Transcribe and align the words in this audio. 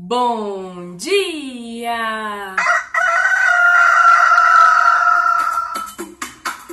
Bom 0.00 0.96
dia! 0.96 2.54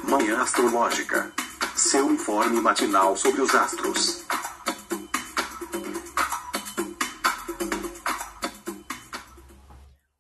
Manhã 0.04 0.44
Astrológica. 0.44 1.34
Seu 1.76 2.12
informe 2.12 2.62
matinal 2.62 3.18
sobre 3.18 3.42
os 3.42 3.56
astros. 3.56 4.24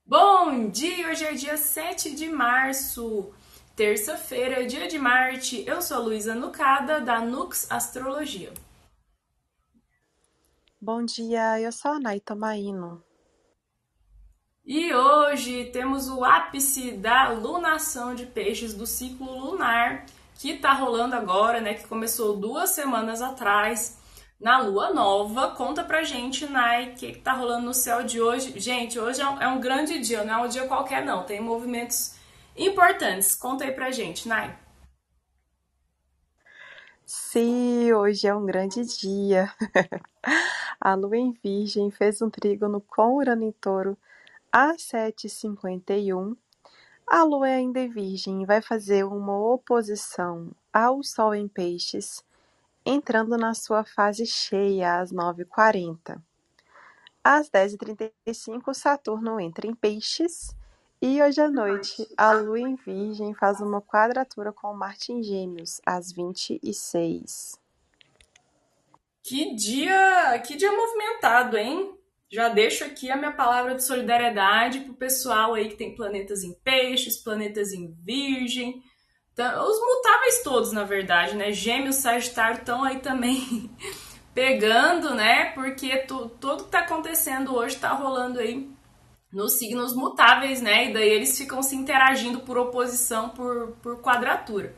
Bom 0.03 0.69
dia! 0.71 1.09
Hoje 1.09 1.25
é 1.25 1.33
dia 1.33 1.57
7 1.57 2.15
de 2.15 2.27
março, 2.27 3.31
terça-feira, 3.75 4.65
dia 4.65 4.87
de 4.87 4.97
Marte. 4.97 5.63
Eu 5.67 5.79
sou 5.79 5.97
a 5.97 5.99
Luísa 5.99 6.33
Nucada, 6.33 6.99
da 6.99 7.19
Nux 7.21 7.67
Astrologia. 7.69 8.51
Bom 10.85 11.03
dia, 11.03 11.59
eu 11.59 11.71
sou 11.71 11.93
a 11.93 11.99
Nay 11.99 12.19
Tomaino. 12.19 13.03
E 14.63 14.93
hoje 14.93 15.71
temos 15.73 16.07
o 16.07 16.23
ápice 16.23 16.91
da 16.91 17.29
lunação 17.29 18.13
de 18.13 18.27
peixes 18.27 18.71
do 18.71 18.85
ciclo 18.85 19.35
lunar, 19.35 20.05
que 20.35 20.59
tá 20.59 20.73
rolando 20.73 21.15
agora, 21.15 21.59
né? 21.59 21.73
Que 21.73 21.87
começou 21.87 22.37
duas 22.37 22.69
semanas 22.69 23.19
atrás, 23.23 23.99
na 24.39 24.61
lua 24.61 24.93
nova. 24.93 25.55
Conta 25.55 25.83
pra 25.83 26.03
gente, 26.03 26.45
Nay, 26.45 26.89
o 26.89 26.93
que, 26.93 27.15
tá 27.15 27.33
rolando 27.33 27.65
no 27.65 27.73
céu 27.73 28.03
de 28.03 28.21
hoje. 28.21 28.53
Gente, 28.59 28.99
hoje 28.99 29.21
é 29.21 29.27
um, 29.27 29.41
é 29.41 29.47
um 29.47 29.59
grande 29.59 29.97
dia, 29.97 30.23
não 30.23 30.43
é 30.43 30.45
um 30.45 30.47
dia 30.47 30.67
qualquer, 30.67 31.03
não. 31.03 31.23
Tem 31.23 31.41
movimentos 31.41 32.13
importantes. 32.55 33.33
Conta 33.33 33.63
aí 33.63 33.71
pra 33.71 33.89
gente, 33.89 34.27
Nay. 34.27 34.55
Sim, 37.05 37.93
hoje 37.93 38.25
é 38.27 38.33
um 38.33 38.47
grande 38.47 38.83
dia. 38.83 39.53
A 40.81 40.95
lua 40.95 41.15
em 41.15 41.31
Virgem 41.33 41.91
fez 41.91 42.19
um 42.19 42.31
trígono 42.31 42.81
com 42.81 43.17
Urano 43.17 43.43
em 43.43 43.51
Touro 43.51 43.95
às 44.51 44.81
7h51. 44.81 46.35
A 47.05 47.23
lua 47.23 47.47
é 47.47 47.55
ainda 47.57 47.79
em 47.79 47.89
Virgem 47.89 48.43
vai 48.43 48.59
fazer 48.59 49.03
uma 49.05 49.37
oposição 49.37 50.49
ao 50.73 51.03
Sol 51.03 51.35
em 51.35 51.47
Peixes, 51.47 52.23
entrando 52.83 53.37
na 53.37 53.53
sua 53.53 53.83
fase 53.83 54.25
cheia 54.25 54.99
às 54.99 55.13
9h40. 55.13 56.19
Às 57.23 57.51
10h35, 57.51 58.73
Saturno 58.73 59.39
entra 59.39 59.67
em 59.67 59.75
Peixes 59.75 60.55
e 61.01 61.21
hoje 61.21 61.41
à 61.41 61.49
noite, 61.49 62.07
a 62.17 62.33
Lua 62.33 62.59
em 62.59 62.75
Virgem 62.75 63.33
faz 63.33 63.59
uma 63.59 63.81
quadratura 63.81 64.51
com 64.51 64.73
Marte 64.73 65.11
em 65.11 65.21
Gêmeos, 65.21 65.81
às 65.85 66.11
26. 66.11 67.59
Que 69.23 69.55
dia, 69.55 70.39
que 70.45 70.55
dia 70.55 70.71
movimentado, 70.71 71.57
hein? 71.57 71.97
Já 72.29 72.49
deixo 72.49 72.83
aqui 72.83 73.11
a 73.11 73.17
minha 73.17 73.31
palavra 73.31 73.75
de 73.75 73.83
solidariedade 73.83 74.81
pro 74.81 74.93
pessoal 74.93 75.53
aí 75.53 75.69
que 75.69 75.75
tem 75.75 75.95
planetas 75.95 76.43
em 76.43 76.53
peixes, 76.63 77.17
planetas 77.17 77.71
em 77.71 77.91
virgem. 78.03 78.83
Então, 79.33 79.69
os 79.69 79.79
mutáveis 79.79 80.43
todos, 80.43 80.71
na 80.71 80.83
verdade, 80.83 81.35
né? 81.35 81.51
Gêmeos, 81.51 81.97
Sagitário 81.97 82.59
estão 82.59 82.83
aí 82.83 82.99
também 82.99 83.69
pegando, 84.33 85.13
né? 85.13 85.51
Porque 85.51 85.97
tu, 85.97 86.29
tudo 86.39 86.65
que 86.65 86.71
tá 86.71 86.79
acontecendo 86.79 87.55
hoje 87.55 87.75
tá 87.77 87.93
rolando 87.93 88.39
aí 88.39 88.74
nos 89.35 89.57
signos 89.59 89.93
mutáveis, 89.93 90.61
né? 90.61 90.89
E 90.89 90.93
daí 90.93 91.09
eles 91.09 91.37
ficam 91.37 91.61
se 91.61 91.75
interagindo 91.75 92.39
por 92.39 92.57
oposição, 92.57 93.27
por, 93.27 93.75
por 93.83 94.01
quadratura. 94.01 94.73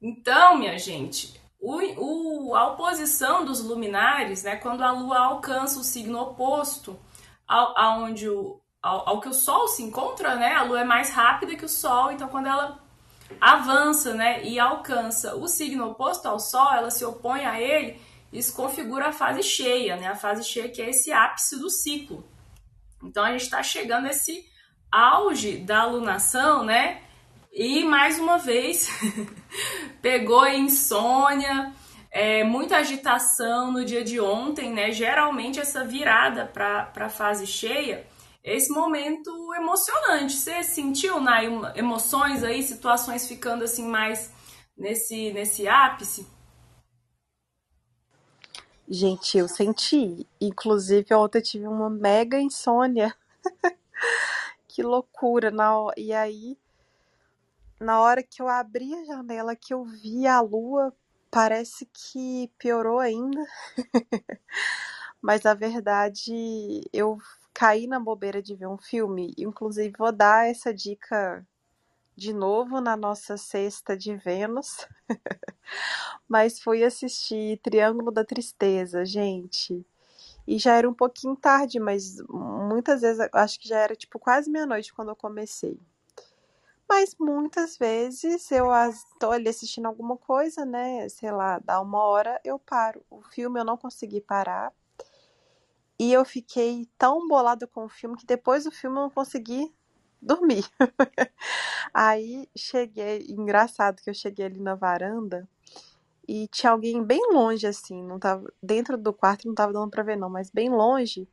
Então, 0.00 0.56
minha 0.56 0.78
gente, 0.78 1.34
o, 1.60 2.50
o, 2.50 2.54
a 2.54 2.68
oposição 2.68 3.44
dos 3.44 3.60
luminares, 3.60 4.44
né? 4.44 4.54
Quando 4.54 4.82
a 4.82 4.92
Lua 4.92 5.18
alcança 5.18 5.80
o 5.80 5.82
signo 5.82 6.16
oposto 6.20 6.96
ao, 7.46 7.76
aonde 7.76 8.28
o, 8.28 8.60
ao, 8.80 9.08
ao 9.08 9.20
que 9.20 9.28
o 9.28 9.34
Sol 9.34 9.66
se 9.66 9.82
encontra, 9.82 10.36
né? 10.36 10.54
A 10.54 10.62
Lua 10.62 10.82
é 10.82 10.84
mais 10.84 11.10
rápida 11.10 11.56
que 11.56 11.64
o 11.64 11.68
Sol, 11.68 12.12
então 12.12 12.28
quando 12.28 12.46
ela 12.46 12.78
avança, 13.40 14.14
né? 14.14 14.44
E 14.44 14.60
alcança 14.60 15.34
o 15.34 15.48
signo 15.48 15.90
oposto 15.90 16.26
ao 16.26 16.38
Sol, 16.38 16.72
ela 16.72 16.92
se 16.92 17.04
opõe 17.04 17.44
a 17.44 17.60
ele, 17.60 18.00
isso 18.32 18.54
configura 18.54 19.08
a 19.08 19.12
fase 19.12 19.42
cheia, 19.42 19.96
né? 19.96 20.06
A 20.06 20.14
fase 20.14 20.44
cheia 20.44 20.68
que 20.68 20.80
é 20.80 20.90
esse 20.90 21.10
ápice 21.10 21.58
do 21.58 21.68
ciclo. 21.68 22.24
Então 23.02 23.24
a 23.24 23.32
gente 23.32 23.42
está 23.42 23.62
chegando 23.62 24.06
a 24.06 24.10
esse 24.10 24.44
auge 24.90 25.58
da 25.58 25.80
alunação, 25.80 26.64
né? 26.64 27.02
E 27.52 27.84
mais 27.84 28.18
uma 28.18 28.38
vez 28.38 28.88
pegou 30.02 30.46
insônia, 30.46 31.72
é, 32.10 32.44
muita 32.44 32.76
agitação 32.76 33.72
no 33.72 33.84
dia 33.84 34.04
de 34.04 34.20
ontem, 34.20 34.72
né? 34.72 34.90
Geralmente 34.92 35.60
essa 35.60 35.84
virada 35.84 36.46
para 36.46 36.90
a 36.94 37.08
fase 37.08 37.46
cheia, 37.46 38.06
esse 38.42 38.72
momento 38.72 39.30
emocionante. 39.54 40.32
Você 40.32 40.62
sentiu, 40.62 41.20
Nay, 41.20 41.48
emoções 41.74 42.42
aí, 42.42 42.62
situações 42.62 43.26
ficando 43.26 43.64
assim 43.64 43.86
mais 43.86 44.32
nesse, 44.76 45.32
nesse 45.32 45.68
ápice? 45.68 46.37
Gente, 48.90 49.36
eu 49.36 49.46
senti. 49.46 50.26
Inclusive, 50.40 51.12
ontem 51.12 51.38
eu 51.38 51.42
tive 51.42 51.66
uma 51.66 51.90
mega 51.90 52.40
insônia. 52.40 53.14
que 54.66 54.82
loucura. 54.82 55.50
Na... 55.50 55.70
E 55.94 56.12
aí, 56.14 56.56
na 57.78 58.00
hora 58.00 58.22
que 58.22 58.40
eu 58.40 58.48
abri 58.48 58.94
a 58.94 59.04
janela, 59.04 59.54
que 59.54 59.74
eu 59.74 59.84
vi 59.84 60.26
a 60.26 60.40
lua, 60.40 60.90
parece 61.30 61.86
que 61.92 62.50
piorou 62.58 62.98
ainda. 62.98 63.44
Mas 65.20 65.42
na 65.42 65.52
verdade, 65.52 66.82
eu 66.90 67.18
caí 67.52 67.86
na 67.86 68.00
bobeira 68.00 68.40
de 68.40 68.54
ver 68.54 68.68
um 68.68 68.78
filme. 68.78 69.34
Inclusive, 69.36 69.92
vou 69.98 70.12
dar 70.12 70.48
essa 70.48 70.72
dica 70.72 71.46
de 72.18 72.32
novo 72.32 72.80
na 72.80 72.96
nossa 72.96 73.36
sexta 73.36 73.96
de 73.96 74.16
Vênus. 74.16 74.88
Mas 76.28 76.60
fui 76.60 76.82
assistir 76.82 77.60
Triângulo 77.62 78.10
da 78.10 78.24
Tristeza, 78.24 79.04
gente. 79.04 79.86
E 80.44 80.58
já 80.58 80.74
era 80.74 80.90
um 80.90 80.94
pouquinho 80.94 81.36
tarde, 81.36 81.78
mas 81.78 82.16
muitas 82.28 83.02
vezes 83.02 83.28
acho 83.32 83.60
que 83.60 83.68
já 83.68 83.78
era 83.78 83.94
tipo 83.94 84.18
quase 84.18 84.50
meia-noite 84.50 84.94
quando 84.94 85.10
eu 85.10 85.16
comecei. 85.16 85.78
Mas 86.88 87.14
muitas 87.20 87.76
vezes 87.76 88.50
eu 88.50 88.66
estou 88.88 89.30
ali 89.30 89.48
assistindo 89.48 89.86
alguma 89.86 90.16
coisa, 90.16 90.64
né? 90.64 91.06
Sei 91.10 91.30
lá, 91.30 91.58
dá 91.58 91.80
uma 91.80 92.02
hora, 92.02 92.40
eu 92.42 92.58
paro. 92.58 93.04
O 93.10 93.22
filme 93.22 93.60
eu 93.60 93.64
não 93.64 93.76
consegui 93.76 94.22
parar. 94.22 94.72
E 95.98 96.12
eu 96.12 96.24
fiquei 96.24 96.88
tão 96.96 97.28
bolada 97.28 97.66
com 97.66 97.84
o 97.84 97.88
filme 97.88 98.16
que 98.16 98.26
depois 98.26 98.64
do 98.64 98.72
filme 98.72 98.96
eu 98.96 99.02
não 99.02 99.10
consegui 99.10 99.72
dormir. 100.20 100.64
Aí 101.94 102.48
cheguei, 102.56 103.26
engraçado 103.28 104.02
que 104.02 104.10
eu 104.10 104.14
cheguei 104.14 104.46
ali 104.46 104.60
na 104.60 104.74
varanda 104.74 105.48
e 106.26 106.46
tinha 106.48 106.72
alguém 106.72 107.02
bem 107.02 107.32
longe 107.32 107.66
assim, 107.66 108.02
não 108.02 108.18
tava 108.18 108.52
dentro 108.62 108.98
do 108.98 109.12
quarto, 109.12 109.48
não 109.48 109.54
tava 109.54 109.72
dando 109.72 109.90
para 109.90 110.02
ver 110.02 110.16
não, 110.16 110.28
mas 110.28 110.50
bem 110.50 110.68
longe, 110.68 111.26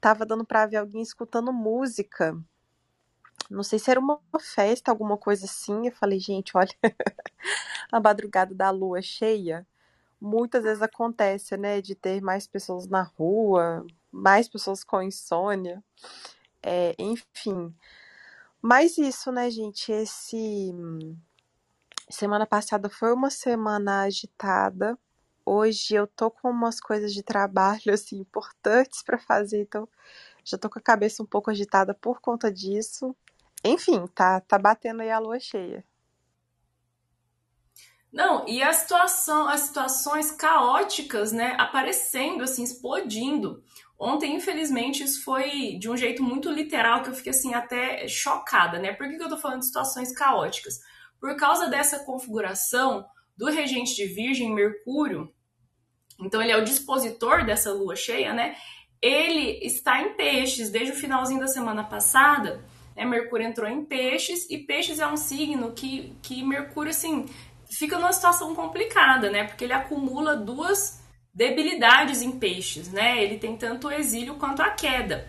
tava 0.00 0.26
dando 0.26 0.44
para 0.44 0.66
ver 0.66 0.76
alguém 0.76 1.02
escutando 1.02 1.52
música. 1.52 2.36
Não 3.50 3.62
sei 3.62 3.78
se 3.78 3.90
era 3.90 3.98
uma 3.98 4.20
festa, 4.38 4.90
alguma 4.90 5.16
coisa 5.16 5.46
assim. 5.46 5.86
Eu 5.86 5.92
falei, 5.92 6.20
gente, 6.20 6.52
olha, 6.54 6.74
a 7.90 8.00
madrugada 8.00 8.54
da 8.54 8.70
lua 8.70 9.00
cheia, 9.00 9.66
muitas 10.20 10.62
vezes 10.64 10.82
acontece, 10.82 11.56
né, 11.56 11.80
de 11.80 11.94
ter 11.94 12.20
mais 12.20 12.46
pessoas 12.46 12.86
na 12.88 13.02
rua, 13.02 13.86
mais 14.12 14.48
pessoas 14.48 14.84
com 14.84 15.02
insônia, 15.02 15.82
é, 16.62 16.94
enfim. 16.98 17.74
Mas 18.60 18.98
isso, 18.98 19.30
né, 19.30 19.50
gente? 19.50 19.92
Esse. 19.92 20.72
Semana 22.10 22.46
passada 22.46 22.88
foi 22.88 23.12
uma 23.12 23.30
semana 23.30 24.02
agitada. 24.02 24.98
Hoje 25.44 25.94
eu 25.94 26.06
tô 26.06 26.30
com 26.30 26.50
umas 26.50 26.80
coisas 26.80 27.12
de 27.12 27.22
trabalho, 27.22 27.80
assim, 27.94 28.18
importantes 28.18 29.02
para 29.02 29.18
fazer, 29.18 29.62
então 29.62 29.88
já 30.44 30.58
tô 30.58 30.68
com 30.68 30.78
a 30.78 30.82
cabeça 30.82 31.22
um 31.22 31.26
pouco 31.26 31.50
agitada 31.50 31.94
por 31.94 32.20
conta 32.20 32.52
disso. 32.52 33.14
Enfim, 33.64 34.06
tá, 34.08 34.40
tá 34.40 34.58
batendo 34.58 35.02
aí 35.02 35.10
a 35.10 35.18
lua 35.18 35.38
cheia. 35.40 35.84
Não, 38.10 38.48
e 38.48 38.62
a 38.62 38.72
situação, 38.72 39.46
as 39.46 39.60
situações 39.60 40.30
caóticas, 40.30 41.30
né, 41.30 41.54
aparecendo, 41.58 42.42
assim, 42.42 42.62
explodindo. 42.62 43.62
Ontem, 43.98 44.36
infelizmente, 44.36 45.02
isso 45.02 45.24
foi 45.24 45.76
de 45.78 45.90
um 45.90 45.96
jeito 45.96 46.22
muito 46.22 46.50
literal 46.50 47.02
que 47.02 47.10
eu 47.10 47.14
fiquei 47.14 47.30
assim 47.30 47.52
até 47.52 48.06
chocada, 48.06 48.78
né? 48.78 48.92
Por 48.92 49.08
que, 49.08 49.16
que 49.16 49.22
eu 49.22 49.28
tô 49.28 49.36
falando 49.36 49.60
de 49.60 49.66
situações 49.66 50.14
caóticas? 50.14 50.78
Por 51.20 51.34
causa 51.36 51.66
dessa 51.66 52.04
configuração 52.04 53.04
do 53.36 53.46
regente 53.46 53.96
de 53.96 54.06
Virgem, 54.06 54.54
Mercúrio, 54.54 55.32
então 56.20 56.42
ele 56.42 56.52
é 56.52 56.56
o 56.56 56.64
dispositor 56.64 57.44
dessa 57.44 57.72
lua 57.72 57.94
cheia, 57.94 58.32
né? 58.32 58.56
Ele 59.00 59.64
está 59.64 60.00
em 60.02 60.14
peixes 60.14 60.70
desde 60.70 60.92
o 60.92 60.96
finalzinho 60.96 61.40
da 61.40 61.46
semana 61.46 61.84
passada. 61.84 62.64
Né? 62.96 63.04
Mercúrio 63.04 63.46
entrou 63.46 63.68
em 63.68 63.84
peixes 63.84 64.48
e 64.50 64.58
peixes 64.58 64.98
é 64.98 65.06
um 65.06 65.16
signo 65.16 65.72
que, 65.72 66.16
que 66.20 66.42
Mercúrio, 66.42 66.90
assim, 66.90 67.26
fica 67.70 67.96
numa 67.96 68.12
situação 68.12 68.54
complicada, 68.54 69.30
né? 69.30 69.44
Porque 69.44 69.64
ele 69.64 69.72
acumula 69.72 70.36
duas 70.36 71.00
debilidades 71.32 72.22
em 72.22 72.32
peixes, 72.32 72.90
né? 72.90 73.22
Ele 73.22 73.38
tem 73.38 73.56
tanto 73.56 73.88
o 73.88 73.92
exílio 73.92 74.34
quanto 74.34 74.62
a 74.62 74.70
queda. 74.70 75.28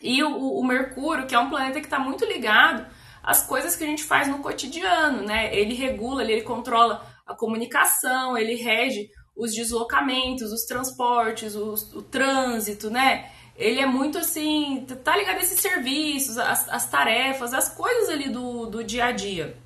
E 0.00 0.22
o, 0.22 0.36
o 0.36 0.66
Mercúrio, 0.66 1.26
que 1.26 1.34
é 1.34 1.38
um 1.38 1.48
planeta 1.48 1.80
que 1.80 1.86
está 1.86 1.98
muito 1.98 2.24
ligado 2.24 2.86
às 3.22 3.46
coisas 3.46 3.74
que 3.74 3.84
a 3.84 3.86
gente 3.86 4.04
faz 4.04 4.28
no 4.28 4.40
cotidiano, 4.40 5.22
né? 5.22 5.54
Ele 5.54 5.74
regula, 5.74 6.22
ele, 6.22 6.34
ele 6.34 6.42
controla 6.42 7.04
a 7.26 7.34
comunicação, 7.34 8.36
ele 8.36 8.54
rege 8.54 9.08
os 9.34 9.54
deslocamentos, 9.54 10.52
os 10.52 10.64
transportes, 10.64 11.54
o, 11.54 11.72
o 11.72 12.02
trânsito, 12.02 12.90
né? 12.90 13.30
Ele 13.56 13.80
é 13.80 13.86
muito 13.86 14.18
assim, 14.18 14.84
tá 15.02 15.16
ligado 15.16 15.36
a 15.36 15.42
esses 15.42 15.60
serviços, 15.60 16.36
as, 16.38 16.68
as 16.68 16.90
tarefas, 16.90 17.54
as 17.54 17.74
coisas 17.74 18.10
ali 18.10 18.28
do, 18.28 18.66
do 18.66 18.82
dia 18.82 19.06
a 19.06 19.12
dia. 19.12 19.56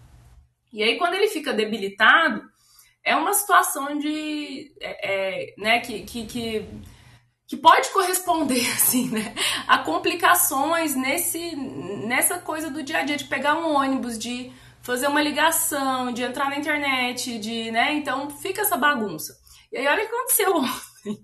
E 0.72 0.82
aí, 0.82 0.98
quando 0.98 1.14
ele 1.14 1.28
fica 1.28 1.52
debilitado, 1.52 2.42
é 3.08 3.16
uma 3.16 3.32
situação 3.32 3.98
de. 3.98 4.72
É, 4.80 5.50
é, 5.50 5.54
né, 5.56 5.80
que, 5.80 6.02
que, 6.02 6.26
que, 6.26 6.68
que, 7.46 7.56
pode 7.56 7.88
corresponder, 7.90 8.66
assim, 8.74 9.08
né, 9.08 9.34
a 9.66 9.78
complicações 9.78 10.94
nesse, 10.94 11.56
nessa 11.56 12.38
coisa 12.38 12.70
do 12.70 12.82
dia 12.82 12.98
a 12.98 13.02
dia, 13.02 13.16
de 13.16 13.24
pegar 13.24 13.54
um 13.54 13.74
ônibus, 13.74 14.18
de 14.18 14.52
fazer 14.82 15.06
uma 15.06 15.22
ligação, 15.22 16.12
de 16.12 16.22
entrar 16.22 16.50
na 16.50 16.58
internet, 16.58 17.38
de. 17.38 17.70
né, 17.70 17.94
então 17.94 18.28
fica 18.30 18.60
essa 18.60 18.76
bagunça. 18.76 19.36
E 19.72 19.76
aí, 19.76 19.86
olha 19.86 20.04
o 20.04 20.08
que 20.08 20.14
aconteceu 20.14 20.56
ontem. 20.56 21.18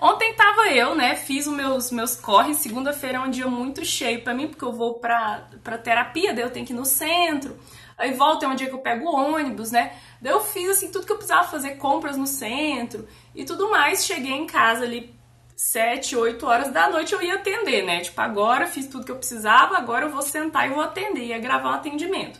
Ontem 0.00 0.34
tava 0.34 0.68
eu, 0.68 0.94
né? 0.94 1.16
Fiz 1.16 1.46
os 1.46 1.54
meus, 1.54 1.90
meus 1.90 2.16
corres. 2.16 2.58
Segunda-feira 2.58 3.18
é 3.18 3.20
um 3.20 3.30
dia 3.30 3.46
muito 3.46 3.84
cheio 3.84 4.22
para 4.22 4.34
mim, 4.34 4.48
porque 4.48 4.64
eu 4.64 4.72
vou 4.72 5.00
pra, 5.00 5.48
pra 5.62 5.78
terapia, 5.78 6.32
daí 6.32 6.44
eu 6.44 6.50
tenho 6.50 6.66
que 6.66 6.72
ir 6.72 6.76
no 6.76 6.84
centro. 6.84 7.56
Aí 7.96 8.12
volta 8.12 8.44
é 8.44 8.48
um 8.48 8.54
dia 8.54 8.68
que 8.68 8.74
eu 8.74 8.80
pego 8.80 9.10
ônibus, 9.10 9.70
né? 9.70 9.96
Daí 10.20 10.32
eu 10.32 10.40
fiz 10.40 10.70
assim 10.70 10.90
tudo 10.90 11.06
que 11.06 11.12
eu 11.12 11.16
precisava 11.16 11.48
fazer, 11.48 11.76
compras 11.76 12.16
no 12.16 12.26
centro 12.26 13.08
e 13.34 13.44
tudo 13.44 13.70
mais. 13.70 14.04
Cheguei 14.04 14.32
em 14.32 14.46
casa 14.46 14.84
ali 14.84 15.14
sete, 15.56 16.14
oito 16.14 16.46
horas 16.46 16.70
da 16.70 16.90
noite 16.90 17.14
eu 17.14 17.22
ia 17.22 17.36
atender, 17.36 17.82
né? 17.82 18.00
Tipo, 18.00 18.20
agora 18.20 18.66
fiz 18.66 18.86
tudo 18.86 19.06
que 19.06 19.10
eu 19.10 19.16
precisava, 19.16 19.78
agora 19.78 20.04
eu 20.04 20.10
vou 20.10 20.20
sentar 20.20 20.66
e 20.66 20.74
vou 20.74 20.82
atender, 20.82 21.24
ia 21.24 21.38
gravar 21.38 21.70
um 21.70 21.74
atendimento. 21.74 22.38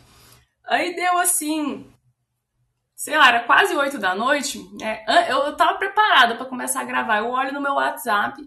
Aí 0.69 0.95
deu 0.95 1.19
assim, 1.19 1.91
sei 2.95 3.17
lá, 3.17 3.29
era 3.29 3.45
quase 3.45 3.75
oito 3.75 3.99
da 3.99 4.15
noite, 4.15 4.59
né? 4.79 5.05
Eu, 5.29 5.57
tava 5.57 5.79
preparada 5.79 6.35
para 6.35 6.45
começar 6.45 6.81
a 6.81 6.85
gravar. 6.85 7.19
Eu 7.19 7.31
olho 7.31 7.53
no 7.53 7.61
meu 7.61 7.75
WhatsApp, 7.75 8.43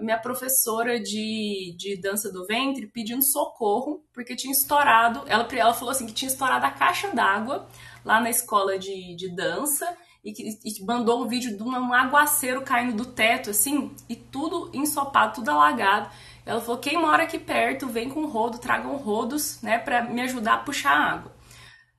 minha 0.00 0.18
professora 0.18 1.00
de, 1.00 1.74
de 1.76 2.00
dança 2.00 2.32
do 2.32 2.46
ventre 2.46 2.86
pedindo 2.86 3.22
socorro, 3.22 4.04
porque 4.12 4.36
tinha 4.36 4.52
estourado. 4.52 5.22
Ela, 5.26 5.46
ela 5.52 5.74
falou 5.74 5.90
assim 5.90 6.06
que 6.06 6.12
tinha 6.12 6.30
estourado 6.30 6.64
a 6.64 6.70
caixa 6.70 7.14
d'água 7.14 7.68
lá 8.04 8.20
na 8.20 8.30
escola 8.30 8.78
de, 8.78 9.14
de 9.16 9.34
dança 9.34 9.96
e 10.24 10.32
que 10.32 10.58
e 10.64 10.84
mandou 10.84 11.24
um 11.24 11.28
vídeo 11.28 11.56
de 11.56 11.62
um 11.62 11.92
aguaceiro 11.92 12.62
caindo 12.62 12.96
do 12.96 13.04
teto, 13.04 13.50
assim, 13.50 13.94
e 14.08 14.16
tudo 14.16 14.70
ensopado, 14.74 15.34
tudo 15.36 15.50
alagado. 15.50 16.10
Ela 16.44 16.60
falou: 16.60 16.78
quem 16.78 16.98
mora 16.98 17.24
aqui 17.24 17.38
perto, 17.38 17.86
vem 17.86 18.08
com 18.08 18.26
rodo, 18.26 18.58
tragam 18.58 18.96
rodos, 18.96 19.60
né, 19.62 19.78
para 19.78 20.02
me 20.02 20.20
ajudar 20.22 20.54
a 20.54 20.58
puxar 20.58 20.92
água. 20.92 21.32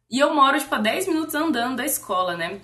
E 0.09 0.19
eu 0.19 0.33
moro, 0.33 0.59
tipo, 0.59 0.73
a 0.73 0.79
10 0.79 1.07
minutos 1.07 1.35
andando 1.35 1.77
da 1.77 1.85
escola, 1.85 2.35
né? 2.35 2.59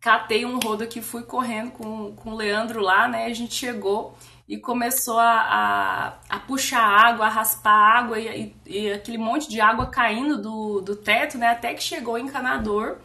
Catei 0.00 0.44
um 0.44 0.58
rodo 0.58 0.82
aqui, 0.82 1.00
fui 1.00 1.22
correndo 1.22 1.70
com, 1.70 2.14
com 2.16 2.30
o 2.30 2.36
Leandro 2.36 2.80
lá, 2.80 3.06
né? 3.06 3.26
A 3.26 3.32
gente 3.32 3.54
chegou 3.54 4.16
e 4.48 4.58
começou 4.58 5.18
a, 5.18 5.40
a, 5.40 6.36
a, 6.36 6.38
puxar 6.40 6.80
água, 6.80 7.26
a 7.26 7.28
raspar 7.28 7.72
água 7.72 8.18
e, 8.18 8.54
e, 8.66 8.78
e, 8.78 8.92
aquele 8.92 9.18
monte 9.18 9.48
de 9.48 9.60
água 9.60 9.90
caindo 9.90 10.40
do, 10.40 10.80
do 10.80 10.94
teto, 10.94 11.36
né? 11.36 11.48
Até 11.48 11.74
que 11.74 11.82
chegou 11.82 12.14
o 12.14 12.18
encanador 12.18 12.98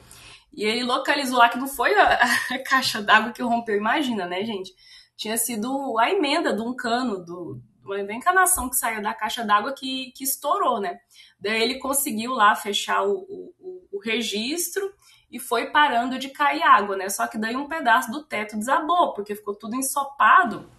e 0.53 0.63
ele 0.63 0.83
localizou 0.83 1.39
lá 1.39 1.49
que 1.49 1.57
não 1.57 1.67
foi 1.67 1.95
a, 1.95 2.19
a 2.51 2.59
caixa 2.63 3.01
d'água 3.01 3.31
que 3.31 3.41
rompeu, 3.41 3.75
imagina, 3.75 4.27
né, 4.27 4.43
gente? 4.43 4.71
Tinha 5.17 5.37
sido 5.37 5.97
a 5.97 6.11
emenda 6.11 6.53
de 6.53 6.61
um 6.61 6.75
cano, 6.75 7.23
do, 7.23 7.59
uma 7.83 8.13
encanação 8.13 8.69
que 8.69 8.75
saiu 8.75 9.01
da 9.01 9.13
caixa 9.13 9.43
d'água 9.43 9.73
que, 9.73 10.11
que 10.15 10.23
estourou, 10.23 10.79
né? 10.79 10.99
Daí 11.39 11.59
ele 11.61 11.79
conseguiu 11.79 12.33
lá 12.33 12.53
fechar 12.53 13.03
o, 13.03 13.13
o, 13.13 13.87
o 13.93 13.99
registro 13.99 14.93
e 15.31 15.39
foi 15.39 15.71
parando 15.71 16.19
de 16.19 16.29
cair 16.29 16.61
água, 16.61 16.95
né? 16.95 17.09
Só 17.09 17.25
que 17.25 17.37
daí 17.39 17.55
um 17.55 17.67
pedaço 17.67 18.11
do 18.11 18.23
teto 18.23 18.57
desabou, 18.57 19.13
porque 19.13 19.35
ficou 19.35 19.55
tudo 19.55 19.75
ensopado 19.75 20.69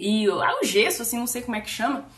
e 0.00 0.26
ah, 0.30 0.58
o 0.62 0.64
gesso, 0.64 1.02
assim, 1.02 1.18
não 1.18 1.26
sei 1.26 1.42
como 1.42 1.56
é 1.56 1.60
que 1.60 1.68
chama. 1.68 2.08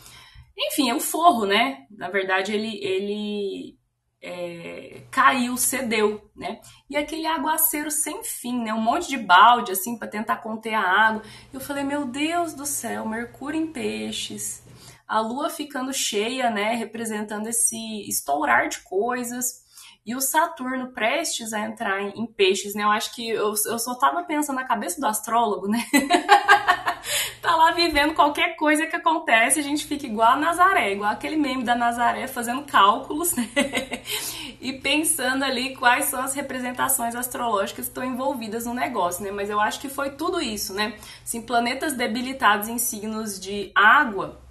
Enfim, 0.57 0.89
é 0.89 0.95
o 0.95 0.99
forro, 1.01 1.45
né? 1.45 1.85
Na 1.91 2.09
verdade, 2.09 2.53
ele, 2.53 2.79
ele 2.81 3.77
é, 4.21 5.03
caiu, 5.11 5.57
cedeu, 5.57 6.31
né? 6.33 6.61
E 6.89 6.95
aquele 6.95 7.27
aguaceiro 7.27 7.91
sem 7.91 8.23
fim, 8.23 8.63
né? 8.63 8.73
Um 8.73 8.81
monte 8.81 9.09
de 9.09 9.17
balde, 9.17 9.73
assim, 9.73 9.97
para 9.97 10.07
tentar 10.07 10.37
conter 10.37 10.73
a 10.73 10.81
água. 10.81 11.23
Eu 11.51 11.59
falei, 11.59 11.83
meu 11.83 12.05
Deus 12.05 12.53
do 12.53 12.65
céu, 12.65 13.05
Mercúrio 13.05 13.59
em 13.59 13.67
peixes, 13.67 14.63
a 15.05 15.19
lua 15.19 15.49
ficando 15.49 15.93
cheia, 15.93 16.49
né? 16.49 16.75
Representando 16.75 17.47
esse 17.47 18.07
estourar 18.07 18.69
de 18.69 18.79
coisas. 18.79 19.61
E 20.05 20.15
o 20.15 20.21
Saturno 20.21 20.93
prestes 20.93 21.51
a 21.51 21.59
entrar 21.59 22.01
em, 22.01 22.21
em 22.21 22.27
peixes, 22.27 22.75
né? 22.75 22.83
Eu 22.83 22.91
acho 22.91 23.13
que 23.13 23.27
eu, 23.29 23.53
eu 23.65 23.79
só 23.79 23.95
tava 23.95 24.23
pensando 24.23 24.55
na 24.55 24.65
cabeça 24.65 25.01
do 25.01 25.07
astrólogo, 25.07 25.67
né? 25.67 25.83
tá 27.41 27.55
lá 27.55 27.71
vivendo 27.71 28.13
qualquer 28.13 28.55
coisa 28.55 28.85
que 28.87 28.95
acontece, 28.95 29.59
a 29.59 29.63
gente 29.63 29.85
fica 29.85 30.05
igual 30.05 30.33
a 30.33 30.35
Nazaré, 30.35 30.93
igual 30.93 31.11
aquele 31.11 31.35
meme 31.35 31.63
da 31.63 31.75
Nazaré 31.75 32.27
fazendo 32.27 32.63
cálculos, 32.63 33.33
né? 33.35 33.49
e 34.61 34.73
pensando 34.73 35.43
ali 35.43 35.75
quais 35.75 36.05
são 36.05 36.21
as 36.21 36.33
representações 36.33 37.15
astrológicas 37.15 37.85
que 37.85 37.91
estão 37.91 38.03
envolvidas 38.03 38.65
no 38.65 38.73
negócio, 38.73 39.23
né? 39.23 39.31
Mas 39.31 39.49
eu 39.49 39.59
acho 39.59 39.79
que 39.79 39.89
foi 39.89 40.11
tudo 40.11 40.41
isso, 40.41 40.73
né? 40.73 40.95
Assim, 41.23 41.41
planetas 41.41 41.93
debilitados 41.93 42.67
em 42.67 42.77
signos 42.77 43.39
de 43.39 43.71
água, 43.75 44.41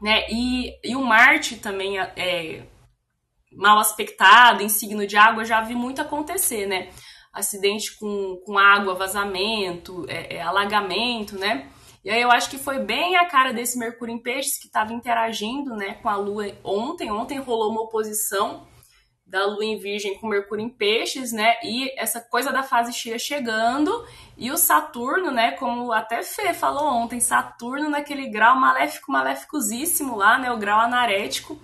né? 0.00 0.26
E, 0.30 0.72
e 0.84 0.96
o 0.96 1.04
Marte 1.04 1.56
também 1.56 1.98
é 1.98 2.62
mal 3.52 3.78
aspectado 3.78 4.62
em 4.62 4.68
signo 4.68 5.06
de 5.06 5.16
água, 5.16 5.44
já 5.44 5.60
vi 5.60 5.74
muito 5.74 6.00
acontecer, 6.00 6.66
né? 6.66 6.90
Acidente 7.32 7.96
com, 7.98 8.40
com 8.44 8.58
água, 8.58 8.94
vazamento, 8.94 10.04
é, 10.08 10.36
é, 10.36 10.42
alagamento, 10.42 11.38
né? 11.38 11.68
E 12.04 12.10
aí 12.10 12.22
eu 12.22 12.30
acho 12.30 12.48
que 12.48 12.58
foi 12.58 12.78
bem 12.78 13.16
a 13.16 13.26
cara 13.26 13.52
desse 13.52 13.78
Mercúrio 13.78 14.14
em 14.14 14.22
Peixes 14.22 14.58
que 14.58 14.66
estava 14.66 14.92
interagindo, 14.92 15.76
né, 15.76 15.94
com 16.02 16.08
a 16.08 16.16
Lua 16.16 16.46
ontem. 16.64 17.10
Ontem 17.10 17.38
rolou 17.38 17.70
uma 17.70 17.82
oposição 17.82 18.66
da 19.30 19.46
Lua 19.46 19.64
em 19.64 19.78
Virgem 19.78 20.18
com 20.18 20.26
Mercúrio 20.26 20.64
em 20.64 20.68
Peixes, 20.68 21.30
né? 21.30 21.54
E 21.62 21.88
essa 21.96 22.20
coisa 22.20 22.50
da 22.50 22.64
fase 22.64 22.92
cheia 22.92 23.18
chegando 23.18 24.04
e 24.36 24.50
o 24.50 24.56
Saturno, 24.56 25.30
né? 25.30 25.52
Como 25.52 25.92
até 25.92 26.22
Fê 26.22 26.52
falou 26.52 26.84
ontem, 26.84 27.20
Saturno 27.20 27.88
naquele 27.88 28.28
grau 28.28 28.58
maléfico, 28.58 29.12
maléficosíssimo 29.12 30.16
lá, 30.16 30.36
né? 30.36 30.50
O 30.50 30.58
grau 30.58 30.80
anarético. 30.80 31.56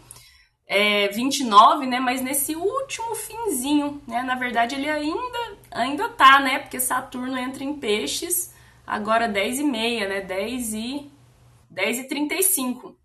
É, 0.68 1.08
29, 1.08 1.86
né? 1.86 1.98
Mas 1.98 2.20
nesse 2.20 2.54
último 2.54 3.14
finzinho, 3.16 4.00
né? 4.06 4.22
Na 4.22 4.36
verdade, 4.36 4.76
ele 4.76 4.88
ainda 4.88 5.58
ainda 5.72 6.08
tá, 6.10 6.38
né? 6.38 6.60
Porque 6.60 6.78
Saturno 6.78 7.36
entra 7.36 7.64
em 7.64 7.74
peixes 7.74 8.54
agora 8.86 9.28
10 9.28 9.60
e 9.60 9.64
meia, 9.64 10.08
né? 10.08 10.20
10 10.20 10.74
e 10.74 11.10
10 11.70 11.98
e 11.98 12.04
35, 12.08 12.96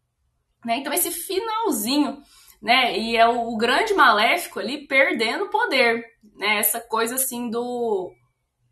né? 0.66 0.78
Então 0.78 0.94
esse 0.94 1.12
finalzinho, 1.12 2.22
né? 2.62 2.98
E 2.98 3.18
é 3.18 3.28
o, 3.28 3.50
o 3.50 3.58
grande 3.58 3.94
maléfico 3.94 4.60
ali 4.60 4.88
perdendo 4.88 5.50
poder, 5.50 6.06
né? 6.38 6.60
Essa 6.60 6.80
coisa 6.80 7.16
assim 7.16 7.50
do 7.50 8.14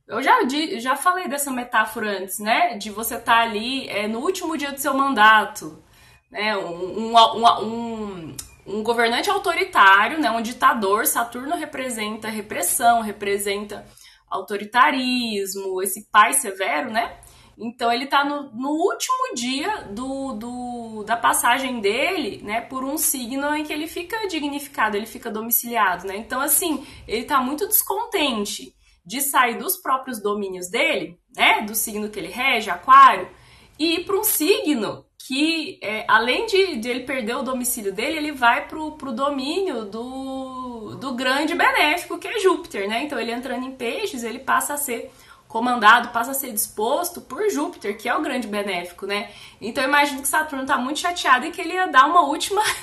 eu 0.10 0.24
já, 0.24 0.40
já 0.80 0.96
falei 0.96 1.28
dessa 1.28 1.52
metáfora 1.52 2.20
antes, 2.20 2.40
né? 2.40 2.76
De 2.78 2.90
você 2.90 3.16
estar 3.16 3.36
tá 3.36 3.42
ali 3.42 3.88
é, 3.88 4.08
no 4.08 4.20
último 4.20 4.58
dia 4.58 4.72
do 4.72 4.80
seu 4.80 4.94
mandato, 4.96 5.84
né? 6.32 6.58
Um, 6.58 7.14
um, 7.14 7.44
um, 7.46 8.36
um, 8.66 8.84
governante 8.84 9.30
autoritário, 9.30 10.20
né? 10.20 10.32
Um 10.32 10.42
ditador. 10.42 11.06
Saturno 11.06 11.56
representa 11.56 12.28
repressão, 12.28 13.02
representa 13.02 13.86
autoritarismo, 14.30 15.82
esse 15.82 16.10
pai 16.10 16.34
severo, 16.34 16.92
né? 16.92 17.20
Então 17.58 17.92
ele 17.92 18.08
tá 18.08 18.24
no, 18.24 18.50
no 18.52 18.70
último 18.70 19.36
dia 19.36 19.84
do, 19.92 20.34
do, 20.34 21.04
da 21.04 21.18
passagem 21.18 21.82
dele, 21.82 22.42
né, 22.42 22.62
por 22.62 22.86
um 22.86 22.98
signo 22.98 23.54
em 23.54 23.66
que 23.66 23.74
ele 23.74 23.86
fica 23.86 24.28
dignificado, 24.28 24.96
ele 24.96 25.06
fica 25.06 25.30
domiciliado, 25.30 26.08
né? 26.08 26.16
Então, 26.16 26.40
assim, 26.40 26.88
ele 27.06 27.26
tá 27.26 27.42
muito 27.42 27.68
descontente 27.68 28.74
de 29.06 29.22
sair 29.22 29.58
dos 29.58 29.76
próprios 29.76 30.22
domínios 30.22 30.70
dele, 30.70 31.20
né, 31.36 31.62
do 31.62 31.76
signo 31.76 32.10
que 32.10 32.18
ele 32.18 32.30
rege, 32.30 32.70
aquário, 32.70 33.30
e 33.78 33.96
ir 33.96 34.06
para 34.06 34.18
um 34.18 34.24
signo 34.24 35.06
que, 35.30 35.78
é, 35.84 36.06
além 36.08 36.48
de, 36.48 36.78
de, 36.78 36.90
ele 36.90 37.02
perder 37.02 37.36
o 37.36 37.44
domicílio 37.44 37.94
dele, 37.94 38.18
ele 38.18 38.32
vai 38.32 38.68
pro, 38.68 38.94
pro 38.94 39.12
domínio 39.12 39.86
do, 39.86 40.96
do 40.96 41.14
grande 41.14 41.54
benéfico, 41.54 42.18
que 42.18 42.28
é 42.28 42.40
Júpiter, 42.40 42.90
né? 42.90 43.04
Então, 43.04 43.20
ele 43.20 43.32
entrando 43.32 43.64
em 43.64 43.76
peixes, 43.76 44.24
ele 44.24 44.40
passa 44.40 44.74
a 44.74 44.78
ser 44.78 45.12
comandado, 45.48 46.10
passa 46.10 46.32
a 46.32 46.34
ser 46.34 46.52
disposto 46.52 47.22
por 47.22 47.48
Júpiter, 47.48 47.96
que 47.96 48.10
é 48.10 48.16
o 48.16 48.24
grande 48.24 48.48
benéfico, 48.48 49.06
né? 49.06 49.30
Então, 49.62 49.84
eu 49.84 49.88
imagino 49.88 50.24
que 50.24 50.28
Saturno 50.28 50.66
tá 50.66 50.80
muito 50.80 51.00
chateado 51.00 51.46
e 51.46 51.52
que 51.52 51.62
ele 51.62 51.74
ia 51.74 51.86
dar 51.86 52.08
uma 52.08 52.22
última... 52.22 52.64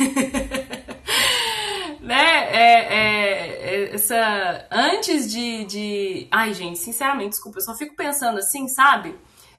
né? 1.99 2.49
É, 2.53 2.95
é, 2.95 3.89
é, 3.89 3.93
essa... 3.93 4.69
Antes 4.71 5.33
de, 5.33 5.65
de... 5.65 6.29
Ai, 6.31 6.55
gente, 6.55 6.79
sinceramente, 6.79 7.31
desculpa, 7.31 7.59
eu 7.59 7.65
só 7.65 7.75
fico 7.75 7.97
pensando 7.97 8.39
assim, 8.39 8.69
sabe? 8.69 9.17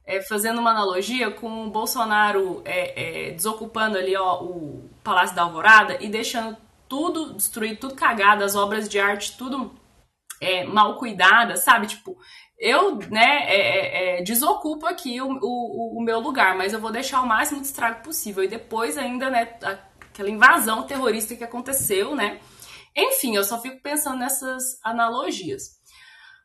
É, 0.08 0.22
fazendo 0.22 0.60
uma 0.60 0.72
analogia 0.72 1.30
com 1.30 1.66
o 1.66 1.70
Bolsonaro 1.70 2.62
é, 2.64 3.28
é, 3.28 3.32
desocupando 3.32 3.98
ali 3.98 4.16
ó, 4.16 4.42
o 4.42 4.90
Palácio 5.04 5.36
da 5.36 5.44
Alvorada 5.44 5.98
e 6.02 6.08
deixando 6.08 6.56
tudo 6.88 7.34
destruído, 7.34 7.82
tudo 7.82 7.96
cagado, 7.96 8.46
as 8.46 8.56
obras 8.56 8.88
de 8.88 8.98
arte 8.98 9.38
tudo 9.38 9.76
é, 10.40 10.64
mal 10.64 10.98
cuidadas, 10.98 11.64
sabe? 11.64 11.88
Tipo, 11.88 12.18
eu, 12.58 12.96
né, 12.96 13.44
é, 13.48 14.20
é, 14.20 14.24
desocupo 14.24 14.88
aqui 14.88 15.22
o, 15.22 15.28
o, 15.28 16.00
o, 16.00 16.02
meu 16.02 16.20
lugar, 16.20 16.56
mas 16.56 16.72
eu 16.72 16.80
vou 16.80 16.92
deixar 16.92 17.22
o 17.22 17.28
máximo 17.28 17.60
de 17.60 17.68
estrago 17.68 18.02
possível. 18.02 18.44
E 18.44 18.48
depois 18.48 18.98
ainda, 18.98 19.30
né, 19.30 19.58
aquela 20.00 20.30
invasão 20.30 20.84
terrorista 20.84 21.36
que 21.36 21.44
aconteceu, 21.44 22.16
né? 22.16 22.40
Enfim, 22.96 23.36
eu 23.36 23.44
só 23.44 23.62
fico 23.62 23.82
pensando 23.82 24.20
nessas 24.20 24.80
analogias. 24.84 25.77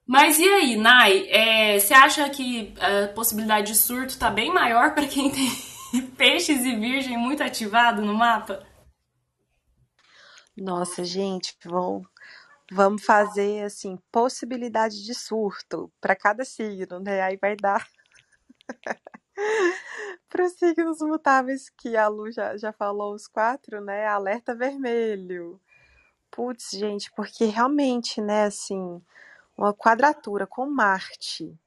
Mas 0.06 0.38
e 0.38 0.44
aí, 0.44 0.76
Nai, 0.76 1.28
é, 1.28 1.78
você 1.78 1.94
acha 1.94 2.28
que 2.28 2.74
a 2.78 3.08
possibilidade 3.08 3.68
de 3.68 3.78
surto 3.78 4.18
tá 4.18 4.30
bem 4.30 4.52
maior 4.52 4.94
para 4.94 5.06
quem 5.06 5.30
tem 5.30 5.48
peixes 6.16 6.64
e 6.64 6.74
virgem 6.74 7.16
muito 7.16 7.42
ativado 7.42 8.02
no 8.02 8.14
mapa? 8.14 8.66
Nossa, 10.56 11.04
gente, 11.04 11.56
vamos, 11.64 12.06
vamos 12.70 13.04
fazer 13.04 13.64
assim, 13.64 13.98
possibilidade 14.10 15.04
de 15.04 15.14
surto 15.14 15.90
para 16.00 16.16
cada 16.16 16.44
signo, 16.44 17.00
né? 17.00 17.22
Aí 17.22 17.38
vai 17.40 17.56
dar 17.56 17.86
para 20.28 20.44
os 20.44 20.52
signos 20.54 20.98
mutáveis 21.00 21.70
que 21.70 21.96
a 21.96 22.08
Lu 22.08 22.30
já, 22.30 22.56
já 22.56 22.72
falou, 22.72 23.14
os 23.14 23.26
quatro, 23.26 23.80
né? 23.80 24.06
Alerta 24.06 24.54
vermelho. 24.54 25.60
Putz, 26.30 26.70
gente, 26.72 27.10
porque 27.12 27.44
realmente, 27.44 28.20
né, 28.20 28.44
assim, 28.44 29.02
uma 29.56 29.74
quadratura 29.74 30.46
com 30.46 30.66
Marte, 30.66 31.58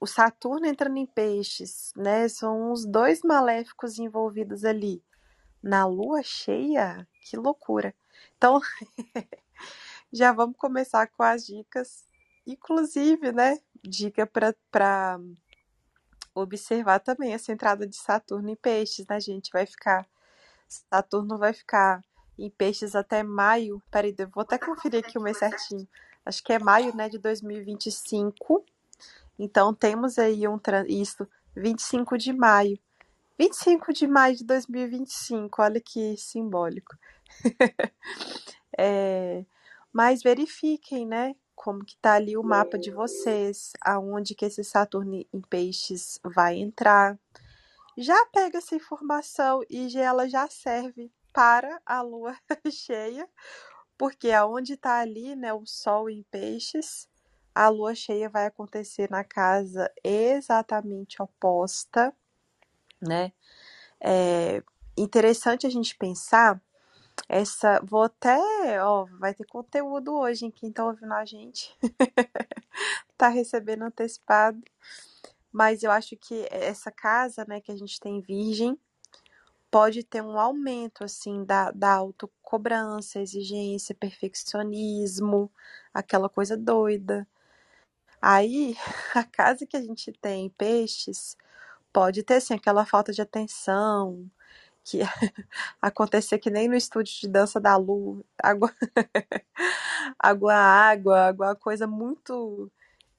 o 0.00 0.06
Saturno 0.06 0.66
entrando 0.66 0.96
em 0.96 1.06
peixes, 1.06 1.92
né? 1.96 2.28
São 2.28 2.72
os 2.72 2.86
dois 2.86 3.20
maléficos 3.22 3.98
envolvidos 3.98 4.64
ali. 4.64 5.02
Na 5.62 5.86
lua 5.86 6.22
cheia, 6.22 7.06
que 7.22 7.36
loucura. 7.36 7.94
Então, 8.36 8.60
já 10.12 10.32
vamos 10.32 10.56
começar 10.56 11.06
com 11.08 11.22
as 11.22 11.46
dicas, 11.46 12.04
inclusive, 12.46 13.32
né? 13.32 13.58
Dica 13.82 14.26
para 14.26 15.18
observar 16.34 17.00
também 17.00 17.32
essa 17.32 17.52
entrada 17.52 17.86
de 17.86 17.96
Saturno 17.96 18.50
em 18.50 18.56
peixes, 18.56 19.06
né, 19.06 19.20
gente? 19.20 19.50
Vai 19.52 19.66
ficar. 19.66 20.06
Saturno 20.68 21.38
vai 21.38 21.52
ficar 21.52 22.02
em 22.38 22.50
peixes 22.50 22.94
até 22.94 23.22
maio. 23.22 23.82
Peraí, 23.90 24.14
vou 24.32 24.42
até 24.42 24.58
conferir 24.58 25.04
aqui 25.04 25.18
o 25.18 25.22
mês 25.22 25.38
certinho 25.38 25.86
acho 26.24 26.42
que 26.42 26.52
é 26.52 26.58
maio 26.58 26.94
né, 26.94 27.08
de 27.08 27.18
2025. 27.18 28.64
Então 29.38 29.74
temos 29.74 30.18
aí 30.18 30.46
um 30.48 30.60
isso, 30.86 31.28
25 31.56 32.16
de 32.16 32.32
maio. 32.32 32.78
25 33.38 33.92
de 33.92 34.06
maio 34.06 34.36
de 34.36 34.44
2025, 34.44 35.60
olha 35.60 35.80
que 35.80 36.16
simbólico. 36.16 36.96
é, 38.78 39.44
mas 39.92 40.22
verifiquem, 40.22 41.04
né, 41.04 41.34
como 41.54 41.84
que 41.84 41.96
tá 41.96 42.14
ali 42.14 42.36
o 42.36 42.42
mapa 42.42 42.78
de 42.78 42.92
vocês, 42.92 43.72
aonde 43.80 44.34
que 44.34 44.44
esse 44.44 44.62
Saturno 44.62 45.14
em 45.32 45.40
peixes 45.48 46.20
vai 46.24 46.56
entrar. 46.56 47.18
Já 47.96 48.26
pega 48.26 48.58
essa 48.58 48.74
informação 48.74 49.62
e 49.68 49.96
ela 49.98 50.28
já 50.28 50.48
serve 50.48 51.10
para 51.32 51.80
a 51.84 52.02
lua 52.02 52.36
cheia 52.70 53.28
porque 53.96 54.30
aonde 54.30 54.74
está 54.74 54.98
ali, 55.00 55.34
né, 55.36 55.52
o 55.52 55.64
Sol 55.66 56.10
em 56.10 56.22
Peixes, 56.24 57.08
a 57.54 57.68
lua 57.68 57.94
cheia 57.94 58.28
vai 58.28 58.46
acontecer 58.46 59.08
na 59.10 59.22
casa 59.22 59.90
exatamente 60.02 61.22
oposta, 61.22 62.12
né? 63.00 63.32
É 64.00 64.62
interessante 64.96 65.66
a 65.66 65.70
gente 65.70 65.96
pensar 65.96 66.60
essa. 67.28 67.80
Vou 67.84 68.02
até. 68.02 68.82
Ó, 68.82 69.06
vai 69.18 69.34
ter 69.34 69.46
conteúdo 69.46 70.14
hoje 70.14 70.46
em 70.46 70.50
quem 70.50 70.72
tá 70.72 70.84
ouvindo 70.84 71.12
a 71.12 71.24
gente. 71.24 71.74
tá 73.16 73.28
recebendo 73.28 73.84
antecipado. 73.84 74.60
Mas 75.52 75.84
eu 75.84 75.90
acho 75.90 76.16
que 76.16 76.48
essa 76.50 76.90
casa, 76.90 77.44
né, 77.46 77.60
que 77.60 77.70
a 77.70 77.76
gente 77.76 78.00
tem 78.00 78.20
virgem, 78.20 78.76
pode 79.74 80.04
ter 80.04 80.22
um 80.22 80.38
aumento 80.38 81.02
assim 81.02 81.44
da, 81.44 81.72
da 81.72 81.94
autocobrança, 81.94 83.18
exigência, 83.20 83.92
perfeccionismo, 83.92 85.50
aquela 85.92 86.28
coisa 86.28 86.56
doida. 86.56 87.26
Aí, 88.22 88.76
a 89.16 89.24
casa 89.24 89.66
que 89.66 89.76
a 89.76 89.82
gente 89.82 90.12
tem 90.12 90.48
peixes 90.50 91.36
pode 91.92 92.22
ter 92.22 92.36
assim, 92.36 92.54
aquela 92.54 92.86
falta 92.86 93.12
de 93.12 93.22
atenção, 93.22 94.30
que 94.84 95.00
acontecer 95.82 96.38
que 96.38 96.50
nem 96.50 96.68
no 96.68 96.76
estúdio 96.76 97.14
de 97.22 97.28
dança 97.28 97.60
da 97.60 97.76
Lu, 97.76 98.24
água, 98.42 98.72
água, 100.18 100.54
água, 100.54 101.28
água, 101.28 101.56
coisa 101.56 101.86
muito 101.88 102.70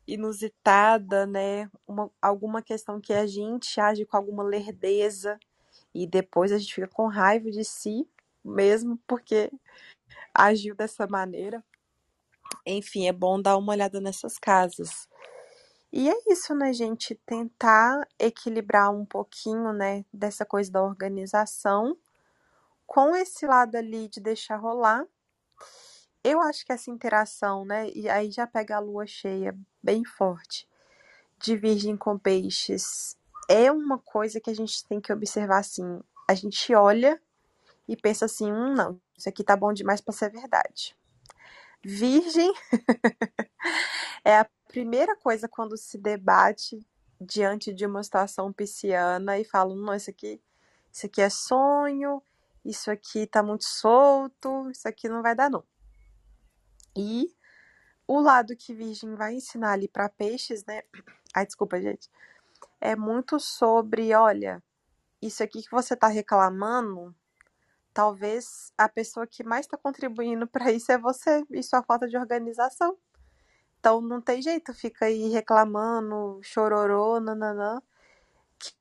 inusitada, 0.08 1.26
né? 1.28 1.70
Uma, 1.88 2.12
alguma 2.22 2.62
questão 2.62 3.02
que 3.02 3.14
a 3.14 3.28
gente 3.28 3.80
age 3.82 4.06
com 4.06 4.18
alguma 4.18 4.44
lerdeza 4.44 5.40
e 5.96 6.06
depois 6.06 6.52
a 6.52 6.58
gente 6.58 6.76
fica 6.76 6.90
com 6.90 7.08
raiva 7.08 7.50
de 7.50 7.64
si 7.64 8.06
mesmo 8.44 9.00
porque 9.08 9.50
agiu 10.34 10.76
dessa 10.76 11.08
maneira. 11.08 11.64
Enfim, 12.66 13.08
é 13.08 13.14
bom 13.14 13.42
dar 13.42 13.56
uma 13.58 13.72
olhada 13.72 14.02
nessas 14.02 14.38
casas. 14.38 15.08
E 15.94 16.10
é 16.10 16.16
isso, 16.28 16.54
né, 16.54 16.74
gente? 16.74 17.16
Tentar 17.26 18.06
equilibrar 18.20 18.92
um 18.92 19.06
pouquinho, 19.06 19.72
né, 19.72 20.04
dessa 20.12 20.46
coisa 20.46 20.70
da 20.70 20.84
organização 20.84 21.98
com 22.86 23.16
esse 23.16 23.48
lado 23.48 23.76
ali 23.78 24.10
de 24.10 24.20
deixar 24.20 24.58
rolar. 24.58 25.06
Eu 26.22 26.42
acho 26.42 26.66
que 26.66 26.74
essa 26.74 26.92
interação, 26.92 27.64
né, 27.64 27.90
e 27.92 28.10
aí 28.10 28.30
já 28.30 28.46
pega 28.46 28.76
a 28.76 28.80
lua 28.80 29.08
cheia 29.08 29.58
bem 29.82 30.04
forte, 30.04 30.68
de 31.40 31.56
virgem 31.56 31.96
com 31.96 32.20
peixes 32.20 33.18
é 33.50 33.72
uma 33.72 33.98
coisa 34.00 34.40
que 34.40 34.50
a 34.50 34.54
gente 34.54 34.86
tem 34.86 35.00
que 35.00 35.14
observar 35.14 35.60
assim. 35.60 36.02
A 36.28 36.34
gente 36.34 36.74
olha 36.74 37.22
e 37.88 37.96
pensa 37.96 38.26
assim, 38.26 38.52
hum, 38.52 38.74
não, 38.74 39.00
isso 39.18 39.30
aqui 39.30 39.44
tá 39.44 39.56
bom 39.56 39.72
demais 39.72 40.02
para 40.02 40.14
ser 40.14 40.32
verdade. 40.32 40.96
Virgem 41.84 42.52
é 44.26 44.40
a 44.40 44.50
primeira 44.68 45.16
coisa 45.16 45.48
quando 45.48 45.78
se 45.78 45.98
debate 45.98 46.80
diante 47.22 47.72
de 47.72 47.86
uma 47.86 48.04
situação 48.04 48.52
pisciana 48.52 49.38
e 49.40 49.46
fala, 49.46 49.76
não, 49.76 49.94
isso 49.94 50.10
aqui, 50.10 50.42
isso 50.92 51.06
aqui 51.06 51.22
é 51.22 51.30
sonho, 51.30 52.22
isso 52.64 52.90
aqui 52.90 53.28
tá 53.28 53.44
muito 53.44 53.66
solto, 53.66 54.70
isso 54.72 54.88
aqui 54.88 55.08
não 55.08 55.22
vai 55.22 55.36
dar 55.36 55.50
não. 55.50 55.64
E 56.98 57.34
o 58.08 58.20
lado 58.20 58.56
que 58.56 58.74
Virgem 58.74 59.14
vai 59.14 59.36
ensinar 59.36 59.74
ali 59.74 59.88
para 59.88 60.10
peixes, 60.10 60.66
né? 60.66 60.82
Ai, 61.36 61.46
desculpa, 61.46 61.80
gente 61.80 62.10
é 62.86 62.96
muito 62.96 63.40
sobre, 63.40 64.14
olha, 64.14 64.64
isso 65.22 65.44
aqui 65.44 65.64
que 65.64 65.72
você 65.72 65.96
está 65.96 66.08
reclamando, 66.08 67.16
talvez 67.94 68.72
a 68.78 68.88
pessoa 68.88 69.26
que 69.26 69.44
mais 69.44 69.66
está 69.66 69.78
contribuindo 69.78 70.48
para 70.48 70.72
isso 70.72 70.92
é 70.92 70.98
você 70.98 71.44
e 71.52 71.64
sua 71.64 71.82
falta 71.84 72.08
de 72.08 72.18
organização. 72.18 72.98
Então 73.80 74.02
não 74.02 74.22
tem 74.22 74.42
jeito, 74.42 74.74
fica 74.74 75.06
aí 75.06 75.30
reclamando, 75.30 76.40
chororô, 76.44 77.20
nananã. 77.20 77.82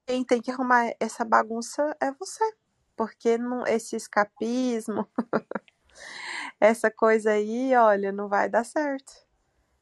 Quem 0.06 0.24
tem 0.24 0.40
que 0.40 0.50
arrumar 0.50 0.94
essa 1.00 1.24
bagunça 1.24 1.96
é 2.00 2.12
você. 2.12 2.44
Porque 2.96 3.38
não, 3.38 3.66
esse 3.66 3.96
escapismo, 3.96 5.08
essa 6.60 6.90
coisa 6.90 7.32
aí, 7.32 7.74
olha, 7.76 8.12
não 8.12 8.28
vai 8.28 8.48
dar 8.48 8.64
certo. 8.64 9.12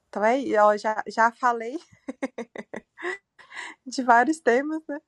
Então 0.09 0.25
é, 0.25 0.41
ó, 0.62 0.76
já, 0.76 1.02
já 1.07 1.33
falei 1.33 1.79
de 3.87 4.02
vários 4.02 4.40
temas, 4.40 4.83
né? 4.88 5.00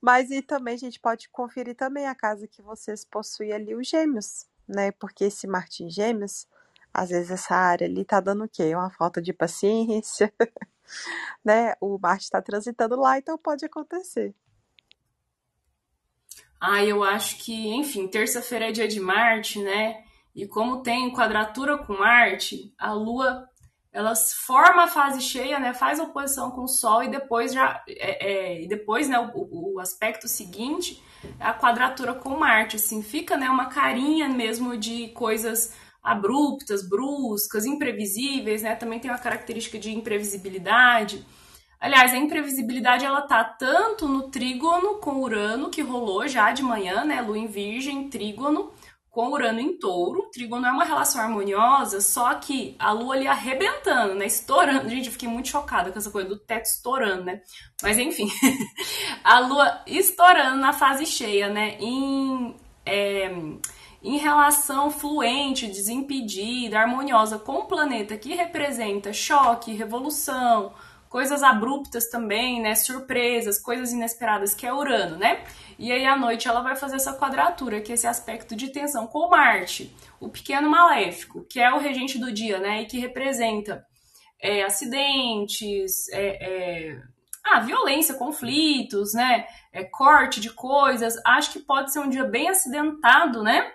Mas 0.00 0.30
e 0.30 0.42
também 0.42 0.74
a 0.74 0.78
gente 0.78 1.00
pode 1.00 1.28
conferir 1.30 1.74
também 1.74 2.06
a 2.06 2.14
casa 2.14 2.46
que 2.46 2.62
vocês 2.62 3.04
possuem 3.04 3.52
ali, 3.52 3.74
os 3.74 3.88
gêmeos, 3.88 4.46
né? 4.68 4.92
Porque 4.92 5.24
esse 5.24 5.46
Martin 5.46 5.88
Gêmeos, 5.88 6.46
às 6.92 7.10
vezes 7.10 7.30
essa 7.30 7.54
área 7.54 7.86
ali 7.86 8.04
tá 8.04 8.20
dando 8.20 8.44
o 8.44 8.48
quê? 8.48 8.74
Uma 8.74 8.90
falta 8.90 9.20
de 9.20 9.32
paciência, 9.32 10.32
né? 11.44 11.74
O 11.80 11.98
Marte 11.98 12.24
está 12.24 12.40
transitando 12.40 12.96
lá, 12.96 13.18
então 13.18 13.38
pode 13.38 13.64
acontecer. 13.64 14.34
Ah, 16.60 16.84
eu 16.84 17.02
acho 17.02 17.38
que, 17.38 17.68
enfim, 17.74 18.08
terça-feira 18.08 18.68
é 18.68 18.72
dia 18.72 18.88
de 18.88 18.98
Marte, 18.98 19.60
né? 19.60 20.04
E 20.34 20.46
como 20.46 20.82
tem 20.82 21.12
quadratura 21.12 21.78
com 21.78 21.94
Marte, 21.94 22.72
a 22.78 22.92
Lua 22.92 23.48
ela 23.96 24.14
forma 24.14 24.82
a 24.82 24.86
fase 24.86 25.22
cheia, 25.22 25.58
né, 25.58 25.72
faz 25.72 25.98
oposição 25.98 26.50
com 26.50 26.64
o 26.64 26.68
Sol 26.68 27.02
e 27.02 27.08
depois 27.08 27.54
já 27.54 27.82
é, 27.88 28.60
é, 28.62 28.66
depois 28.66 29.08
né, 29.08 29.18
o, 29.18 29.76
o, 29.76 29.80
aspecto 29.80 30.28
seguinte 30.28 31.02
é 31.40 31.46
a 31.46 31.54
quadratura 31.54 32.12
com 32.12 32.36
Marte, 32.36 32.76
assim, 32.76 33.02
fica 33.02 33.38
né, 33.38 33.48
uma 33.48 33.70
carinha 33.70 34.28
mesmo 34.28 34.76
de 34.76 35.08
coisas 35.08 35.74
abruptas, 36.02 36.86
bruscas, 36.86 37.64
imprevisíveis, 37.64 38.62
né, 38.62 38.76
também 38.76 39.00
tem 39.00 39.10
uma 39.10 39.18
característica 39.18 39.78
de 39.78 39.90
imprevisibilidade. 39.90 41.26
Aliás, 41.80 42.12
a 42.12 42.18
imprevisibilidade 42.18 43.06
ela 43.06 43.22
tá 43.22 43.42
tanto 43.44 44.06
no 44.06 44.28
trígono 44.28 44.96
com 44.96 45.22
Urano 45.22 45.70
que 45.70 45.80
rolou 45.80 46.28
já 46.28 46.52
de 46.52 46.62
manhã, 46.62 47.04
né? 47.04 47.20
Lua 47.20 47.36
em 47.36 47.46
Virgem, 47.46 48.08
trígono 48.08 48.72
com 49.16 49.30
Urano 49.30 49.58
em 49.58 49.78
Touro. 49.78 50.28
Trígono 50.30 50.66
é 50.66 50.70
uma 50.70 50.84
relação 50.84 51.22
harmoniosa, 51.22 52.02
só 52.02 52.34
que 52.34 52.76
a 52.78 52.92
Lua 52.92 53.14
ali 53.14 53.26
arrebentando, 53.26 54.14
né? 54.14 54.26
Estourando. 54.26 54.90
Gente, 54.90 55.06
eu 55.06 55.12
fiquei 55.12 55.26
muito 55.26 55.48
chocada 55.48 55.90
com 55.90 55.98
essa 55.98 56.10
coisa 56.10 56.28
do 56.28 56.38
teto 56.38 56.66
estourando, 56.66 57.24
né? 57.24 57.40
Mas 57.82 57.98
enfim, 57.98 58.28
a 59.24 59.38
Lua 59.38 59.80
estourando 59.86 60.60
na 60.60 60.74
fase 60.74 61.06
cheia, 61.06 61.48
né? 61.48 61.78
Em 61.80 62.54
é, 62.84 63.30
em 64.02 64.18
relação 64.18 64.90
fluente, 64.90 65.66
desimpedida, 65.66 66.78
harmoniosa 66.78 67.38
com 67.38 67.60
o 67.60 67.64
planeta 67.64 68.18
que 68.18 68.34
representa 68.34 69.14
choque, 69.14 69.72
revolução, 69.72 70.74
coisas 71.08 71.42
abruptas 71.42 72.10
também, 72.10 72.60
né? 72.60 72.74
Surpresas, 72.74 73.58
coisas 73.58 73.92
inesperadas, 73.92 74.52
que 74.52 74.66
é 74.66 74.74
Urano, 74.74 75.16
né? 75.16 75.42
E 75.78 75.92
aí 75.92 76.06
à 76.06 76.16
noite 76.16 76.48
ela 76.48 76.62
vai 76.62 76.74
fazer 76.74 76.96
essa 76.96 77.14
quadratura, 77.14 77.80
que 77.80 77.92
é 77.92 77.94
esse 77.94 78.06
aspecto 78.06 78.56
de 78.56 78.68
tensão 78.68 79.06
com 79.06 79.28
Marte, 79.28 79.94
o 80.18 80.28
pequeno 80.28 80.70
maléfico, 80.70 81.44
que 81.44 81.60
é 81.60 81.72
o 81.72 81.78
regente 81.78 82.18
do 82.18 82.32
dia, 82.32 82.58
né? 82.58 82.82
E 82.82 82.86
que 82.86 82.98
representa 82.98 83.84
é, 84.40 84.62
acidentes, 84.62 86.08
é, 86.08 86.92
é, 86.92 87.02
ah, 87.44 87.60
violência, 87.60 88.14
conflitos, 88.14 89.12
né? 89.12 89.46
É, 89.72 89.84
corte 89.84 90.40
de 90.40 90.50
coisas. 90.50 91.14
Acho 91.24 91.52
que 91.52 91.58
pode 91.60 91.92
ser 91.92 92.00
um 92.00 92.08
dia 92.08 92.24
bem 92.24 92.48
acidentado, 92.48 93.42
né? 93.42 93.70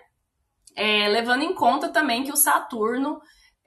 É, 0.74 1.08
levando 1.08 1.42
em 1.42 1.54
conta 1.54 1.88
também 1.88 2.24
que 2.24 2.32
o 2.32 2.36
Saturno 2.36 3.20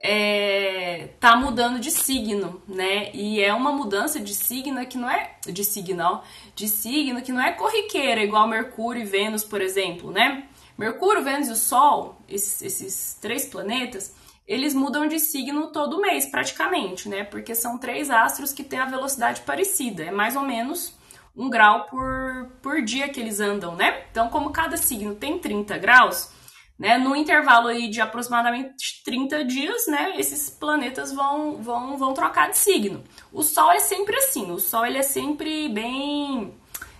é, 0.08 1.08
tá 1.18 1.34
mudando 1.34 1.80
de 1.80 1.90
signo, 1.90 2.62
né? 2.68 3.10
E 3.12 3.42
é 3.42 3.52
uma 3.52 3.72
mudança 3.72 4.20
de 4.20 4.32
signo 4.34 4.86
que 4.86 4.96
não 4.96 5.10
é 5.10 5.32
de 5.44 5.64
signo, 5.64 6.20
de 6.54 6.68
signo 6.68 7.20
que 7.22 7.32
não 7.32 7.42
é 7.42 7.50
corriqueira, 7.50 8.22
igual 8.22 8.46
Mercúrio 8.46 9.02
e 9.02 9.04
Vênus, 9.04 9.42
por 9.42 9.60
exemplo, 9.60 10.12
né? 10.12 10.44
Mercúrio, 10.78 11.24
Vênus 11.24 11.48
e 11.48 11.52
o 11.52 11.56
Sol, 11.56 12.22
esses, 12.28 12.62
esses 12.62 13.18
três 13.20 13.46
planetas, 13.46 14.14
eles 14.46 14.74
mudam 14.74 15.08
de 15.08 15.18
signo 15.18 15.72
todo 15.72 16.00
mês, 16.00 16.26
praticamente, 16.26 17.08
né? 17.08 17.24
Porque 17.24 17.52
são 17.56 17.76
três 17.76 18.08
astros 18.08 18.52
que 18.52 18.62
têm 18.62 18.78
a 18.78 18.86
velocidade 18.86 19.40
parecida, 19.40 20.04
é 20.04 20.12
mais 20.12 20.36
ou 20.36 20.42
menos 20.42 20.94
um 21.36 21.50
grau 21.50 21.86
por, 21.86 22.52
por 22.62 22.80
dia 22.80 23.08
que 23.08 23.18
eles 23.18 23.40
andam, 23.40 23.74
né? 23.74 24.04
Então, 24.08 24.28
como 24.28 24.50
cada 24.50 24.76
signo 24.76 25.16
tem 25.16 25.36
30 25.36 25.76
graus, 25.78 26.30
né? 26.78 26.98
No 26.98 27.16
intervalo 27.16 27.68
aí 27.68 27.88
de 27.88 28.00
aproximadamente 28.00 29.02
30 29.04 29.44
dias, 29.44 29.86
né, 29.86 30.14
esses 30.18 30.50
planetas 30.50 31.12
vão, 31.12 31.56
vão, 31.62 31.96
vão 31.96 32.14
trocar 32.14 32.50
de 32.50 32.58
signo. 32.58 33.02
O 33.32 33.42
Sol 33.42 33.72
é 33.72 33.78
sempre 33.78 34.16
assim, 34.16 34.50
o 34.50 34.58
Sol 34.58 34.84
ele 34.84 34.98
é 34.98 35.02
sempre 35.02 35.68
bem 35.68 36.54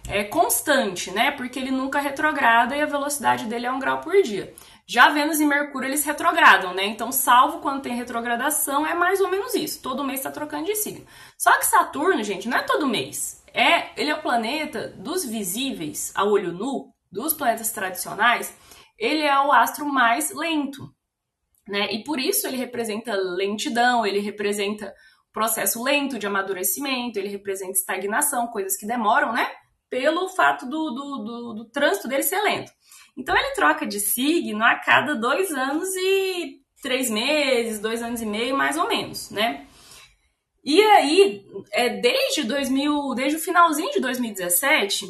é, 0.08 0.24
constante, 0.24 1.10
né? 1.10 1.30
Porque 1.30 1.58
ele 1.58 1.70
nunca 1.70 1.98
retrograda 1.98 2.76
e 2.76 2.80
a 2.80 2.86
velocidade 2.86 3.44
dele 3.46 3.66
é 3.66 3.72
um 3.72 3.78
grau 3.78 4.00
por 4.00 4.22
dia. 4.22 4.54
Já 4.88 5.08
Vênus 5.08 5.40
e 5.40 5.44
Mercúrio 5.44 5.88
eles 5.88 6.04
retrogradam, 6.04 6.72
né? 6.72 6.86
Então, 6.86 7.10
salvo 7.10 7.58
quando 7.58 7.82
tem 7.82 7.96
retrogradação, 7.96 8.86
é 8.86 8.94
mais 8.94 9.20
ou 9.20 9.28
menos 9.28 9.52
isso. 9.54 9.82
Todo 9.82 10.04
mês 10.04 10.20
está 10.20 10.30
trocando 10.30 10.66
de 10.66 10.76
signo. 10.76 11.04
Só 11.36 11.50
que 11.58 11.66
Saturno, 11.66 12.22
gente, 12.22 12.48
não 12.48 12.56
é 12.56 12.62
todo 12.62 12.86
mês. 12.86 13.42
É, 13.52 13.90
ele 14.00 14.10
é 14.10 14.14
o 14.14 14.22
planeta 14.22 14.88
dos 14.96 15.24
visíveis 15.24 16.12
a 16.14 16.24
olho 16.24 16.52
nu, 16.52 16.92
dos 17.10 17.32
planetas 17.32 17.72
tradicionais 17.72 18.54
ele 18.98 19.22
é 19.22 19.38
o 19.40 19.52
astro 19.52 19.86
mais 19.86 20.32
lento, 20.34 20.90
né? 21.68 21.92
E 21.92 22.04
por 22.04 22.18
isso 22.18 22.46
ele 22.46 22.56
representa 22.56 23.14
lentidão, 23.14 24.06
ele 24.06 24.20
representa 24.20 24.94
processo 25.32 25.82
lento 25.82 26.18
de 26.18 26.26
amadurecimento, 26.26 27.18
ele 27.18 27.28
representa 27.28 27.72
estagnação, 27.72 28.46
coisas 28.46 28.76
que 28.76 28.86
demoram, 28.86 29.32
né? 29.32 29.46
Pelo 29.90 30.28
fato 30.30 30.64
do, 30.66 30.90
do, 30.90 31.18
do, 31.18 31.54
do 31.54 31.70
trânsito 31.70 32.08
dele 32.08 32.22
ser 32.22 32.40
lento. 32.40 32.72
Então 33.16 33.36
ele 33.36 33.54
troca 33.54 33.86
de 33.86 34.00
signo 34.00 34.64
a 34.64 34.76
cada 34.76 35.14
dois 35.14 35.52
anos 35.52 35.88
e 35.94 36.60
três 36.82 37.10
meses, 37.10 37.80
dois 37.80 38.02
anos 38.02 38.20
e 38.22 38.26
meio, 38.26 38.56
mais 38.56 38.76
ou 38.76 38.88
menos, 38.88 39.30
né? 39.30 39.66
E 40.64 40.80
aí, 40.82 41.46
é, 41.70 42.00
desde 42.00 42.42
2000, 42.42 43.14
desde 43.14 43.36
o 43.36 43.40
finalzinho 43.40 43.92
de 43.92 44.00
2017, 44.00 45.06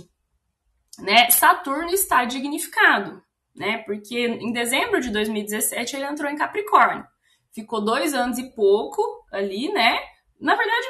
né, 0.98 1.30
Saturno 1.30 1.90
está 1.90 2.24
dignificado 2.24 3.22
né? 3.56 3.78
Porque 3.78 4.26
em 4.26 4.52
dezembro 4.52 5.00
de 5.00 5.10
2017 5.10 5.96
ele 5.96 6.06
entrou 6.06 6.30
em 6.30 6.36
Capricórnio. 6.36 7.06
Ficou 7.52 7.84
dois 7.84 8.14
anos 8.14 8.38
e 8.38 8.54
pouco 8.54 9.02
ali, 9.32 9.72
né? 9.72 9.98
Na 10.40 10.54
verdade, 10.54 10.86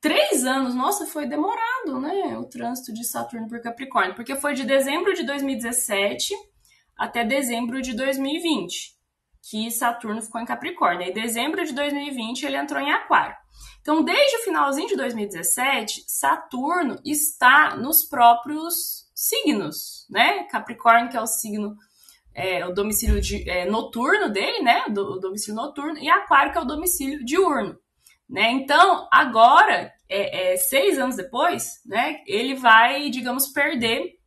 três 0.00 0.44
anos. 0.44 0.74
Nossa, 0.74 1.06
foi 1.06 1.26
demorado, 1.26 2.00
né? 2.00 2.38
O 2.38 2.44
trânsito 2.44 2.92
de 2.92 3.04
Saturno 3.04 3.48
por 3.48 3.60
Capricórnio. 3.60 4.14
Porque 4.14 4.34
foi 4.36 4.54
de 4.54 4.64
dezembro 4.64 5.12
de 5.14 5.24
2017 5.24 6.34
até 6.96 7.24
dezembro 7.24 7.80
de 7.82 7.94
2020 7.94 8.98
que 9.50 9.70
Saturno 9.70 10.20
ficou 10.20 10.40
em 10.40 10.44
Capricórnio. 10.44 11.08
Em 11.08 11.12
dezembro 11.12 11.64
de 11.64 11.72
2020 11.72 12.44
ele 12.44 12.56
entrou 12.56 12.80
em 12.80 12.92
Aquário. 12.92 13.36
Então, 13.80 14.04
desde 14.04 14.36
o 14.36 14.44
finalzinho 14.44 14.88
de 14.88 14.96
2017, 14.96 16.04
Saturno 16.06 17.00
está 17.04 17.74
nos 17.76 18.04
próprios 18.04 19.08
signos, 19.14 20.06
né? 20.10 20.44
Capricórnio, 20.44 21.08
que 21.08 21.16
é 21.16 21.20
o 21.20 21.26
signo 21.26 21.74
é, 22.38 22.64
o 22.64 22.72
domicílio 22.72 23.20
de, 23.20 23.48
é, 23.50 23.68
noturno 23.68 24.30
dele, 24.30 24.62
né? 24.62 24.84
Do, 24.88 25.16
o 25.16 25.18
domicílio 25.18 25.60
noturno, 25.60 25.98
e 25.98 26.08
Aquário, 26.08 26.52
que 26.52 26.58
é 26.58 26.60
o 26.60 26.66
domicílio 26.66 27.24
diurno. 27.24 27.76
Né? 28.30 28.52
Então, 28.52 29.08
agora, 29.10 29.92
é, 30.08 30.52
é, 30.52 30.56
seis 30.56 30.98
anos 30.98 31.16
depois, 31.16 31.80
né, 31.86 32.20
ele 32.26 32.54
vai, 32.54 33.08
digamos, 33.08 33.48
perder 33.48 34.18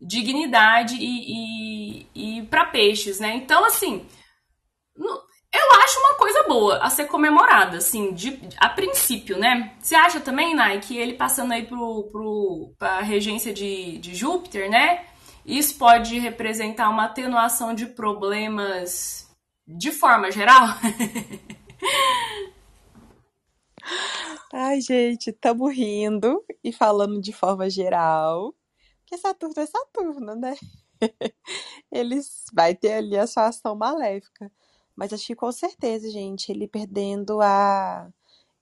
dignidade 0.00 0.96
e, 0.96 2.06
e, 2.14 2.38
e 2.38 2.42
para 2.46 2.66
peixes, 2.66 3.20
né? 3.20 3.36
Então, 3.36 3.64
assim, 3.64 4.04
eu 4.96 5.82
acho 5.82 6.00
uma 6.00 6.14
coisa 6.14 6.42
boa 6.48 6.78
a 6.78 6.90
ser 6.90 7.04
comemorada, 7.04 7.76
assim, 7.76 8.12
de, 8.12 8.40
a 8.56 8.68
princípio, 8.70 9.38
né? 9.38 9.74
Você 9.80 9.94
acha 9.94 10.18
também, 10.18 10.54
Nai, 10.56 10.80
que 10.80 10.96
ele 10.96 11.12
passando 11.12 11.52
aí 11.52 11.64
pro, 11.64 12.08
pro, 12.10 12.74
regência 13.02 13.52
de, 13.52 13.98
de 13.98 14.14
Júpiter, 14.14 14.68
né? 14.68 15.04
Isso 15.44 15.76
pode 15.76 16.18
representar 16.18 16.88
uma 16.88 17.06
atenuação 17.06 17.74
de 17.74 17.86
problemas 17.86 19.28
de 19.66 19.90
forma 19.90 20.30
geral? 20.30 20.68
Ai, 24.52 24.80
gente, 24.80 25.30
estamos 25.30 25.74
rindo 25.74 26.44
e 26.62 26.72
falando 26.72 27.20
de 27.20 27.32
forma 27.32 27.68
geral, 27.68 28.54
porque 29.00 29.18
Saturno 29.18 29.54
é 29.58 29.66
Saturno, 29.66 30.36
né? 30.36 30.54
Eles 31.90 32.44
vai 32.52 32.74
ter 32.74 32.92
ali 32.92 33.18
a 33.18 33.26
sua 33.26 33.48
ação 33.48 33.74
maléfica. 33.74 34.50
Mas 34.94 35.12
acho 35.12 35.26
que 35.26 35.34
com 35.34 35.50
certeza, 35.50 36.10
gente, 36.10 36.52
ele 36.52 36.68
perdendo 36.68 37.40
a 37.40 38.08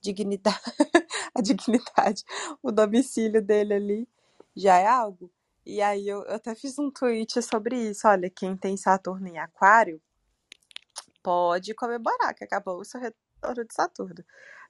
dignidade, 0.01 0.59
a 1.35 1.43
dignidade, 1.43 2.25
o 2.63 2.71
domicílio 2.71 3.43
dele 3.43 3.75
ali 3.75 4.09
já 4.57 4.77
é 4.79 4.87
algo. 4.87 5.31
E 5.65 5.81
aí 5.81 6.09
eu, 6.09 6.23
eu 6.25 6.35
até 6.35 6.55
fiz 6.55 6.79
um 6.79 6.91
tweet 6.91 7.43
sobre 7.43 7.77
isso. 7.77 8.07
Olha, 8.09 8.31
quem 8.31 8.57
tem 8.57 8.77
Saturno 8.77 9.29
em 9.29 9.39
Aquário 9.39 10.01
pode 11.23 11.75
comemorar 11.75 12.35
que 12.35 12.45
acabou 12.45 12.81
o 12.81 12.85
seu 12.85 13.01
retorno 13.01 13.65
de 13.65 13.75
Saturno. 13.75 14.25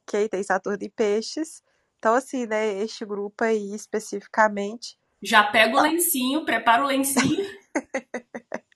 Quem 0.07 0.29
tem 0.29 0.43
Saturno 0.43 0.79
em 0.83 0.91
Peixes. 0.91 1.63
Então, 1.99 2.15
assim, 2.15 2.47
né, 2.47 2.73
este 2.83 3.05
grupo 3.05 3.45
aí 3.45 3.75
especificamente. 3.75 4.99
Já 5.23 5.45
pega 5.45 5.77
o 5.77 5.83
lencinho, 5.83 6.45
prepara 6.45 6.83
o 6.83 6.87
lencinho. 6.87 7.45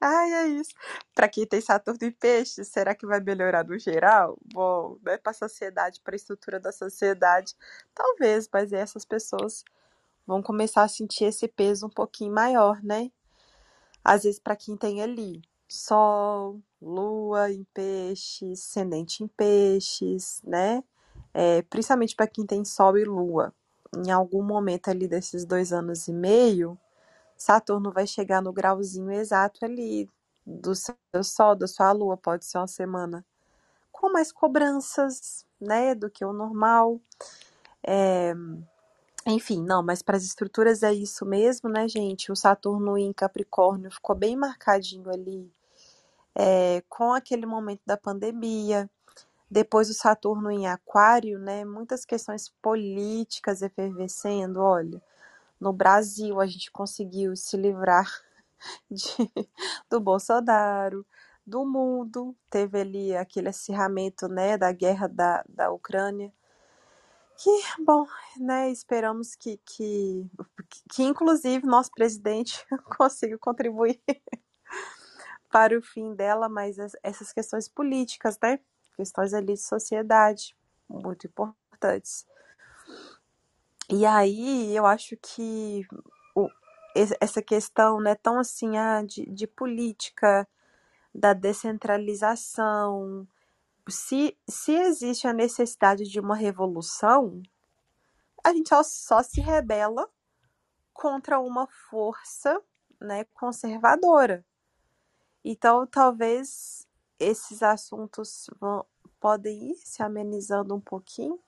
Ai, 0.00 0.32
é 0.32 0.46
isso. 0.48 0.74
Para 1.14 1.28
quem 1.28 1.46
tem 1.46 1.60
Saturno 1.60 2.06
em 2.06 2.12
Peixes, 2.12 2.68
será 2.68 2.94
que 2.94 3.06
vai 3.06 3.20
melhorar 3.20 3.64
no 3.64 3.78
geral? 3.78 4.38
Bom, 4.52 4.98
né, 5.02 5.16
para 5.16 5.30
a 5.30 5.34
sociedade, 5.34 6.00
para 6.02 6.14
a 6.14 6.16
estrutura 6.16 6.60
da 6.60 6.72
sociedade, 6.72 7.54
talvez, 7.94 8.48
mas 8.52 8.72
essas 8.72 9.04
pessoas 9.04 9.64
vão 10.26 10.42
começar 10.42 10.82
a 10.84 10.88
sentir 10.88 11.24
esse 11.24 11.48
peso 11.48 11.86
um 11.86 11.90
pouquinho 11.90 12.32
maior, 12.34 12.82
né? 12.82 13.10
Às 14.04 14.24
vezes, 14.24 14.40
para 14.40 14.56
quem 14.56 14.76
tem 14.76 15.02
ali 15.02 15.42
Sol, 15.68 16.60
Lua 16.80 17.50
em 17.50 17.64
peixes, 17.74 18.60
ascendente 18.62 19.24
em 19.24 19.28
peixes, 19.28 20.40
né? 20.44 20.82
É, 21.34 21.62
principalmente 21.62 22.14
para 22.16 22.26
quem 22.26 22.46
tem 22.46 22.64
Sol 22.64 22.98
e 22.98 23.04
Lua. 23.04 23.54
Em 23.96 24.10
algum 24.10 24.42
momento 24.42 24.88
ali 24.88 25.08
desses 25.08 25.44
dois 25.46 25.72
anos 25.72 26.08
e 26.08 26.12
meio, 26.12 26.78
Saturno 27.36 27.92
vai 27.92 28.06
chegar 28.06 28.42
no 28.42 28.52
grauzinho 28.52 29.10
exato 29.12 29.64
ali 29.64 30.08
do 30.46 30.74
seu 30.74 30.96
Sol, 31.22 31.56
da 31.56 31.66
sua 31.68 31.92
Lua. 31.92 32.16
Pode 32.16 32.44
ser 32.46 32.58
uma 32.58 32.68
semana 32.68 33.24
com 33.92 34.12
mais 34.12 34.32
cobranças, 34.32 35.46
né, 35.60 35.94
do 35.94 36.10
que 36.10 36.24
o 36.24 36.32
normal. 36.32 37.00
É, 37.86 38.34
enfim, 39.26 39.62
não, 39.62 39.82
mas 39.82 40.02
para 40.02 40.16
as 40.16 40.24
estruturas 40.24 40.82
é 40.82 40.92
isso 40.92 41.24
mesmo, 41.24 41.68
né, 41.68 41.88
gente? 41.88 42.32
O 42.32 42.36
Saturno 42.36 42.98
em 42.98 43.12
Capricórnio 43.12 43.90
ficou 43.90 44.16
bem 44.16 44.36
marcadinho 44.36 45.10
ali 45.10 45.50
é, 46.34 46.82
com 46.88 47.12
aquele 47.12 47.46
momento 47.46 47.82
da 47.86 47.96
pandemia, 47.96 48.90
depois 49.50 49.90
o 49.90 49.94
Saturno 49.94 50.50
em 50.50 50.66
Aquário, 50.66 51.38
né? 51.38 51.64
Muitas 51.64 52.04
questões 52.04 52.48
políticas 52.62 53.62
efervescendo. 53.62 54.60
Olha, 54.60 55.02
no 55.60 55.72
Brasil 55.72 56.40
a 56.40 56.46
gente 56.46 56.70
conseguiu 56.72 57.36
se 57.36 57.56
livrar 57.56 58.10
de, 58.90 59.30
do 59.90 60.00
Bolsonaro, 60.00 61.06
do 61.46 61.66
mundo, 61.66 62.34
teve 62.48 62.80
ali 62.80 63.16
aquele 63.16 63.48
acirramento, 63.48 64.28
né, 64.28 64.56
da 64.56 64.72
guerra 64.72 65.08
da, 65.08 65.44
da 65.48 65.70
Ucrânia. 65.70 66.32
Que, 67.42 67.82
bom, 67.82 68.06
né, 68.36 68.70
esperamos 68.70 69.34
que, 69.34 69.58
que, 69.66 70.30
que 70.92 71.02
inclusive 71.02 71.66
nosso 71.66 71.90
presidente 71.90 72.64
consiga 72.96 73.36
contribuir 73.36 74.00
para 75.50 75.76
o 75.76 75.82
fim 75.82 76.14
dela, 76.14 76.48
mas 76.48 76.76
essas 77.02 77.32
questões 77.32 77.68
políticas, 77.68 78.38
né, 78.40 78.60
questões 78.94 79.34
ali 79.34 79.54
de 79.54 79.60
sociedade, 79.60 80.54
muito 80.88 81.26
importantes. 81.26 82.24
E 83.90 84.06
aí 84.06 84.76
eu 84.76 84.86
acho 84.86 85.16
que 85.16 85.84
o, 86.36 86.48
essa 87.20 87.42
questão 87.42 88.00
não 88.00 88.12
é 88.12 88.14
tão 88.14 88.38
assim 88.38 88.76
ah, 88.76 89.02
de, 89.02 89.26
de 89.26 89.48
política, 89.48 90.46
da 91.12 91.32
descentralização. 91.32 93.26
Se, 93.92 94.36
se 94.48 94.72
existe 94.74 95.26
a 95.26 95.32
necessidade 95.32 96.04
de 96.04 96.18
uma 96.18 96.34
revolução, 96.34 97.42
a 98.44 98.52
gente 98.52 98.68
só, 98.68 98.82
só 98.82 99.22
se 99.22 99.40
rebela 99.40 100.08
contra 100.92 101.38
uma 101.38 101.66
força 101.90 102.60
né, 103.00 103.24
conservadora. 103.34 104.44
Então, 105.44 105.86
talvez 105.86 106.86
esses 107.18 107.62
assuntos 107.62 108.48
vão, 108.60 108.84
podem 109.20 109.72
ir 109.72 109.76
se 109.76 110.02
amenizando 110.02 110.74
um 110.74 110.80
pouquinho. 110.80 111.38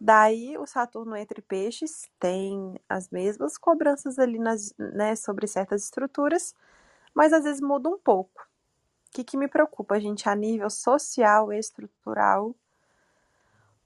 Daí, 0.00 0.56
o 0.58 0.66
Saturno 0.66 1.16
entre 1.16 1.42
peixes 1.42 2.08
tem 2.18 2.80
as 2.88 3.10
mesmas 3.10 3.58
cobranças 3.58 4.18
ali 4.18 4.38
nas, 4.38 4.74
né, 4.78 5.16
sobre 5.16 5.46
certas 5.46 5.84
estruturas, 5.84 6.54
mas 7.14 7.32
às 7.32 7.44
vezes 7.44 7.60
muda 7.60 7.88
um 7.88 7.98
pouco. 7.98 8.47
O 9.08 9.10
que, 9.10 9.24
que 9.24 9.36
me 9.36 9.48
preocupa, 9.48 9.98
gente, 9.98 10.28
a 10.28 10.34
nível 10.34 10.68
social, 10.68 11.52
estrutural, 11.52 12.54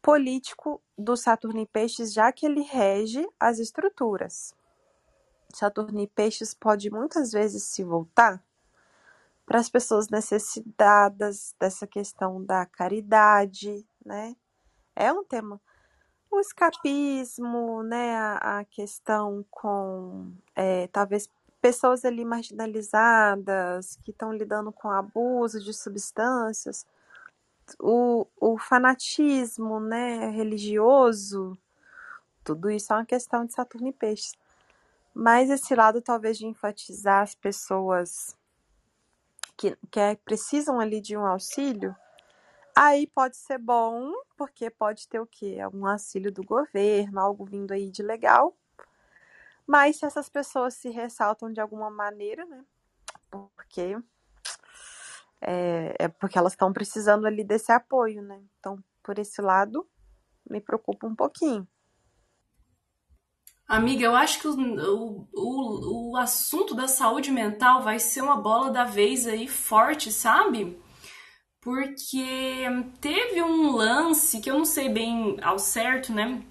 político 0.03 0.83
do 0.99 1.17
Saturno 1.17 1.61
em 1.61 1.67
Peixes, 1.67 2.13
já 2.13 2.33
que 2.33 2.45
ele 2.45 2.63
rege 2.63 3.27
as 3.39 3.61
estruturas. 3.61 4.55
Saturno 5.55 6.01
em 6.01 6.09
Peixes 6.09 6.53
pode 6.53 6.91
muitas 6.91 7.31
vezes 7.31 7.63
se 7.63 7.85
voltar 7.85 8.43
para 9.47 9.61
as 9.61 9.69
pessoas 9.69 10.09
necessitadas 10.09 11.55
dessa 11.59 11.87
questão 11.87 12.45
da 12.45 12.67
caridade, 12.67 13.87
né? 14.05 14.35
É 14.97 15.13
um 15.13 15.25
tema. 15.25 15.61
O 16.31 16.41
escapismo, 16.41 17.83
né? 17.83 18.17
A, 18.17 18.61
a 18.61 18.65
questão 18.65 19.45
com 19.51 20.33
é, 20.57 20.89
talvez 20.89 21.29
pessoas 21.63 22.05
ali 22.05 22.25
marginalizadas, 22.25 23.97
que 24.05 24.11
estão 24.11 24.33
lidando 24.33 24.73
com 24.73 24.91
abuso 24.91 25.61
de 25.61 25.73
substâncias, 25.73 26.85
o, 27.79 28.27
o 28.37 28.59
fanatismo 28.59 29.79
né, 29.79 30.29
religioso, 30.31 31.57
tudo 32.43 32.69
isso 32.69 32.93
é 32.93 32.97
uma 32.97 33.07
questão 33.07 33.47
de 33.47 33.53
Saturno 33.53 33.89
e 33.89 33.93
Peixes. 33.93 34.35
Mas 35.15 35.51
esse 35.51 35.73
lado, 35.75 36.03
talvez, 36.03 36.37
de 36.37 36.47
enfatizar 36.47 37.23
as 37.23 37.37
pessoas 37.37 38.37
que, 39.57 39.77
que 39.89 40.01
é, 40.01 40.17
precisam 40.17 40.81
ali 40.81 41.01
de 41.01 41.17
um 41.17 41.25
auxílio, 41.25 41.95
aí 42.75 43.07
pode 43.07 43.37
ser 43.37 43.59
bom, 43.59 44.13
porque 44.37 44.69
pode 44.69 45.07
ter 45.07 45.21
o 45.21 45.27
quê? 45.27 45.59
Um 45.73 45.87
auxílio 45.87 46.33
do 46.33 46.43
governo, 46.43 47.21
algo 47.21 47.45
vindo 47.45 47.71
aí 47.71 47.89
de 47.89 48.03
legal, 48.03 48.57
mas 49.67 49.97
se 49.97 50.07
essas 50.07 50.29
pessoas 50.29 50.75
se 50.75 50.91
ressaltam 50.91 51.53
de 51.53 51.61
alguma 51.61 51.91
maneira, 51.91 52.45
né? 52.47 52.65
Porque 53.31 53.97
é, 55.41 55.97
é 55.99 56.09
porque 56.09 56.39
elas 56.39 56.53
estão 56.53 56.73
precisando 56.73 57.27
ali 57.27 57.43
desse 57.43 57.73
apoio, 57.73 58.23
né? 58.23 58.41
Então, 58.59 58.79
por 59.03 59.19
esse 59.19 59.41
lado, 59.41 59.87
me 60.49 60.61
preocupa 60.61 61.07
um 61.07 61.15
pouquinho. 61.15 61.67
Amiga, 63.67 64.05
eu 64.05 64.15
acho 64.15 64.39
que 64.39 64.49
o, 64.49 65.27
o, 65.33 66.11
o 66.11 66.17
assunto 66.17 66.75
da 66.75 66.87
saúde 66.87 67.31
mental 67.31 67.83
vai 67.83 67.99
ser 67.99 68.21
uma 68.21 68.37
bola 68.37 68.71
da 68.71 68.85
vez 68.85 69.27
aí 69.27 69.49
forte, 69.49 70.13
sabe? 70.13 70.79
Porque 71.61 72.67
teve 73.01 73.43
um 73.43 73.73
lance 73.73 74.41
que 74.41 74.51
eu 74.51 74.59
não 74.59 74.65
sei 74.65 74.89
bem 74.89 75.39
ao 75.43 75.59
certo, 75.59 76.13
né? 76.13 76.43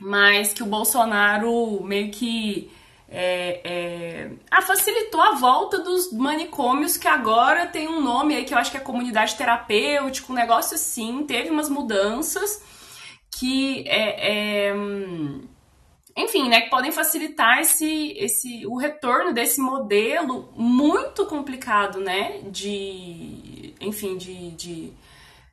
Mas 0.00 0.54
que 0.54 0.62
o 0.62 0.66
Bolsonaro 0.66 1.82
meio 1.84 2.10
que 2.10 2.70
é, 3.06 3.60
é, 3.64 4.30
ah, 4.50 4.62
facilitou 4.62 5.20
a 5.20 5.34
volta 5.34 5.80
dos 5.80 6.12
manicômios 6.12 6.96
que 6.96 7.08
agora 7.08 7.66
tem 7.66 7.88
um 7.88 8.00
nome 8.00 8.34
aí 8.34 8.44
que 8.44 8.54
eu 8.54 8.58
acho 8.58 8.70
que 8.70 8.76
é 8.76 8.80
comunidade 8.80 9.34
terapêutica, 9.34 10.32
um 10.32 10.36
negócio 10.36 10.76
assim, 10.76 11.24
teve 11.26 11.50
umas 11.50 11.68
mudanças 11.68 12.62
que 13.38 13.84
é, 13.86 14.68
é 14.68 14.74
enfim, 16.16 16.48
né, 16.48 16.62
que 16.62 16.70
podem 16.70 16.92
facilitar 16.92 17.60
esse, 17.60 18.12
esse, 18.16 18.66
o 18.66 18.76
retorno 18.76 19.32
desse 19.32 19.60
modelo 19.60 20.52
muito 20.56 21.24
complicado, 21.26 22.00
né, 22.00 22.40
de, 22.50 23.74
enfim, 23.80 24.16
de, 24.16 24.50
de 24.50 24.92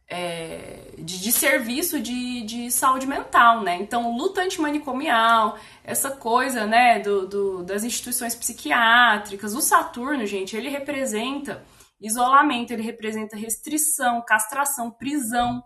é, 0.09 0.91
de, 0.97 1.19
de, 1.19 1.31
serviço 1.31 1.99
de, 1.99 2.41
de 2.43 2.71
saúde 2.71 3.05
mental, 3.05 3.61
né? 3.61 3.75
Então, 3.75 4.15
luta 4.15 4.41
antimanicomial, 4.41 5.57
essa 5.83 6.11
coisa, 6.11 6.65
né, 6.65 6.99
do, 6.99 7.27
do, 7.27 7.63
das 7.63 7.83
instituições 7.83 8.33
psiquiátricas. 8.33 9.53
O 9.53 9.61
Saturno, 9.61 10.25
gente, 10.25 10.55
ele 10.55 10.69
representa 10.69 11.63
isolamento, 11.99 12.71
ele 12.71 12.83
representa 12.83 13.35
restrição, 13.35 14.23
castração, 14.25 14.91
prisão, 14.91 15.63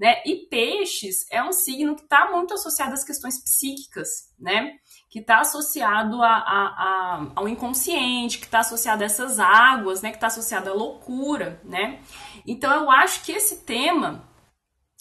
né? 0.00 0.22
E 0.24 0.46
peixes 0.48 1.26
é 1.30 1.42
um 1.42 1.52
signo 1.52 1.94
que 1.94 2.02
está 2.02 2.30
muito 2.30 2.54
associado 2.54 2.94
às 2.94 3.04
questões 3.04 3.38
psíquicas, 3.38 4.32
né? 4.38 4.78
Que 5.10 5.18
está 5.18 5.40
associado 5.40 6.22
a, 6.22 6.28
a, 6.28 6.38
a, 6.38 7.32
ao 7.36 7.46
inconsciente, 7.46 8.38
que 8.38 8.46
está 8.46 8.60
associado 8.60 9.02
a 9.02 9.06
essas 9.06 9.38
águas, 9.38 10.00
né? 10.00 10.10
Que 10.10 10.16
está 10.16 10.28
associado 10.28 10.70
à 10.70 10.72
loucura, 10.72 11.60
né? 11.62 12.00
Então 12.46 12.72
eu 12.72 12.90
acho 12.90 13.24
que 13.24 13.32
esse 13.32 13.64
tema 13.64 14.28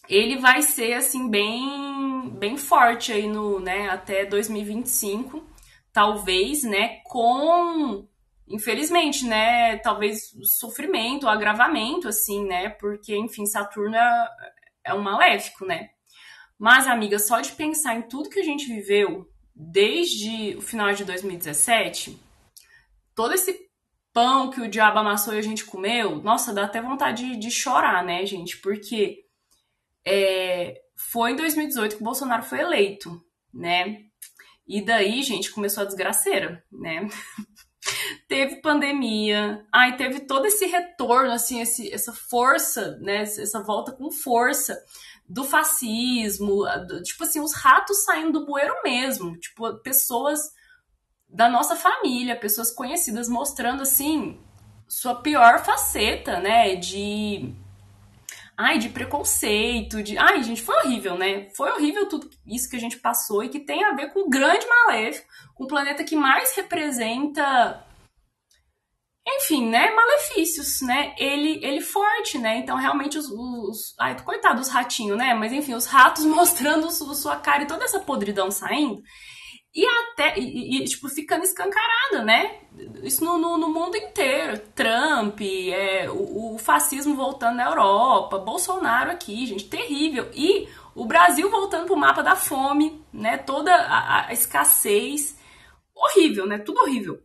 ele 0.08 0.38
vai 0.38 0.62
ser 0.62 0.94
assim 0.94 1.30
bem 1.30 2.30
bem 2.38 2.58
forte 2.58 3.12
aí 3.12 3.28
no, 3.28 3.60
né, 3.60 3.90
até 3.90 4.26
2025, 4.26 5.44
talvez, 5.92 6.64
né, 6.64 7.02
com 7.04 8.08
infelizmente, 8.48 9.26
né, 9.26 9.78
talvez 9.78 10.32
sofrimento, 10.44 11.28
agravamento 11.28 12.08
assim, 12.08 12.46
né? 12.46 12.70
Porque 12.70 13.16
enfim, 13.16 13.46
Saturno 13.46 13.96
é, 13.96 14.30
é 14.86 14.94
um 14.94 15.02
maléfico, 15.02 15.66
né? 15.66 15.90
Mas 16.58 16.88
amiga, 16.88 17.20
só 17.20 17.40
de 17.40 17.52
pensar 17.52 17.96
em 17.96 18.02
tudo 18.02 18.30
que 18.30 18.40
a 18.40 18.44
gente 18.44 18.66
viveu 18.66 19.30
desde 19.56 20.56
o 20.58 20.62
final 20.62 20.92
de 20.94 21.06
2017, 21.06 22.20
todo 23.14 23.34
esse 23.34 23.69
pão 24.14 24.50
que 24.50 24.62
o 24.62 24.70
diabo 24.70 25.00
amassou 25.00 25.34
e 25.34 25.38
a 25.38 25.44
gente 25.44 25.66
comeu, 25.66 26.22
nossa, 26.22 26.54
dá 26.54 26.66
até 26.66 26.82
vontade 26.82 27.26
de, 27.26 27.38
de 27.38 27.52
chorar, 27.52 28.04
né, 28.04 28.26
gente? 28.26 28.58
Porque 28.58 29.26
é, 30.06 30.82
foi 30.96 31.32
em 31.32 31.36
2018 31.36 31.96
que 31.96 32.02
o 32.02 32.06
Bolsonaro 32.06 32.44
foi 32.44 32.60
eleito, 32.60 33.24
né? 33.54 34.04
E 34.68 34.82
daí, 34.82 35.24
gente, 35.24 35.52
começou 35.52 35.84
a 35.84 35.86
desgraceira, 35.86 36.64
né? 36.72 37.08
teve 38.28 38.62
pandemia, 38.62 39.66
ai, 39.74 39.98
teve 39.98 40.22
todo 40.22 40.46
esse 40.46 40.66
retorno, 40.66 41.32
assim, 41.32 41.62
esse, 41.62 41.92
essa 41.92 42.14
força, 42.14 42.98
né? 42.98 43.22
Essa 43.24 43.64
volta 43.64 43.92
com 43.92 44.12
força 44.12 44.80
do 45.28 45.44
fascismo, 45.44 46.66
do, 46.88 47.02
tipo 47.04 47.24
assim, 47.24 47.40
os 47.40 47.54
ratos 47.54 48.04
saindo 48.04 48.40
do 48.40 48.46
bueiro 48.46 48.76
mesmo, 48.84 49.38
tipo, 49.38 49.76
pessoas 49.82 50.52
da 51.30 51.48
nossa 51.48 51.76
família, 51.76 52.36
pessoas 52.36 52.72
conhecidas 52.72 53.30
mostrando 53.30 53.84
assim 53.84 54.40
sua 54.88 55.22
pior 55.22 55.64
faceta, 55.64 56.40
né, 56.40 56.76
de 56.76 57.54
ai, 58.58 58.78
de 58.78 58.90
preconceito, 58.90 60.04
de 60.04 60.18
ai, 60.18 60.44
gente, 60.44 60.62
foi 60.62 60.76
horrível, 60.80 61.18
né? 61.18 61.48
Foi 61.56 61.72
horrível 61.72 62.10
tudo 62.10 62.30
isso 62.46 62.70
que 62.70 62.76
a 62.76 62.80
gente 62.80 62.98
passou 62.98 63.44
e 63.44 63.50
que 63.50 63.60
tem 63.60 63.86
a 63.86 63.94
ver 63.94 64.12
com 64.12 64.22
o 64.22 64.30
grande 64.30 64.66
maléfico, 64.68 65.28
com 65.56 65.64
o 65.64 65.68
planeta 65.68 66.04
que 66.04 66.16
mais 66.16 66.54
representa 66.56 67.86
enfim, 69.38 69.70
né, 69.70 69.92
malefícios, 69.92 70.82
né? 70.82 71.14
Ele, 71.18 71.64
ele 71.64 71.82
forte, 71.82 72.38
né? 72.38 72.58
Então, 72.58 72.76
realmente, 72.76 73.18
os. 73.18 73.30
os 73.30 73.96
ai, 74.00 74.20
coitado 74.24 74.60
dos 74.60 74.70
ratinhos, 74.70 75.18
né? 75.18 75.34
Mas, 75.34 75.54
enfim, 75.54 75.76
os 75.76 75.86
ratos 75.86 76.26
mostrando 76.26 76.90
sua 76.92 77.36
cara 77.36 77.64
e 77.64 77.68
toda 77.68 77.86
essa 77.86 78.00
podridão 78.00 78.50
saindo 78.50 79.02
e 79.74 79.86
até, 79.86 80.40
e, 80.40 80.78
e, 80.78 80.86
tipo, 80.86 81.08
ficando 81.10 81.44
escancarada, 81.44 82.24
né? 82.24 82.60
Isso 83.04 83.24
no, 83.24 83.38
no, 83.38 83.58
no 83.58 83.70
mundo 83.70 83.96
inteiro. 83.96 84.58
Trump, 84.74 85.40
é, 85.42 86.10
o, 86.10 86.56
o, 86.56 86.58
fascismo 86.58 87.16
voltando 87.16 87.58
na 87.58 87.66
Europa, 87.66 88.40
Bolsonaro 88.40 89.12
aqui, 89.12 89.46
gente, 89.46 89.70
terrível. 89.70 90.30
E 90.34 90.68
o 90.96 91.06
Brasil 91.06 91.50
voltando 91.52 91.86
pro 91.86 91.96
mapa 91.96 92.24
da 92.24 92.36
fome, 92.36 93.04
né? 93.14 93.38
Toda 93.38 93.74
a, 93.74 94.28
a 94.28 94.34
escassez. 94.34 95.38
Horrível, 95.96 96.48
né? 96.48 96.58
Tudo 96.58 96.82
horrível. 96.82 97.22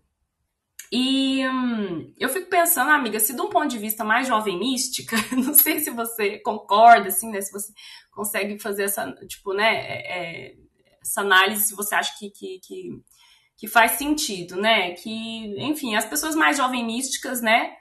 E 0.93 1.49
hum, 1.49 2.13
eu 2.19 2.29
fico 2.29 2.49
pensando, 2.51 2.91
amiga, 2.91 3.19
se 3.19 3.35
de 3.35 3.41
um 3.41 3.49
ponto 3.49 3.69
de 3.69 3.79
vista 3.79 4.05
mais 4.05 4.29
jovem 4.29 4.59
mística, 4.59 5.17
não 5.33 5.55
sei 5.55 5.81
se 5.81 5.91
você 5.91 6.39
concorda, 6.41 7.09
assim, 7.09 7.31
né? 7.31 7.41
Se 7.41 7.51
você 7.51 7.73
consegue 8.13 8.59
fazer 8.59 8.85
essa, 8.85 9.11
tipo, 9.27 9.55
né? 9.55 9.75
É, 9.77 10.51
é 10.51 10.64
essa 11.05 11.21
análise, 11.21 11.69
se 11.69 11.75
você 11.75 11.95
acha 11.95 12.15
que, 12.19 12.31
que, 12.31 12.59
que, 12.61 13.03
que, 13.59 13.69
faz 13.69 13.93
sentido, 13.93 14.57
né? 14.57 14.93
Que, 14.93 15.55
enfim, 15.63 15.95
as 15.95 16.07
pessoas 16.07 16.35
mais 16.35 16.57
jovem 16.57 16.85
místicas, 16.85 17.43
né? 17.43 17.77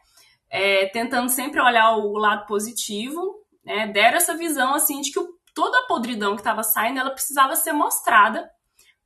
É, 0.49 0.87
tentando 0.87 1.29
sempre 1.29 1.59
olhar 1.61 1.97
o 1.97 2.17
lado 2.17 2.45
positivo, 2.45 3.35
né? 3.65 3.87
Deram 3.87 4.17
essa 4.17 4.35
visão, 4.37 4.75
assim, 4.75 5.01
de 5.01 5.11
que 5.11 5.19
o, 5.19 5.27
toda 5.55 5.79
a 5.79 5.87
podridão 5.87 6.35
que 6.35 6.41
estava 6.41 6.63
saindo, 6.63 6.99
ela 6.99 7.11
precisava 7.11 7.55
ser 7.55 7.71
mostrada, 7.71 8.49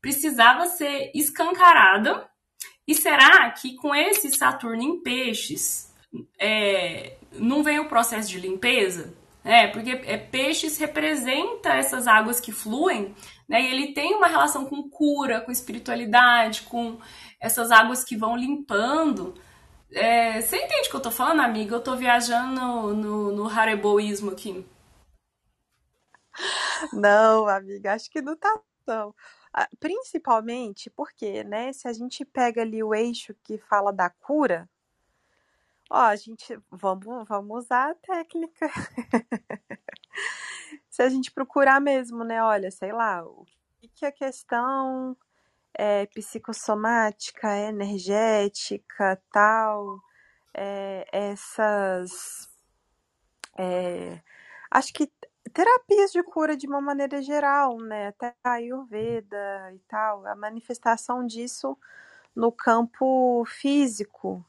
precisava 0.02 0.66
ser 0.66 1.12
escancarada. 1.14 2.28
E 2.88 2.96
será 2.96 3.50
que 3.52 3.76
com 3.76 3.94
esse 3.94 4.32
Saturno 4.32 4.82
em 4.82 5.02
peixes, 5.02 5.94
é, 6.40 7.18
não 7.34 7.62
vem 7.62 7.80
o 7.80 7.90
processo 7.90 8.30
de 8.30 8.40
limpeza? 8.40 9.14
É, 9.44 9.68
porque 9.68 9.92
é, 9.92 10.18
peixes 10.18 10.78
representa 10.78 11.70
essas 11.70 12.06
águas 12.06 12.40
que 12.40 12.52
fluem 12.52 13.16
né? 13.48 13.62
E 13.62 13.68
ele 13.68 13.94
tem 13.94 14.16
uma 14.16 14.28
relação 14.28 14.66
com 14.66 14.90
cura, 14.90 15.42
com 15.42 15.52
espiritualidade, 15.52 16.64
com 16.64 17.00
essas 17.40 17.72
águas 17.72 18.04
que 18.04 18.18
vão 18.18 18.36
limpando. 18.36 19.34
É, 19.92 20.42
você 20.42 20.58
entende 20.58 20.88
o 20.88 20.92
que 20.92 20.96
eu 20.98 21.02
tô 21.02 21.12
falando, 21.12 21.42
amiga? 21.42 21.76
Eu 21.76 21.82
tô 21.82 21.96
viajando 21.96 22.60
no, 22.60 22.94
no, 22.94 23.32
no 23.32 23.50
hareboísmo 23.50 24.32
aqui. 24.32 24.66
Não, 26.94 27.48
amiga, 27.48 27.94
acho 27.94 28.10
que 28.10 28.22
não 28.22 28.36
tá 28.36 28.60
tão. 28.86 29.14
Ah, 29.54 29.68
principalmente 29.80 30.90
porque, 30.90 31.44
né, 31.44 31.74
se 31.74 31.88
a 31.88 31.94
gente 31.94 32.24
pega 32.26 32.62
ali 32.62 32.84
o 32.84 32.94
eixo 32.94 33.34
que 33.44 33.58
fala 33.58 33.92
da 33.92 34.10
cura, 34.10 34.70
ó, 35.90 36.02
a 36.02 36.16
gente 36.16 36.60
vamos, 36.70 37.28
vamos 37.28 37.66
usar 37.66 37.92
a 37.92 37.96
técnica 37.96 38.70
se 40.98 41.04
a 41.04 41.10
gente 41.10 41.32
procurar 41.32 41.80
mesmo, 41.80 42.24
né? 42.24 42.44
Olha, 42.44 42.72
sei 42.72 42.92
lá, 42.92 43.24
o 43.24 43.46
que, 43.94 44.04
a 44.04 44.12
questão 44.12 45.16
é, 45.72 46.08
psicossomática, 46.08 47.56
energética, 47.56 49.22
tal, 49.32 50.00
é, 50.56 51.08
essas. 51.12 52.50
É, 53.56 54.20
acho 54.72 54.92
que 54.92 55.12
terapias 55.54 56.12
de 56.12 56.24
cura 56.24 56.58
de 56.58 56.66
uma 56.66 56.82
maneira 56.82 57.22
geral, 57.22 57.78
né? 57.78 58.08
Até 58.08 58.36
a 58.44 58.54
Ayurveda 58.54 59.72
e 59.76 59.80
tal, 59.88 60.26
a 60.26 60.36
manifestação 60.36 61.24
disso 61.28 61.78
no 62.36 62.52
campo 62.52 63.44
físico, 63.46 64.44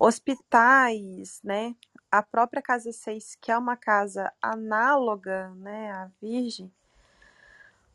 hospitais, 0.00 1.40
né? 1.44 1.76
a 2.10 2.22
própria 2.22 2.60
casa 2.60 2.90
6, 2.90 3.36
que 3.40 3.52
é 3.52 3.56
uma 3.56 3.76
casa 3.76 4.32
análoga 4.42 5.50
né, 5.50 5.92
à 5.92 6.10
Virgem, 6.20 6.72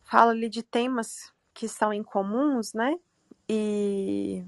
fala 0.04 0.32
ali 0.32 0.48
de 0.48 0.64
temas 0.64 1.34
que 1.54 1.68
são 1.68 1.94
incomuns, 1.94 2.74
né? 2.74 2.98
E, 3.50 4.44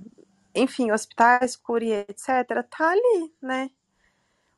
enfim, 0.55 0.91
hospitais, 0.91 1.55
cura 1.55 1.85
etc., 1.85 2.27
tá 2.69 2.91
ali, 2.91 3.33
né? 3.41 3.69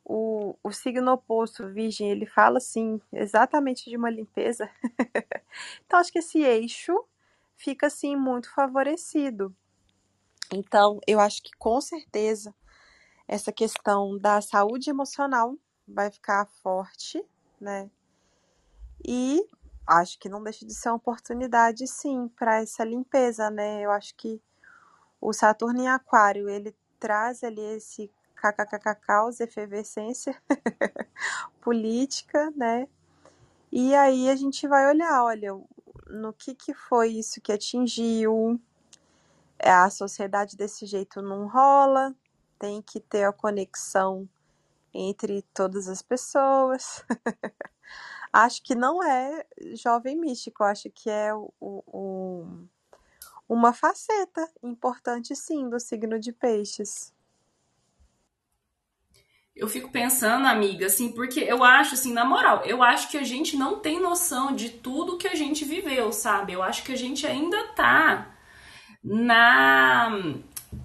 O, 0.05 0.55
o 0.63 0.71
signo 0.71 1.11
oposto, 1.11 1.67
Virgem, 1.67 2.09
ele 2.09 2.25
fala, 2.25 2.57
assim, 2.57 3.01
exatamente 3.11 3.89
de 3.89 3.97
uma 3.97 4.09
limpeza. 4.09 4.69
então, 5.85 5.99
acho 5.99 6.11
que 6.11 6.19
esse 6.19 6.41
eixo 6.41 7.05
fica, 7.55 7.87
assim, 7.87 8.15
muito 8.15 8.51
favorecido. 8.53 9.55
Então, 10.51 10.99
eu 11.05 11.19
acho 11.19 11.43
que 11.43 11.51
com 11.57 11.79
certeza 11.79 12.53
essa 13.29 13.51
questão 13.51 14.17
da 14.17 14.41
saúde 14.41 14.89
emocional 14.89 15.55
vai 15.87 16.09
ficar 16.09 16.47
forte, 16.63 17.23
né? 17.61 17.87
E 19.05 19.47
acho 19.85 20.17
que 20.17 20.27
não 20.27 20.41
deixa 20.41 20.65
de 20.65 20.73
ser 20.73 20.89
uma 20.89 20.95
oportunidade, 20.95 21.85
sim, 21.85 22.27
para 22.29 22.59
essa 22.59 22.83
limpeza, 22.83 23.51
né? 23.51 23.81
Eu 23.85 23.91
acho 23.91 24.15
que 24.15 24.41
o 25.21 25.31
Saturno 25.31 25.79
em 25.79 25.87
Aquário, 25.87 26.49
ele 26.49 26.75
traz 26.99 27.43
ali 27.43 27.61
esse 27.61 28.11
kkkk, 28.35 29.43
efervescência 29.43 30.35
política, 31.61 32.51
né? 32.55 32.87
E 33.71 33.93
aí 33.93 34.27
a 34.27 34.35
gente 34.35 34.67
vai 34.67 34.87
olhar, 34.87 35.23
olha, 35.23 35.51
no 36.07 36.33
que 36.33 36.55
que 36.55 36.73
foi 36.73 37.09
isso 37.09 37.39
que 37.41 37.51
atingiu, 37.51 38.59
a 39.59 39.87
sociedade 39.91 40.57
desse 40.57 40.87
jeito 40.87 41.21
não 41.21 41.47
rola, 41.47 42.15
tem 42.59 42.81
que 42.81 42.99
ter 42.99 43.23
a 43.23 43.31
conexão 43.31 44.27
entre 44.93 45.41
todas 45.53 45.87
as 45.87 46.01
pessoas. 46.01 47.03
acho 48.31 48.61
que 48.61 48.75
não 48.75 49.01
é 49.01 49.45
jovem 49.73 50.17
místico, 50.17 50.63
acho 50.63 50.89
que 50.91 51.09
é 51.09 51.33
o, 51.33 51.51
o, 51.59 52.45
uma 53.47 53.73
faceta 53.73 54.47
importante, 54.61 55.35
sim, 55.35 55.69
do 55.69 55.79
signo 55.79 56.19
de 56.19 56.31
peixes. 56.31 57.13
Eu 59.55 59.67
fico 59.67 59.91
pensando, 59.91 60.47
amiga, 60.47 60.85
assim, 60.85 61.11
porque 61.11 61.41
eu 61.41 61.63
acho, 61.65 61.95
assim, 61.95 62.13
na 62.13 62.23
moral, 62.23 62.63
eu 62.65 62.81
acho 62.81 63.09
que 63.09 63.17
a 63.17 63.23
gente 63.23 63.57
não 63.57 63.79
tem 63.79 63.99
noção 63.99 64.55
de 64.55 64.69
tudo 64.69 65.17
que 65.17 65.27
a 65.27 65.35
gente 65.35 65.65
viveu, 65.65 66.13
sabe? 66.13 66.53
Eu 66.53 66.63
acho 66.63 66.83
que 66.83 66.93
a 66.93 66.95
gente 66.95 67.27
ainda 67.27 67.67
tá 67.73 68.35
na 69.03 70.09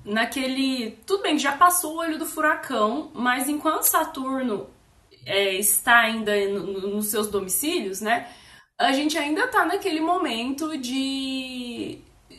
naquele. 0.05 0.99
Tudo 1.07 1.23
bem, 1.23 1.39
já 1.39 1.53
passou 1.53 1.95
o 1.95 1.99
olho 1.99 2.19
do 2.19 2.27
furacão, 2.27 3.11
mas 3.15 3.49
enquanto 3.49 3.85
Saturno 3.85 4.69
é, 5.27 5.55
está 5.55 6.01
ainda 6.01 6.33
no, 6.49 6.97
nos 6.97 7.07
seus 7.07 7.29
domicílios, 7.29 8.01
né? 8.01 8.29
A 8.79 8.93
gente 8.93 9.17
ainda 9.17 9.49
tá 9.49 9.65
naquele 9.65 10.01
momento 10.01 10.77
de. 10.77 11.99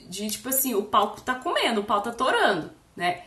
de 0.10 0.30
tipo 0.30 0.50
assim, 0.50 0.76
o 0.76 0.84
pau 0.84 1.16
tá 1.16 1.36
comendo, 1.36 1.82
o 1.82 1.86
pau 1.86 2.02
tá 2.02 2.12
torando, 2.12 2.72
né? 2.96 3.24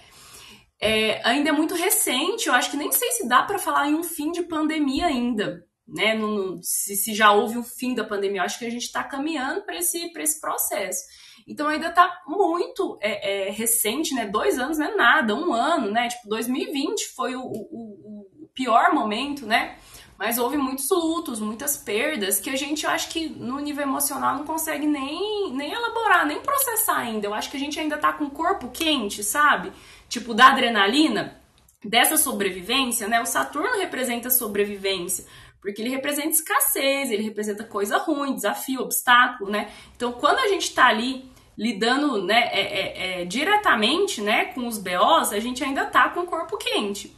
É, 0.80 1.20
ainda 1.26 1.48
é 1.48 1.52
muito 1.52 1.74
recente, 1.74 2.46
eu 2.46 2.54
acho 2.54 2.70
que 2.70 2.76
nem 2.76 2.92
sei 2.92 3.10
se 3.12 3.26
dá 3.26 3.42
para 3.42 3.58
falar 3.58 3.88
em 3.88 3.94
um 3.94 4.04
fim 4.04 4.30
de 4.30 4.42
pandemia 4.42 5.06
ainda, 5.06 5.66
né? 5.86 6.14
No, 6.14 6.28
no, 6.28 6.60
se, 6.62 6.94
se, 6.94 7.14
já 7.14 7.32
houve 7.32 7.58
um 7.58 7.64
fim 7.64 7.94
da 7.94 8.04
pandemia, 8.04 8.42
eu 8.42 8.44
acho 8.44 8.58
que 8.58 8.66
a 8.66 8.70
gente 8.70 8.84
está 8.84 9.02
caminhando 9.02 9.62
para 9.62 9.76
esse, 9.76 10.12
esse 10.16 10.40
processo. 10.40 11.00
Então 11.48 11.66
ainda 11.66 11.88
está 11.88 12.22
muito 12.26 12.98
é, 13.00 13.48
é, 13.48 13.50
recente, 13.50 14.14
né? 14.14 14.26
Dois 14.26 14.58
anos 14.58 14.76
não 14.76 14.86
é 14.86 14.94
nada, 14.94 15.34
um 15.34 15.54
ano, 15.54 15.90
né? 15.90 16.08
Tipo, 16.08 16.28
2020 16.28 17.08
foi 17.16 17.34
o, 17.34 17.40
o, 17.40 18.44
o 18.44 18.48
pior 18.54 18.92
momento, 18.92 19.46
né? 19.46 19.78
Mas 20.18 20.36
houve 20.36 20.58
muitos 20.58 20.90
lutos, 20.90 21.40
muitas 21.40 21.76
perdas, 21.76 22.38
que 22.40 22.50
a 22.50 22.56
gente, 22.56 22.84
eu 22.84 22.90
acho 22.90 23.08
que 23.08 23.28
no 23.28 23.58
nível 23.60 23.84
emocional 23.84 24.36
não 24.36 24.44
consegue 24.44 24.84
nem, 24.84 25.52
nem 25.52 25.72
elaborar, 25.72 26.26
nem 26.26 26.40
processar 26.40 26.98
ainda. 26.98 27.26
Eu 27.26 27.32
acho 27.32 27.50
que 27.50 27.56
a 27.56 27.60
gente 27.60 27.78
ainda 27.78 27.96
tá 27.96 28.12
com 28.12 28.24
o 28.24 28.30
corpo 28.30 28.68
quente, 28.68 29.22
sabe? 29.22 29.72
Tipo, 30.08 30.34
da 30.34 30.48
adrenalina, 30.48 31.40
dessa 31.82 32.16
sobrevivência, 32.16 33.08
né? 33.08 33.20
O 33.22 33.26
Saturno 33.26 33.78
representa 33.78 34.28
sobrevivência, 34.28 35.24
porque 35.62 35.80
ele 35.80 35.90
representa 35.90 36.30
escassez, 36.30 37.10
ele 37.10 37.22
representa 37.22 37.64
coisa 37.64 37.96
ruim, 37.96 38.34
desafio, 38.34 38.82
obstáculo, 38.82 39.50
né? 39.50 39.70
Então, 39.96 40.12
quando 40.12 40.40
a 40.40 40.48
gente 40.48 40.74
tá 40.74 40.88
ali 40.88 41.30
lidando 41.58 42.22
né, 42.22 42.48
é, 42.52 42.60
é, 42.60 43.22
é, 43.22 43.24
diretamente 43.24 44.20
né, 44.20 44.46
com 44.46 44.68
os 44.68 44.78
BOs, 44.78 45.32
a 45.32 45.40
gente 45.40 45.64
ainda 45.64 45.84
tá 45.86 46.08
com 46.08 46.20
o 46.20 46.26
corpo 46.26 46.56
quente. 46.56 47.16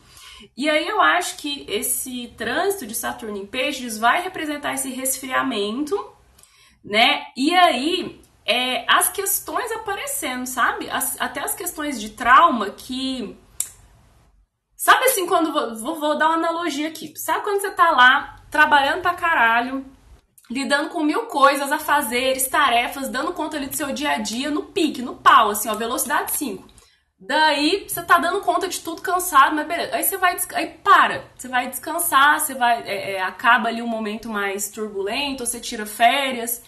E 0.57 0.71
aí 0.71 0.89
eu 0.89 1.03
acho 1.03 1.37
que 1.37 1.67
esse 1.69 2.33
trânsito 2.39 2.87
de 2.87 2.95
Saturno 2.95 3.37
em 3.37 3.47
Peixes 3.47 3.99
vai 3.99 4.23
representar 4.23 4.73
esse 4.73 4.91
resfriamento, 4.91 5.95
né? 6.83 7.27
E 7.37 7.55
aí 7.55 8.19
é, 8.47 8.87
as 8.89 9.11
questões 9.11 9.71
aparecendo, 9.73 10.47
sabe? 10.47 10.89
As, 10.89 11.21
até 11.21 11.41
as 11.41 11.55
questões 11.55 12.01
de 12.01 12.09
trauma 12.09 12.71
que. 12.71 13.39
Sabe 14.75 15.05
assim, 15.05 15.27
quando. 15.27 15.53
Vou, 15.79 16.01
vou 16.01 16.17
dar 16.17 16.29
uma 16.29 16.37
analogia 16.37 16.89
aqui. 16.89 17.13
Sabe 17.17 17.45
quando 17.45 17.61
você 17.61 17.71
tá 17.73 17.91
lá 17.91 18.37
trabalhando 18.51 19.03
pra 19.03 19.13
caralho, 19.13 19.85
lidando 20.51 20.89
com 20.89 21.05
mil 21.05 21.27
coisas, 21.27 21.71
afazeres, 21.71 22.49
tarefas, 22.49 23.09
dando 23.09 23.33
conta 23.33 23.57
ali 23.57 23.67
do 23.67 23.77
seu 23.77 23.93
dia 23.93 24.11
a 24.11 24.19
dia 24.19 24.51
no 24.51 24.65
pique, 24.65 25.01
no 25.01 25.15
pau, 25.15 25.51
assim, 25.51 25.69
ó, 25.69 25.75
velocidade 25.75 26.33
5. 26.33 26.69
Daí 27.23 27.85
você 27.87 28.03
tá 28.03 28.19
dando 28.19 28.41
conta 28.41 28.67
de 28.67 28.81
tudo 28.81 29.03
cansado, 29.03 29.55
mas 29.55 29.69
beleza. 29.69 29.95
Aí 29.95 30.03
você 30.03 30.17
vai, 30.17 30.37
aí 30.55 30.69
para, 30.83 31.25
você 31.37 31.49
vai 31.49 31.69
descansar, 31.69 32.41
você 32.41 32.55
vai, 32.55 32.83
é, 32.83 33.13
é, 33.13 33.23
acaba 33.23 33.69
ali 33.69 33.83
um 33.83 33.87
momento 33.87 34.29
mais 34.29 34.71
turbulento, 34.71 35.45
você 35.45 35.61
tira 35.61 35.85
férias. 35.85 36.63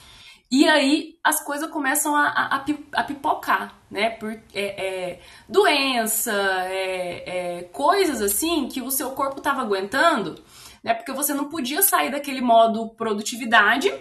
E 0.50 0.68
aí 0.68 1.18
as 1.24 1.42
coisas 1.42 1.70
começam 1.70 2.14
a, 2.14 2.28
a, 2.28 2.64
a 2.92 3.04
pipocar, 3.04 3.74
né? 3.90 4.10
Por, 4.10 4.30
é, 4.30 4.42
é, 4.54 5.20
doença, 5.48 6.30
é, 6.66 7.60
é 7.60 7.62
coisas 7.72 8.20
assim 8.20 8.68
que 8.68 8.82
o 8.82 8.90
seu 8.90 9.12
corpo 9.12 9.38
estava 9.38 9.62
aguentando, 9.62 10.34
né? 10.82 10.94
Porque 10.94 11.12
você 11.12 11.32
não 11.32 11.48
podia 11.48 11.82
sair 11.82 12.10
daquele 12.10 12.40
modo 12.40 12.90
produtividade, 12.94 13.92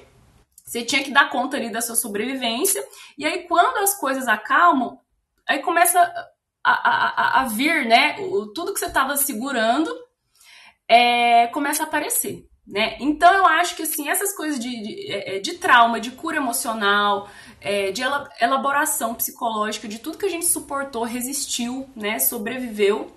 você 0.65 0.83
tinha 0.83 1.03
que 1.03 1.11
dar 1.11 1.29
conta 1.29 1.57
ali 1.57 1.69
da 1.69 1.81
sua 1.81 1.95
sobrevivência. 1.95 2.83
E 3.17 3.25
aí 3.25 3.47
quando 3.47 3.77
as 3.77 3.93
coisas 3.99 4.27
acalmam, 4.27 4.99
aí 5.47 5.59
começa 5.59 5.99
a, 6.63 6.71
a, 6.71 7.41
a 7.41 7.45
vir, 7.45 7.85
né? 7.85 8.15
O, 8.19 8.47
tudo 8.47 8.73
que 8.73 8.79
você 8.79 8.85
estava 8.85 9.17
segurando 9.17 9.91
é, 10.87 11.47
começa 11.47 11.83
a 11.83 11.85
aparecer. 11.85 12.47
Né? 12.65 12.95
Então 12.99 13.33
eu 13.33 13.45
acho 13.45 13.75
que 13.75 13.83
assim 13.83 14.07
essas 14.07 14.33
coisas 14.33 14.59
de, 14.59 14.69
de, 14.69 15.11
é, 15.11 15.35
é, 15.35 15.39
de 15.39 15.55
trauma, 15.55 15.99
de 15.99 16.11
cura 16.11 16.37
emocional, 16.37 17.27
é, 17.59 17.91
de 17.91 18.01
elaboração 18.39 19.15
psicológica, 19.15 19.87
de 19.87 19.99
tudo 19.99 20.17
que 20.17 20.25
a 20.25 20.29
gente 20.29 20.45
suportou, 20.45 21.03
resistiu, 21.03 21.89
né, 21.95 22.19
sobreviveu, 22.19 23.11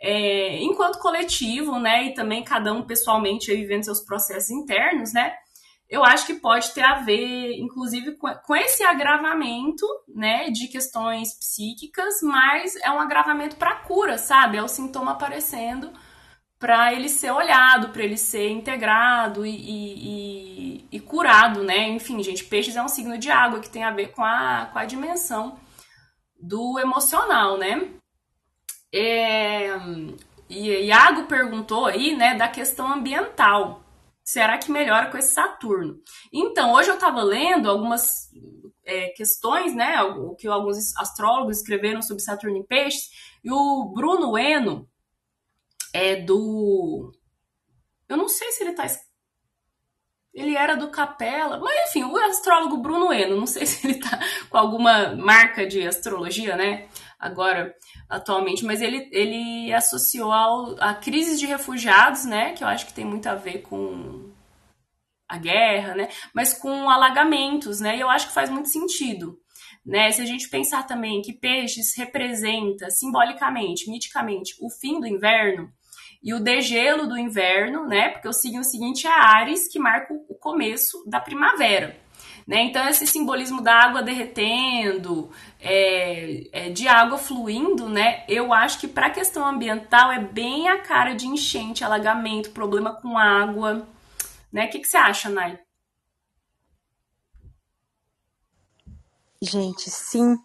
é, 0.00 0.58
enquanto 0.62 0.98
coletivo, 0.98 1.78
né, 1.78 2.06
e 2.06 2.14
também 2.14 2.44
cada 2.44 2.72
um 2.72 2.82
pessoalmente 2.82 3.54
vivendo 3.54 3.84
seus 3.84 4.04
processos 4.04 4.50
internos, 4.50 5.12
né, 5.12 5.32
eu 5.88 6.04
acho 6.04 6.26
que 6.26 6.34
pode 6.34 6.72
ter 6.72 6.82
a 6.82 7.00
ver, 7.00 7.52
inclusive, 7.58 8.16
com, 8.16 8.56
esse 8.56 8.82
agravamento, 8.82 9.86
né, 10.08 10.50
de 10.50 10.66
questões 10.66 11.38
psíquicas, 11.38 12.20
mas 12.22 12.74
é 12.76 12.90
um 12.90 13.00
agravamento 13.00 13.56
para 13.56 13.76
cura, 13.76 14.18
sabe? 14.18 14.56
É 14.56 14.62
o 14.62 14.68
sintoma 14.68 15.12
aparecendo 15.12 15.92
para 16.58 16.92
ele 16.92 17.08
ser 17.08 17.30
olhado, 17.30 17.90
para 17.90 18.02
ele 18.02 18.16
ser 18.16 18.50
integrado 18.50 19.46
e, 19.46 19.50
e, 19.50 20.88
e, 20.90 21.00
curado, 21.00 21.62
né? 21.62 21.88
Enfim, 21.88 22.20
gente, 22.22 22.44
peixes 22.44 22.74
é 22.74 22.82
um 22.82 22.88
signo 22.88 23.16
de 23.18 23.30
água 23.30 23.60
que 23.60 23.70
tem 23.70 23.84
a 23.84 23.92
ver 23.92 24.08
com 24.08 24.24
a, 24.24 24.68
com 24.72 24.78
a 24.78 24.84
dimensão 24.84 25.56
do 26.40 26.80
emocional, 26.80 27.58
né? 27.58 27.90
É, 28.92 29.68
Iago 30.48 31.26
perguntou 31.26 31.86
aí, 31.86 32.16
né, 32.16 32.34
da 32.34 32.48
questão 32.48 32.92
ambiental. 32.92 33.82
Será 34.24 34.58
que 34.58 34.70
melhora 34.70 35.10
com 35.10 35.18
esse 35.18 35.32
Saturno? 35.34 36.00
Então, 36.32 36.72
hoje 36.72 36.88
eu 36.88 36.94
estava 36.94 37.22
lendo 37.22 37.70
algumas 37.70 38.30
é, 38.84 39.08
questões, 39.08 39.74
né, 39.74 40.02
o 40.02 40.34
que 40.34 40.48
alguns 40.48 40.96
astrólogos 40.96 41.58
escreveram 41.58 42.02
sobre 42.02 42.22
Saturno 42.22 42.56
em 42.56 42.66
Peixes, 42.66 43.10
e 43.44 43.50
o 43.50 43.92
Bruno 43.94 44.36
Eno, 44.36 44.88
é 45.92 46.16
do. 46.16 47.12
Eu 48.08 48.16
não 48.16 48.28
sei 48.28 48.52
se 48.52 48.62
ele 48.62 48.72
tá. 48.72 48.86
Ele 50.34 50.54
era 50.54 50.76
do 50.76 50.90
Capela, 50.90 51.58
mas 51.58 51.88
enfim, 51.88 52.04
o 52.04 52.16
astrólogo 52.18 52.76
Bruno 52.76 53.10
Eno, 53.12 53.36
não 53.36 53.46
sei 53.46 53.64
se 53.66 53.86
ele 53.86 53.98
tá 53.98 54.20
com 54.50 54.58
alguma 54.58 55.14
marca 55.16 55.66
de 55.66 55.86
astrologia, 55.86 56.56
né? 56.56 56.88
Agora, 57.18 57.74
atualmente, 58.08 58.64
mas 58.64 58.82
ele, 58.82 59.08
ele 59.10 59.72
associou 59.72 60.30
ao, 60.30 60.76
a 60.80 60.94
crise 60.94 61.38
de 61.38 61.46
refugiados, 61.46 62.24
né? 62.24 62.52
Que 62.52 62.62
eu 62.62 62.68
acho 62.68 62.86
que 62.86 62.92
tem 62.92 63.04
muito 63.04 63.26
a 63.26 63.34
ver 63.34 63.62
com 63.62 64.30
a 65.28 65.38
guerra, 65.38 65.94
né? 65.94 66.08
Mas 66.34 66.52
com 66.52 66.90
alagamentos, 66.90 67.80
né? 67.80 67.96
E 67.96 68.00
eu 68.00 68.10
acho 68.10 68.28
que 68.28 68.34
faz 68.34 68.50
muito 68.50 68.68
sentido. 68.68 69.38
Né? 69.84 70.10
Se 70.10 70.20
a 70.20 70.26
gente 70.26 70.48
pensar 70.48 70.82
também 70.82 71.22
que 71.22 71.32
peixes 71.32 71.96
representa 71.96 72.90
simbolicamente, 72.90 73.88
miticamente, 73.88 74.56
o 74.60 74.68
fim 74.68 74.98
do 74.98 75.06
inverno, 75.06 75.72
e 76.22 76.34
o 76.34 76.40
degelo 76.40 77.06
do 77.06 77.16
inverno, 77.16 77.86
né? 77.86 78.08
Porque 78.08 78.26
o 78.26 78.32
signo 78.32 78.64
seguinte 78.64 79.06
é 79.06 79.10
Ares, 79.10 79.68
que 79.68 79.78
marca 79.78 80.12
o 80.12 80.34
começo 80.34 81.04
da 81.08 81.20
primavera. 81.20 81.96
Né? 82.46 82.62
Então, 82.62 82.88
esse 82.88 83.06
simbolismo 83.06 83.60
da 83.60 83.74
água 83.74 84.02
derretendo, 84.02 85.30
é, 85.60 86.46
é, 86.52 86.70
de 86.70 86.86
água 86.86 87.18
fluindo, 87.18 87.88
né? 87.88 88.24
Eu 88.28 88.52
acho 88.52 88.78
que 88.78 88.86
para 88.86 89.08
a 89.08 89.10
questão 89.10 89.44
ambiental 89.44 90.12
é 90.12 90.20
bem 90.20 90.68
a 90.68 90.80
cara 90.80 91.14
de 91.14 91.26
enchente, 91.26 91.82
alagamento, 91.82 92.52
problema 92.52 92.94
com 92.94 93.18
água. 93.18 93.86
Né? 94.52 94.66
O 94.66 94.70
que, 94.70 94.78
que 94.78 94.86
você 94.86 94.96
acha, 94.96 95.28
Nai? 95.28 95.58
Gente, 99.42 99.90
sim. 99.90 100.38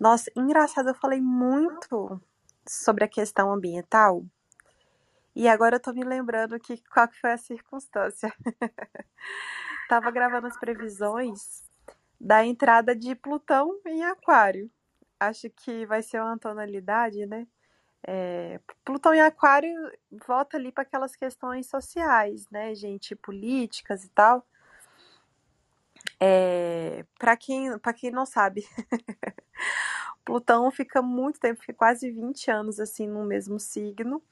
Nossa, 0.00 0.30
engraçado, 0.34 0.88
eu 0.88 0.94
falei 0.94 1.20
muito 1.20 2.20
sobre 2.66 3.04
a 3.04 3.08
questão 3.08 3.52
ambiental 3.52 4.24
e 5.34 5.46
agora 5.48 5.76
eu 5.76 5.80
tô 5.80 5.92
me 5.92 6.02
lembrando 6.02 6.58
que 6.58 6.82
qual 6.90 7.06
que 7.06 7.20
foi 7.20 7.32
a 7.32 7.36
circunstância. 7.36 8.32
Tava 9.88 10.10
gravando 10.10 10.46
as 10.46 10.58
previsões 10.58 11.62
da 12.20 12.44
entrada 12.44 12.94
de 12.94 13.14
Plutão 13.14 13.80
em 13.86 14.04
Aquário. 14.04 14.70
Acho 15.18 15.48
que 15.50 15.86
vai 15.86 16.02
ser 16.02 16.20
uma 16.20 16.38
tonalidade, 16.38 17.24
né? 17.26 17.46
É, 18.06 18.60
Plutão 18.84 19.14
em 19.14 19.20
Aquário 19.20 19.74
volta 20.26 20.56
ali 20.56 20.70
para 20.70 20.82
aquelas 20.82 21.16
questões 21.16 21.66
sociais, 21.66 22.48
né, 22.50 22.74
gente, 22.74 23.16
políticas 23.16 24.04
e 24.04 24.08
tal. 24.10 24.46
É, 26.20 27.04
para 27.18 27.36
quem, 27.36 27.78
para 27.78 27.92
quem 27.92 28.10
não 28.10 28.24
sabe, 28.24 28.66
Plutão 30.24 30.70
fica 30.70 31.02
muito 31.02 31.38
tempo, 31.40 31.60
fica 31.60 31.74
quase 31.74 32.10
20 32.10 32.50
anos 32.50 32.80
assim 32.80 33.06
no 33.06 33.24
mesmo 33.24 33.58
signo. 33.58 34.22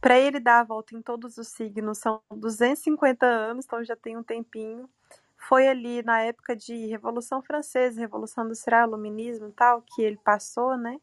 Para 0.00 0.18
ele 0.18 0.40
dar 0.40 0.60
a 0.60 0.64
volta 0.64 0.96
em 0.96 1.02
todos 1.02 1.36
os 1.36 1.48
signos 1.48 1.98
são 1.98 2.22
250 2.30 3.26
anos, 3.26 3.66
então 3.66 3.84
já 3.84 3.94
tem 3.94 4.16
um 4.16 4.22
tempinho. 4.22 4.88
Foi 5.36 5.68
ali 5.68 6.02
na 6.02 6.20
época 6.22 6.56
de 6.56 6.86
Revolução 6.86 7.42
Francesa, 7.42 8.00
Revolução 8.00 8.44
Industrial, 8.44 8.88
Iluminismo 8.88 9.48
e 9.48 9.52
tal, 9.52 9.82
que 9.82 10.02
ele 10.02 10.16
passou, 10.16 10.76
né? 10.76 10.98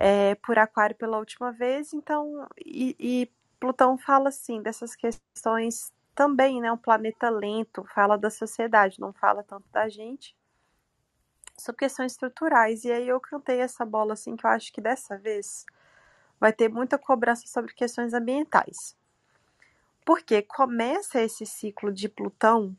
É, 0.00 0.34
por 0.36 0.58
Aquário 0.58 0.96
pela 0.96 1.18
última 1.18 1.52
vez. 1.52 1.92
Então, 1.92 2.46
e, 2.64 2.96
e 2.98 3.30
Plutão 3.60 3.98
fala 3.98 4.28
assim 4.28 4.62
dessas 4.62 4.94
questões 4.94 5.92
também, 6.14 6.60
né? 6.60 6.72
Um 6.72 6.76
planeta 6.76 7.28
lento, 7.28 7.84
fala 7.94 8.16
da 8.16 8.30
sociedade, 8.30 9.00
não 9.00 9.12
fala 9.12 9.42
tanto 9.42 9.66
da 9.70 9.88
gente 9.88 10.34
sobre 11.58 11.80
questões 11.80 12.12
estruturais. 12.12 12.84
E 12.84 12.92
aí 12.92 13.08
eu 13.08 13.20
cantei 13.20 13.60
essa 13.60 13.84
bola 13.84 14.14
assim 14.14 14.36
que 14.36 14.46
eu 14.46 14.50
acho 14.50 14.72
que 14.72 14.80
dessa 14.80 15.16
vez 15.16 15.64
vai 16.40 16.52
ter 16.52 16.68
muita 16.68 16.98
cobrança 16.98 17.46
sobre 17.46 17.72
questões 17.74 18.14
ambientais. 18.14 18.96
Porque 20.04 20.42
começa 20.42 21.20
esse 21.20 21.46
ciclo 21.46 21.92
de 21.92 22.08
Plutão 22.08 22.76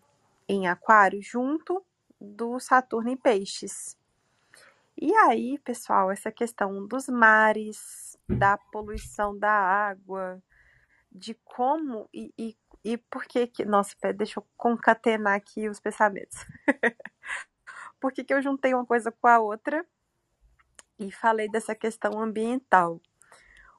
em 0.47 0.67
Aquário 0.67 1.21
junto 1.21 1.83
do 2.19 2.59
Saturno 2.59 3.09
em 3.09 3.17
Peixes. 3.17 3.97
E 4.99 5.13
aí, 5.15 5.57
pessoal, 5.59 6.09
essa 6.09 6.31
questão 6.31 6.87
dos 6.87 7.09
mares, 7.09 8.17
da 8.29 8.57
poluição 8.57 9.37
da 9.37 9.51
água, 9.51 10.41
de 11.11 11.33
como 11.43 12.09
e, 12.13 12.33
e, 12.37 12.57
e 12.83 12.97
por 12.97 13.25
que 13.25 13.47
que. 13.47 13.65
Nossa, 13.65 13.95
deixa 14.13 14.39
eu 14.39 14.47
concatenar 14.55 15.35
aqui 15.35 15.67
os 15.67 15.79
pensamentos. 15.79 16.37
por 17.99 18.11
que, 18.11 18.23
que 18.23 18.33
eu 18.33 18.41
juntei 18.41 18.73
uma 18.73 18.85
coisa 18.85 19.11
com 19.11 19.27
a 19.27 19.39
outra 19.39 19.85
e 20.99 21.11
falei 21.11 21.49
dessa 21.49 21.75
questão 21.75 22.21
ambiental? 22.21 23.01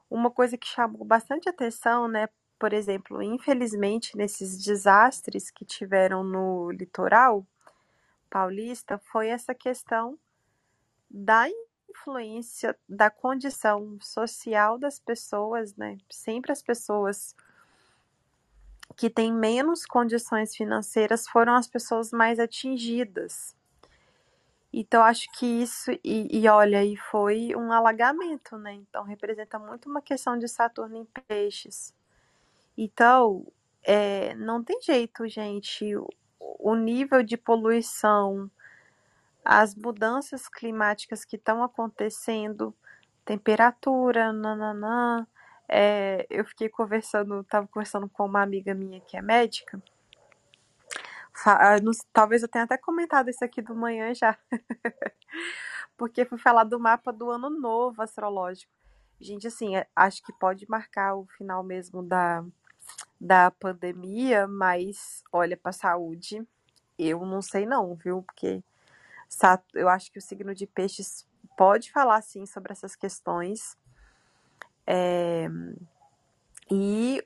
Uma 0.09 0.31
coisa 0.31 0.57
que 0.57 0.67
chamou 0.67 1.03
bastante 1.05 1.49
atenção, 1.49 2.07
né, 2.07 2.29
por 2.59 2.73
exemplo, 2.73 3.21
infelizmente, 3.21 4.15
nesses 4.15 4.63
desastres 4.63 5.51
que 5.51 5.65
tiveram 5.65 6.23
no 6.23 6.71
litoral 6.71 7.45
paulista, 8.29 8.97
foi 8.99 9.29
essa 9.29 9.55
questão 9.55 10.17
da 11.09 11.47
influência 11.89 12.77
da 12.87 13.09
condição 13.09 13.97
social 14.01 14.77
das 14.79 14.99
pessoas, 14.99 15.75
né? 15.75 15.97
Sempre 16.09 16.51
as 16.51 16.61
pessoas 16.61 17.35
que 18.95 19.09
têm 19.09 19.33
menos 19.33 19.85
condições 19.85 20.55
financeiras 20.55 21.27
foram 21.27 21.55
as 21.55 21.67
pessoas 21.67 22.11
mais 22.11 22.39
atingidas. 22.39 23.56
Então, 24.79 25.01
acho 25.01 25.27
que 25.31 25.43
isso, 25.43 25.89
e, 26.03 26.27
e 26.39 26.47
olha, 26.47 26.85
e 26.85 26.95
foi 26.95 27.55
um 27.55 27.71
alagamento, 27.71 28.59
né? 28.59 28.73
Então, 28.73 29.03
representa 29.03 29.57
muito 29.57 29.89
uma 29.89 30.03
questão 30.03 30.37
de 30.37 30.47
Saturno 30.47 30.95
em 30.97 31.05
peixes. 31.27 31.95
Então, 32.77 33.43
é, 33.83 34.35
não 34.35 34.63
tem 34.63 34.79
jeito, 34.79 35.27
gente. 35.27 35.95
O, 35.95 36.07
o 36.39 36.75
nível 36.75 37.23
de 37.23 37.35
poluição, 37.35 38.51
as 39.43 39.73
mudanças 39.73 40.47
climáticas 40.47 41.25
que 41.25 41.37
estão 41.37 41.63
acontecendo, 41.63 42.71
temperatura, 43.25 44.31
nananã. 44.31 45.25
É, 45.67 46.27
eu 46.29 46.45
fiquei 46.45 46.69
conversando, 46.69 47.41
estava 47.41 47.67
conversando 47.67 48.07
com 48.07 48.25
uma 48.27 48.43
amiga 48.43 48.75
minha 48.75 49.01
que 49.01 49.17
é 49.17 49.23
médica, 49.23 49.81
talvez 52.11 52.41
eu 52.41 52.47
tenha 52.47 52.65
até 52.65 52.77
comentado 52.77 53.29
isso 53.29 53.43
aqui 53.43 53.61
do 53.61 53.75
manhã 53.75 54.13
já. 54.13 54.37
Porque 55.97 56.25
fui 56.25 56.37
falar 56.37 56.63
do 56.63 56.79
mapa 56.79 57.11
do 57.11 57.29
ano 57.29 57.49
novo 57.49 58.01
astrológico. 58.01 58.71
Gente, 59.19 59.47
assim, 59.47 59.75
é, 59.75 59.87
acho 59.95 60.23
que 60.23 60.31
pode 60.33 60.69
marcar 60.69 61.15
o 61.15 61.25
final 61.37 61.63
mesmo 61.63 62.03
da, 62.03 62.43
da 63.19 63.49
pandemia, 63.51 64.47
mas 64.47 65.23
olha, 65.31 65.57
para 65.57 65.71
saúde 65.71 66.47
eu 66.97 67.25
não 67.25 67.41
sei 67.41 67.65
não, 67.65 67.95
viu? 67.95 68.23
Porque 68.23 68.63
eu 69.73 69.89
acho 69.89 70.11
que 70.11 70.17
o 70.17 70.21
signo 70.21 70.53
de 70.55 70.65
peixes 70.65 71.27
pode 71.57 71.91
falar 71.91 72.21
sim 72.21 72.45
sobre 72.45 72.71
essas 72.71 72.95
questões. 72.95 73.77
É, 74.85 75.47
e 76.71 77.23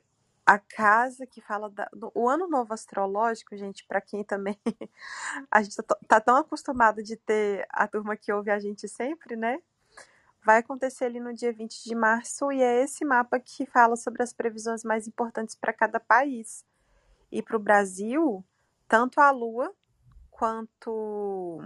a 0.52 0.58
casa 0.58 1.26
que 1.26 1.40
fala 1.40 1.70
da, 1.70 1.88
do, 1.94 2.12
o 2.14 2.28
ano 2.28 2.46
novo 2.46 2.74
astrológico, 2.74 3.56
gente, 3.56 3.86
para 3.86 4.02
quem 4.02 4.22
também 4.22 4.58
a 5.50 5.62
gente 5.62 5.76
tá, 5.76 5.96
tá, 6.06 6.20
tão 6.20 6.36
acostumado 6.36 7.02
de 7.02 7.16
ter 7.16 7.66
a 7.70 7.88
turma 7.88 8.18
que 8.18 8.30
ouve 8.30 8.50
a 8.50 8.58
gente 8.58 8.86
sempre, 8.86 9.34
né? 9.34 9.62
Vai 10.44 10.58
acontecer 10.58 11.06
ali 11.06 11.20
no 11.20 11.32
dia 11.32 11.54
20 11.54 11.82
de 11.82 11.94
março 11.94 12.52
e 12.52 12.60
é 12.60 12.82
esse 12.82 13.02
mapa 13.02 13.40
que 13.40 13.64
fala 13.64 13.96
sobre 13.96 14.22
as 14.22 14.34
previsões 14.34 14.84
mais 14.84 15.08
importantes 15.08 15.54
para 15.54 15.72
cada 15.72 15.98
país. 15.98 16.66
E 17.30 17.40
para 17.40 17.56
o 17.56 17.60
Brasil, 17.60 18.44
tanto 18.86 19.20
a 19.20 19.30
Lua 19.30 19.72
quanto. 20.30 21.60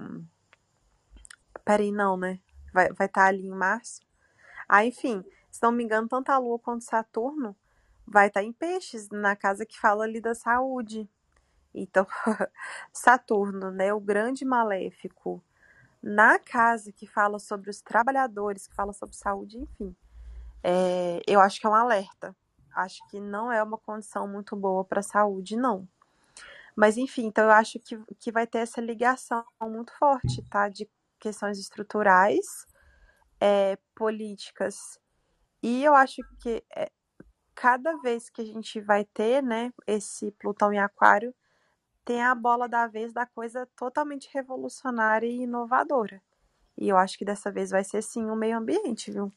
Peraí, 1.65 1.91
não, 1.91 2.17
né? 2.17 2.39
Vai 2.73 2.85
estar 2.85 2.95
vai 2.95 3.09
tá 3.09 3.25
ali 3.25 3.49
em 3.49 3.51
março. 3.51 4.01
Ah, 4.69 4.85
enfim, 4.85 5.25
se 5.51 5.61
não 5.61 5.73
me 5.73 5.83
engano, 5.83 6.07
tanto 6.07 6.31
a 6.31 6.39
Lua 6.39 6.59
quanto 6.59 6.85
Saturno 6.85 7.57
vai 8.07 8.29
estar 8.29 8.41
tá 8.41 8.47
em 8.47 8.53
peixes, 8.53 9.09
na 9.11 9.35
casa 9.37 9.67
que 9.67 9.79
fala 9.79 10.05
ali 10.05 10.21
da 10.21 10.35
saúde. 10.35 11.09
Então, 11.75 12.07
Saturno, 12.93 13.71
né, 13.71 13.93
o 13.93 14.01
grande 14.01 14.45
maléfico, 14.45 15.43
na 16.03 16.39
casa 16.39 16.93
que 16.93 17.07
fala 17.07 17.39
sobre 17.39 17.71
os 17.71 17.83
trabalhadores, 17.83 18.67
que 18.67 18.75
fala 18.75 18.93
sobre 18.93 19.17
saúde, 19.17 19.59
enfim, 19.59 19.95
é, 20.63 21.21
eu 21.27 21.41
acho 21.41 21.61
que 21.61 21.67
é 21.67 21.71
um 21.71 21.75
alerta. 21.75 22.35
Acho 22.75 22.99
que 23.09 23.21
não 23.21 23.51
é 23.51 23.63
uma 23.63 23.79
condição 23.79 24.29
muito 24.29 24.55
boa 24.55 24.85
para 24.85 25.01
a 25.01 25.03
saúde, 25.03 25.57
não. 25.57 25.89
Mas, 26.77 26.99
enfim, 26.99 27.27
então 27.27 27.45
eu 27.45 27.53
acho 27.53 27.79
que, 27.81 27.99
que 28.19 28.31
vai 28.31 28.47
ter 28.47 28.59
essa 28.59 28.81
ligação 28.81 29.45
muito 29.63 29.93
forte, 29.99 30.43
tá? 30.51 30.69
De 30.69 30.89
questões 31.19 31.59
estruturais, 31.59 32.67
é, 33.41 33.79
políticas. 33.95 35.01
E 35.63 35.83
eu 35.83 35.95
acho 35.95 36.23
que 36.41 36.63
é, 36.75 36.91
cada 37.57 37.97
vez 37.97 38.29
que 38.29 38.43
a 38.43 38.45
gente 38.45 38.79
vai 38.81 39.05
ter, 39.05 39.43
né, 39.43 39.73
esse 39.87 40.31
Plutão 40.33 40.73
em 40.73 40.79
Aquário, 40.79 41.35
tem 42.05 42.23
a 42.23 42.35
bola 42.35 42.69
da 42.69 42.87
vez 42.87 43.13
da 43.13 43.27
coisa 43.27 43.67
totalmente 43.75 44.29
revolucionária 44.33 45.27
e 45.27 45.43
inovadora. 45.43 46.23
E 46.79 46.89
eu 46.89 46.97
acho 46.99 47.19
que 47.19 47.25
dessa 47.25 47.51
vez 47.51 47.71
vai 47.71 47.83
ser 47.83 48.03
sim 48.03 48.27
o 48.31 48.37
meio 48.37 48.59
ambiente, 48.59 49.11
viu? 49.11 49.33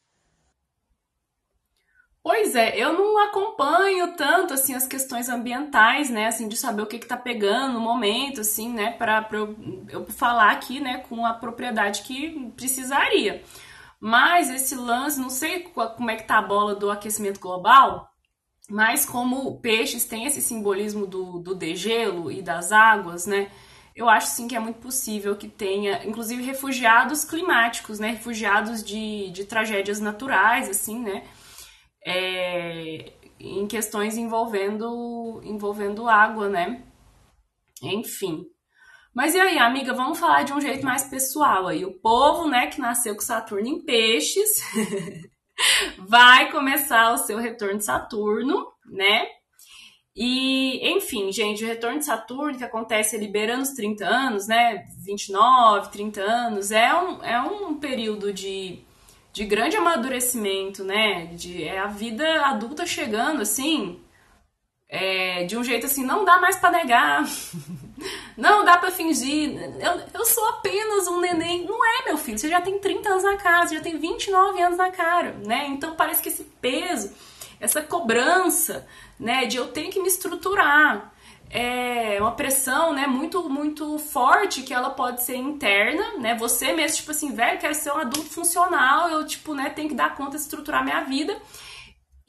Pois 2.21 2.53
é, 2.53 2.77
eu 2.77 2.91
não 2.93 3.17
acompanho 3.29 4.15
tanto 4.17 4.53
assim 4.53 4.75
as 4.75 4.85
questões 4.85 5.29
ambientais, 5.29 6.09
né, 6.09 6.27
assim 6.27 6.49
de 6.49 6.57
saber 6.57 6.81
o 6.81 6.85
que 6.85 6.99
que 6.99 7.07
tá 7.07 7.15
pegando 7.15 7.73
no 7.73 7.79
momento, 7.79 8.41
assim, 8.41 8.73
né, 8.73 8.91
para 8.91 9.25
eu, 9.31 9.55
eu 9.89 10.05
falar 10.05 10.51
aqui, 10.51 10.81
né, 10.81 10.97
com 11.07 11.25
a 11.25 11.33
propriedade 11.33 12.01
que 12.01 12.51
precisaria. 12.57 13.41
Mas 13.99 14.49
esse 14.49 14.75
lance, 14.75 15.19
não 15.19 15.29
sei 15.29 15.63
como 15.63 16.09
é 16.09 16.15
que 16.15 16.23
tá 16.23 16.37
a 16.37 16.41
bola 16.41 16.75
do 16.75 16.89
aquecimento 16.89 17.39
global, 17.39 18.09
mas 18.69 19.05
como 19.05 19.59
peixes 19.59 20.05
têm 20.05 20.25
esse 20.25 20.41
simbolismo 20.41 21.05
do, 21.05 21.39
do 21.39 21.55
degelo 21.55 22.31
e 22.31 22.41
das 22.41 22.71
águas, 22.71 23.25
né? 23.25 23.51
Eu 23.95 24.07
acho 24.07 24.27
sim 24.27 24.47
que 24.47 24.55
é 24.55 24.59
muito 24.59 24.79
possível 24.79 25.35
que 25.35 25.49
tenha, 25.49 26.05
inclusive, 26.07 26.41
refugiados 26.43 27.25
climáticos, 27.25 27.99
né? 27.99 28.11
Refugiados 28.11 28.83
de, 28.83 29.29
de 29.31 29.43
tragédias 29.45 29.99
naturais, 29.99 30.69
assim, 30.69 30.99
né? 30.99 31.23
É, 32.05 33.11
em 33.39 33.67
questões 33.67 34.15
envolvendo, 34.17 35.41
envolvendo 35.43 36.07
água, 36.07 36.47
né? 36.47 36.83
Enfim. 37.81 38.45
Mas 39.13 39.33
e 39.33 39.39
aí, 39.39 39.57
amiga, 39.57 39.93
vamos 39.93 40.19
falar 40.19 40.43
de 40.43 40.53
um 40.53 40.61
jeito 40.61 40.85
mais 40.85 41.03
pessoal 41.03 41.67
aí. 41.67 41.83
O 41.83 41.99
povo, 41.99 42.47
né, 42.47 42.67
que 42.67 42.79
nasceu 42.79 43.15
com 43.15 43.21
Saturno 43.21 43.67
em 43.67 43.83
peixes, 43.83 44.49
vai 45.97 46.51
começar 46.51 47.13
o 47.13 47.17
seu 47.17 47.37
retorno 47.37 47.77
de 47.77 47.85
Saturno, 47.85 48.67
né? 48.85 49.27
E, 50.15 50.91
enfim, 50.97 51.31
gente, 51.31 51.63
o 51.63 51.67
retorno 51.67 51.99
de 51.99 52.05
Saturno 52.05 52.57
que 52.57 52.63
acontece 52.63 53.17
liberando 53.17 53.63
os 53.63 53.69
30 53.71 54.05
anos, 54.05 54.47
né? 54.47 54.83
29, 55.05 55.91
30 55.91 56.21
anos, 56.21 56.71
é 56.71 56.93
um, 56.93 57.23
é 57.23 57.41
um 57.41 57.79
período 57.79 58.33
de, 58.33 58.79
de 59.31 59.45
grande 59.45 59.77
amadurecimento, 59.77 60.83
né? 60.83 61.27
De, 61.27 61.63
é 61.63 61.79
a 61.79 61.87
vida 61.87 62.45
adulta 62.45 62.85
chegando, 62.85 63.41
assim, 63.41 64.01
é, 64.89 65.45
de 65.45 65.55
um 65.55 65.63
jeito 65.63 65.85
assim, 65.85 66.03
não 66.03 66.25
dá 66.25 66.39
mais 66.39 66.57
para 66.57 66.71
negar. 66.71 67.23
Não 68.37 68.63
dá 68.63 68.77
para 68.77 68.91
fingir. 68.91 69.51
Eu, 69.79 70.01
eu 70.13 70.25
sou 70.25 70.45
apenas 70.49 71.07
um 71.07 71.19
neném. 71.19 71.65
Não 71.65 71.83
é, 71.85 72.05
meu 72.05 72.17
filho. 72.17 72.37
Você 72.37 72.49
já 72.49 72.61
tem 72.61 72.79
30 72.79 73.09
anos 73.09 73.23
na 73.23 73.37
casa, 73.37 73.75
já 73.75 73.81
tem 73.81 73.97
29 73.97 74.61
anos 74.61 74.77
na 74.77 74.91
cara, 74.91 75.35
né? 75.45 75.67
Então 75.67 75.95
parece 75.95 76.21
que 76.21 76.29
esse 76.29 76.43
peso, 76.43 77.13
essa 77.59 77.81
cobrança, 77.81 78.87
né, 79.19 79.45
de 79.45 79.57
eu 79.57 79.67
tenho 79.67 79.91
que 79.91 79.99
me 79.99 80.07
estruturar, 80.07 81.13
é 81.51 82.17
uma 82.21 82.31
pressão, 82.31 82.93
né, 82.93 83.07
muito 83.07 83.49
muito 83.49 83.97
forte 83.97 84.61
que 84.61 84.73
ela 84.73 84.91
pode 84.91 85.23
ser 85.23 85.35
interna, 85.35 86.17
né? 86.19 86.35
Você 86.35 86.73
mesmo 86.73 86.97
tipo 86.97 87.11
assim, 87.11 87.33
velho, 87.33 87.59
quero 87.59 87.73
ser 87.73 87.91
um 87.91 87.97
adulto 87.97 88.29
funcional, 88.29 89.09
eu 89.09 89.25
tipo, 89.25 89.53
né, 89.53 89.69
tenho 89.71 89.89
que 89.89 89.95
dar 89.95 90.15
conta 90.15 90.37
de 90.37 90.43
estruturar 90.43 90.83
minha 90.83 91.01
vida. 91.01 91.35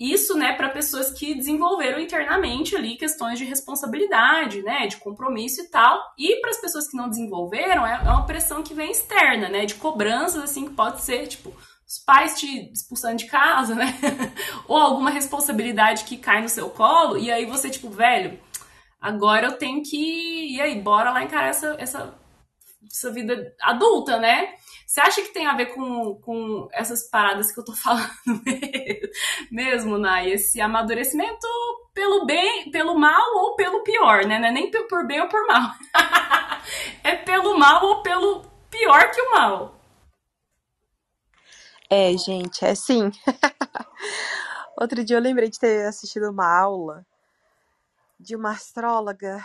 Isso, 0.01 0.35
né, 0.35 0.55
para 0.55 0.71
pessoas 0.71 1.11
que 1.11 1.35
desenvolveram 1.35 2.01
internamente 2.01 2.75
ali 2.75 2.97
questões 2.97 3.39
de 3.39 3.45
responsabilidade, 3.45 4.63
né, 4.63 4.87
de 4.87 4.97
compromisso 4.97 5.61
e 5.61 5.69
tal. 5.69 6.01
E 6.19 6.41
para 6.41 6.49
as 6.49 6.59
pessoas 6.59 6.89
que 6.89 6.97
não 6.97 7.11
desenvolveram, 7.11 7.87
é, 7.87 8.01
é 8.03 8.09
uma 8.09 8.25
pressão 8.25 8.63
que 8.63 8.73
vem 8.73 8.91
externa, 8.91 9.51
né, 9.51 9.67
de 9.67 9.75
cobranças 9.75 10.43
assim 10.43 10.65
que 10.65 10.75
pode 10.75 11.03
ser, 11.03 11.27
tipo, 11.27 11.55
os 11.87 11.99
pais 11.99 12.39
te 12.39 12.73
expulsando 12.73 13.17
de 13.17 13.27
casa, 13.27 13.75
né? 13.75 13.99
Ou 14.67 14.79
alguma 14.79 15.11
responsabilidade 15.11 16.05
que 16.05 16.17
cai 16.17 16.41
no 16.41 16.49
seu 16.49 16.71
colo 16.71 17.19
e 17.19 17.31
aí 17.31 17.45
você 17.45 17.69
tipo, 17.69 17.91
velho, 17.91 18.39
agora 19.01 19.49
eu 19.49 19.59
tenho 19.59 19.83
que 19.83 20.55
e 20.55 20.61
aí, 20.61 20.81
bora 20.81 21.11
lá 21.11 21.25
encarar 21.25 21.49
essa 21.49 21.75
essa 21.79 22.15
essa 22.89 23.11
vida 23.11 23.55
adulta, 23.61 24.19
né? 24.19 24.55
Você 24.91 25.01
acha 25.01 25.23
que 25.23 25.29
tem 25.29 25.47
a 25.47 25.55
ver 25.55 25.67
com, 25.67 26.17
com 26.17 26.69
essas 26.73 27.09
paradas 27.09 27.53
que 27.53 27.61
eu 27.61 27.65
tô 27.65 27.73
falando 27.79 28.11
mesmo, 29.49 29.97
Nai? 29.97 30.33
Esse 30.33 30.61
amadurecimento 30.61 31.47
pelo 31.95 32.27
bem, 32.27 32.73
pelo 32.73 32.99
mal 32.99 33.37
ou 33.37 33.55
pelo 33.55 33.85
pior, 33.85 34.27
né? 34.27 34.41
Não 34.41 34.49
é 34.49 34.51
nem 34.51 34.69
por 34.69 35.07
bem 35.07 35.21
ou 35.21 35.29
por 35.29 35.47
mal. 35.47 35.71
é 37.05 37.15
pelo 37.15 37.57
mal 37.57 37.85
ou 37.85 38.03
pelo 38.03 38.43
pior 38.69 39.13
que 39.13 39.23
o 39.23 39.31
mal. 39.31 39.81
É, 41.89 42.17
gente, 42.17 42.65
é 42.65 42.75
sim. 42.75 43.13
Outro 44.77 45.05
dia 45.05 45.19
eu 45.19 45.23
lembrei 45.23 45.49
de 45.49 45.61
ter 45.61 45.87
assistido 45.87 46.31
uma 46.31 46.53
aula 46.53 47.07
de 48.19 48.35
uma 48.35 48.51
astróloga. 48.51 49.39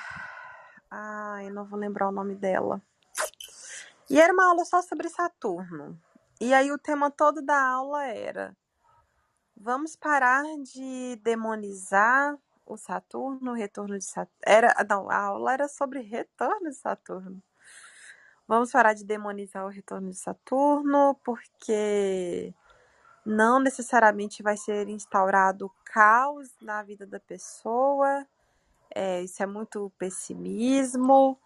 Ai, 0.89 1.51
não 1.51 1.65
vou 1.65 1.77
lembrar 1.77 2.09
o 2.09 2.11
nome 2.11 2.33
dela. 2.33 2.81
E 4.09 4.21
era 4.21 4.31
uma 4.31 4.49
aula 4.49 4.63
só 4.65 4.81
sobre 4.81 5.09
Saturno. 5.09 5.99
E 6.39 6.53
aí 6.53 6.71
o 6.71 6.77
tema 6.77 7.09
todo 7.09 7.41
da 7.41 7.59
aula 7.59 8.05
era: 8.05 8.55
vamos 9.55 9.95
parar 9.95 10.43
de 10.63 11.19
demonizar 11.23 12.37
o 12.65 12.77
Saturno, 12.77 13.51
o 13.51 13.55
retorno 13.55 13.97
de 13.97 14.03
Saturno. 14.03 14.39
Era, 14.45 14.75
não, 14.87 15.09
a 15.09 15.17
aula 15.17 15.53
era 15.53 15.67
sobre 15.67 16.01
retorno 16.01 16.69
de 16.69 16.75
Saturno. 16.75 17.41
Vamos 18.47 18.71
parar 18.71 18.93
de 18.93 19.03
demonizar 19.03 19.65
o 19.65 19.69
retorno 19.69 20.11
de 20.11 20.17
Saturno, 20.17 21.19
porque 21.23 22.53
não 23.25 23.59
necessariamente 23.59 24.43
vai 24.43 24.55
ser 24.55 24.87
instaurado 24.87 25.71
caos 25.83 26.55
na 26.61 26.83
vida 26.83 27.07
da 27.07 27.19
pessoa. 27.19 28.27
É, 28.93 29.23
isso 29.23 29.41
é 29.41 29.47
muito 29.47 29.91
pessimismo 29.97 31.39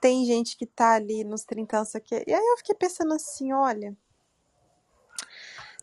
tem 0.00 0.24
gente 0.24 0.56
que 0.56 0.66
tá 0.66 0.94
ali 0.94 1.22
nos 1.24 1.44
30 1.44 1.76
anos 1.76 1.94
aqui. 1.94 2.14
E 2.26 2.32
aí 2.32 2.46
eu 2.46 2.56
fiquei 2.58 2.74
pensando 2.74 3.12
assim, 3.12 3.52
olha, 3.52 3.94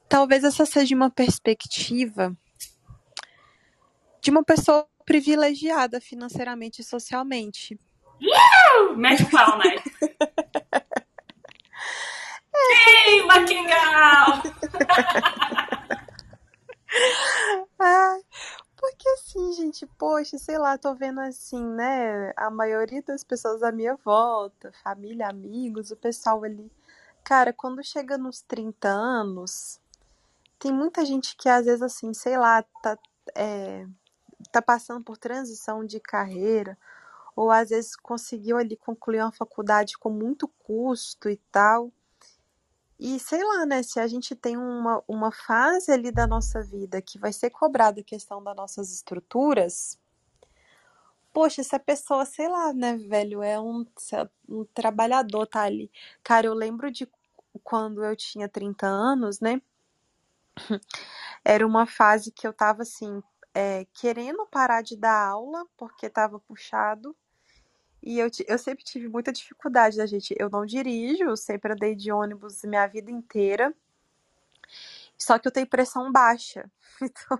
talvez 0.09 0.43
essa 0.43 0.65
seja 0.65 0.95
uma 0.95 1.09
perspectiva 1.09 2.35
de 4.19 4.31
uma 4.31 4.43
pessoa 4.43 4.87
privilegiada 5.05 6.01
financeiramente 6.01 6.81
e 6.81 6.85
socialmente. 6.85 7.79
Uh! 8.19 8.97
Mete 8.97 9.23
o 9.23 9.29
pau, 9.29 9.57
né? 9.59 9.75
Ei, 13.07 13.23
Maquingal! 13.23 14.41
Ai, 17.79 18.21
porque 18.77 19.09
assim, 19.09 19.53
gente, 19.53 19.85
poxa, 19.97 20.37
sei 20.37 20.57
lá, 20.57 20.77
tô 20.77 20.93
vendo 20.95 21.19
assim, 21.19 21.63
né? 21.63 22.31
A 22.37 22.49
maioria 22.49 23.01
das 23.01 23.23
pessoas 23.23 23.63
à 23.63 23.71
minha 23.71 23.95
volta, 23.95 24.71
família, 24.83 25.27
amigos, 25.27 25.91
o 25.91 25.97
pessoal 25.97 26.43
ali. 26.43 26.71
Cara, 27.23 27.51
quando 27.51 27.83
chega 27.83 28.17
nos 28.17 28.41
30 28.41 28.87
anos, 28.87 29.79
tem 30.59 30.71
muita 30.71 31.03
gente 31.05 31.35
que 31.35 31.49
às 31.49 31.65
vezes, 31.65 31.81
assim, 31.81 32.13
sei 32.13 32.37
lá, 32.37 32.63
tá, 32.81 32.97
é, 33.35 33.85
tá 34.51 34.61
passando 34.61 35.03
por 35.03 35.17
transição 35.17 35.83
de 35.83 35.99
carreira, 35.99 36.77
ou 37.35 37.51
às 37.51 37.69
vezes 37.69 37.95
conseguiu 37.95 38.57
ali 38.57 38.77
concluir 38.77 39.21
uma 39.21 39.31
faculdade 39.31 39.97
com 39.97 40.09
muito 40.09 40.47
custo 40.47 41.29
e 41.29 41.37
tal. 41.51 41.91
E 42.99 43.19
sei 43.19 43.43
lá, 43.43 43.65
né, 43.65 43.83
se 43.83 43.99
a 43.99 44.07
gente 44.07 44.35
tem 44.35 44.57
uma, 44.57 45.03
uma 45.07 45.31
fase 45.31 45.91
ali 45.91 46.11
da 46.11 46.25
nossa 46.25 46.63
vida 46.63 47.01
que 47.01 47.19
vai 47.19 47.31
ser 47.31 47.51
cobrada 47.51 48.01
a 48.01 48.03
questão 48.03 48.43
das 48.43 48.55
nossas 48.55 48.91
estruturas, 48.91 49.99
poxa, 51.31 51.63
se 51.63 51.75
a 51.75 51.79
pessoa, 51.79 52.25
sei 52.25 52.47
lá, 52.49 52.73
né, 52.73 52.97
velho, 52.97 53.43
é 53.43 53.59
um, 53.59 53.85
um 54.49 54.65
trabalhador, 54.73 55.45
tá 55.45 55.61
ali. 55.61 55.91
Cara, 56.23 56.47
eu 56.47 56.53
lembro 56.55 56.91
de 56.91 57.07
quando 57.63 58.03
eu 58.03 58.15
tinha 58.15 58.49
30 58.49 58.87
anos, 58.87 59.39
né? 59.39 59.61
Era 61.45 61.65
uma 61.65 61.85
fase 61.85 62.31
que 62.31 62.47
eu 62.47 62.53
tava 62.53 62.81
assim, 62.81 63.21
é, 63.53 63.85
querendo 63.93 64.45
parar 64.47 64.81
de 64.81 64.95
dar 64.97 65.29
aula, 65.29 65.65
porque 65.77 66.09
tava 66.09 66.39
puxado. 66.39 67.15
E 68.07 68.19
eu, 68.19 68.29
eu 68.47 68.57
sempre 68.57 68.85
tive 68.85 69.09
muita 69.09 69.33
dificuldade, 69.33 69.97
né, 69.97 70.07
gente? 70.07 70.33
Eu 70.39 70.49
não 70.49 70.65
dirijo, 70.65 71.35
sempre 71.35 71.73
andei 71.73 71.93
de 71.93 72.09
ônibus 72.09 72.63
minha 72.63 72.87
vida 72.87 73.11
inteira. 73.11 73.75
Só 75.17 75.37
que 75.37 75.45
eu 75.45 75.51
tenho 75.51 75.67
pressão 75.67 76.11
baixa. 76.11 76.71
Então, 77.01 77.39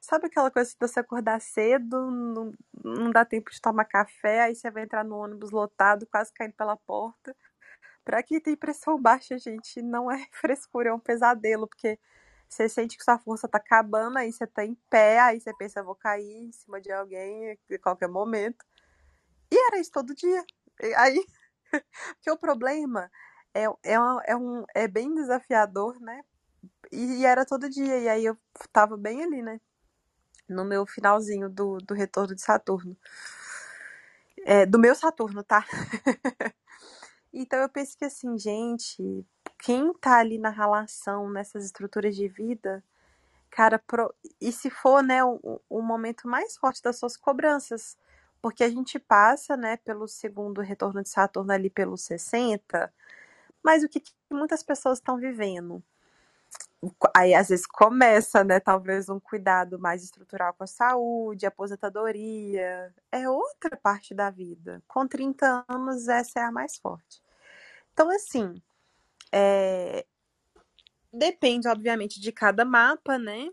sabe 0.00 0.26
aquela 0.26 0.50
coisa 0.50 0.70
de 0.70 0.76
você 0.78 1.00
acordar 1.00 1.40
cedo, 1.40 2.10
não, 2.10 2.52
não 2.84 3.10
dá 3.10 3.24
tempo 3.24 3.50
de 3.50 3.60
tomar 3.60 3.84
café, 3.86 4.42
aí 4.42 4.54
você 4.54 4.70
vai 4.70 4.82
entrar 4.82 5.04
no 5.04 5.16
ônibus 5.16 5.50
lotado, 5.50 6.06
quase 6.06 6.32
caindo 6.32 6.52
pela 6.52 6.76
porta. 6.76 7.34
Pra 8.04 8.22
quem 8.22 8.40
tem 8.40 8.56
pressão 8.56 9.00
baixa, 9.00 9.38
gente, 9.38 9.82
não 9.82 10.10
é 10.10 10.26
frescura, 10.32 10.90
é 10.90 10.94
um 10.94 11.00
pesadelo, 11.00 11.68
porque 11.68 11.98
você 12.48 12.68
sente 12.68 12.98
que 12.98 13.04
sua 13.04 13.18
força 13.18 13.48
tá 13.48 13.58
acabando, 13.58 14.18
aí 14.18 14.32
você 14.32 14.46
tá 14.46 14.64
em 14.64 14.74
pé, 14.90 15.20
aí 15.20 15.40
você 15.40 15.54
pensa, 15.54 15.80
eu 15.80 15.84
vou 15.84 15.94
cair 15.96 16.48
em 16.48 16.52
cima 16.52 16.80
de 16.80 16.92
alguém 16.92 17.52
a 17.52 17.78
qualquer 17.78 18.08
momento. 18.08 18.64
E 19.50 19.66
era 19.66 19.78
isso 19.78 19.92
todo 19.92 20.14
dia. 20.14 20.44
E 20.82 20.94
aí, 20.94 21.24
que 22.22 22.30
o 22.30 22.38
problema 22.38 23.10
é, 23.54 23.64
é, 23.64 23.96
é, 24.26 24.36
um, 24.36 24.64
é 24.74 24.86
bem 24.86 25.14
desafiador, 25.14 25.98
né? 26.00 26.22
E, 26.92 27.20
e, 27.20 27.26
era 27.26 27.44
todo 27.44 27.70
dia, 27.70 27.98
e 27.98 28.08
aí 28.08 28.24
eu 28.24 28.36
tava 28.72 28.96
bem 28.96 29.22
ali, 29.22 29.42
né? 29.42 29.60
No 30.48 30.64
meu 30.64 30.86
finalzinho 30.86 31.48
do, 31.48 31.78
do 31.78 31.94
retorno 31.94 32.34
de 32.34 32.42
Saturno. 32.42 32.96
É, 34.44 34.66
do 34.66 34.78
meu 34.78 34.94
Saturno, 34.94 35.42
tá? 35.42 35.64
então 37.32 37.58
eu 37.58 37.68
penso 37.68 37.96
que 37.96 38.04
assim, 38.04 38.38
gente, 38.38 39.26
quem 39.58 39.92
tá 39.94 40.18
ali 40.18 40.38
na 40.38 40.50
relação, 40.50 41.30
nessas 41.30 41.64
estruturas 41.64 42.14
de 42.14 42.28
vida, 42.28 42.84
cara, 43.50 43.78
pro... 43.78 44.14
e 44.40 44.52
se 44.52 44.70
for, 44.70 45.02
né, 45.02 45.24
o, 45.24 45.60
o 45.68 45.80
momento 45.80 46.28
mais 46.28 46.56
forte 46.56 46.82
das 46.82 46.98
suas 46.98 47.16
cobranças, 47.16 47.96
porque 48.46 48.62
a 48.62 48.68
gente 48.68 48.96
passa, 48.96 49.56
né, 49.56 49.76
pelo 49.78 50.06
segundo 50.06 50.60
retorno 50.60 51.02
de 51.02 51.08
Saturno 51.08 51.50
ali 51.50 51.68
pelos 51.68 52.02
60, 52.02 52.94
mas 53.60 53.82
o 53.82 53.88
que, 53.88 53.98
que 53.98 54.12
muitas 54.30 54.62
pessoas 54.62 54.98
estão 54.98 55.16
vivendo? 55.16 55.82
Aí 57.12 57.34
às 57.34 57.48
vezes 57.48 57.66
começa, 57.66 58.44
né, 58.44 58.60
talvez 58.60 59.08
um 59.08 59.18
cuidado 59.18 59.80
mais 59.80 60.04
estrutural 60.04 60.54
com 60.54 60.62
a 60.62 60.66
saúde, 60.68 61.44
aposentadoria, 61.44 62.94
é 63.10 63.28
outra 63.28 63.76
parte 63.76 64.14
da 64.14 64.30
vida. 64.30 64.80
Com 64.86 65.08
30 65.08 65.64
anos 65.66 66.06
essa 66.06 66.38
é 66.38 66.44
a 66.44 66.52
mais 66.52 66.76
forte. 66.76 67.20
Então 67.92 68.08
assim, 68.10 68.62
é... 69.32 70.06
depende 71.12 71.66
obviamente 71.66 72.20
de 72.20 72.30
cada 72.30 72.64
mapa, 72.64 73.18
né? 73.18 73.50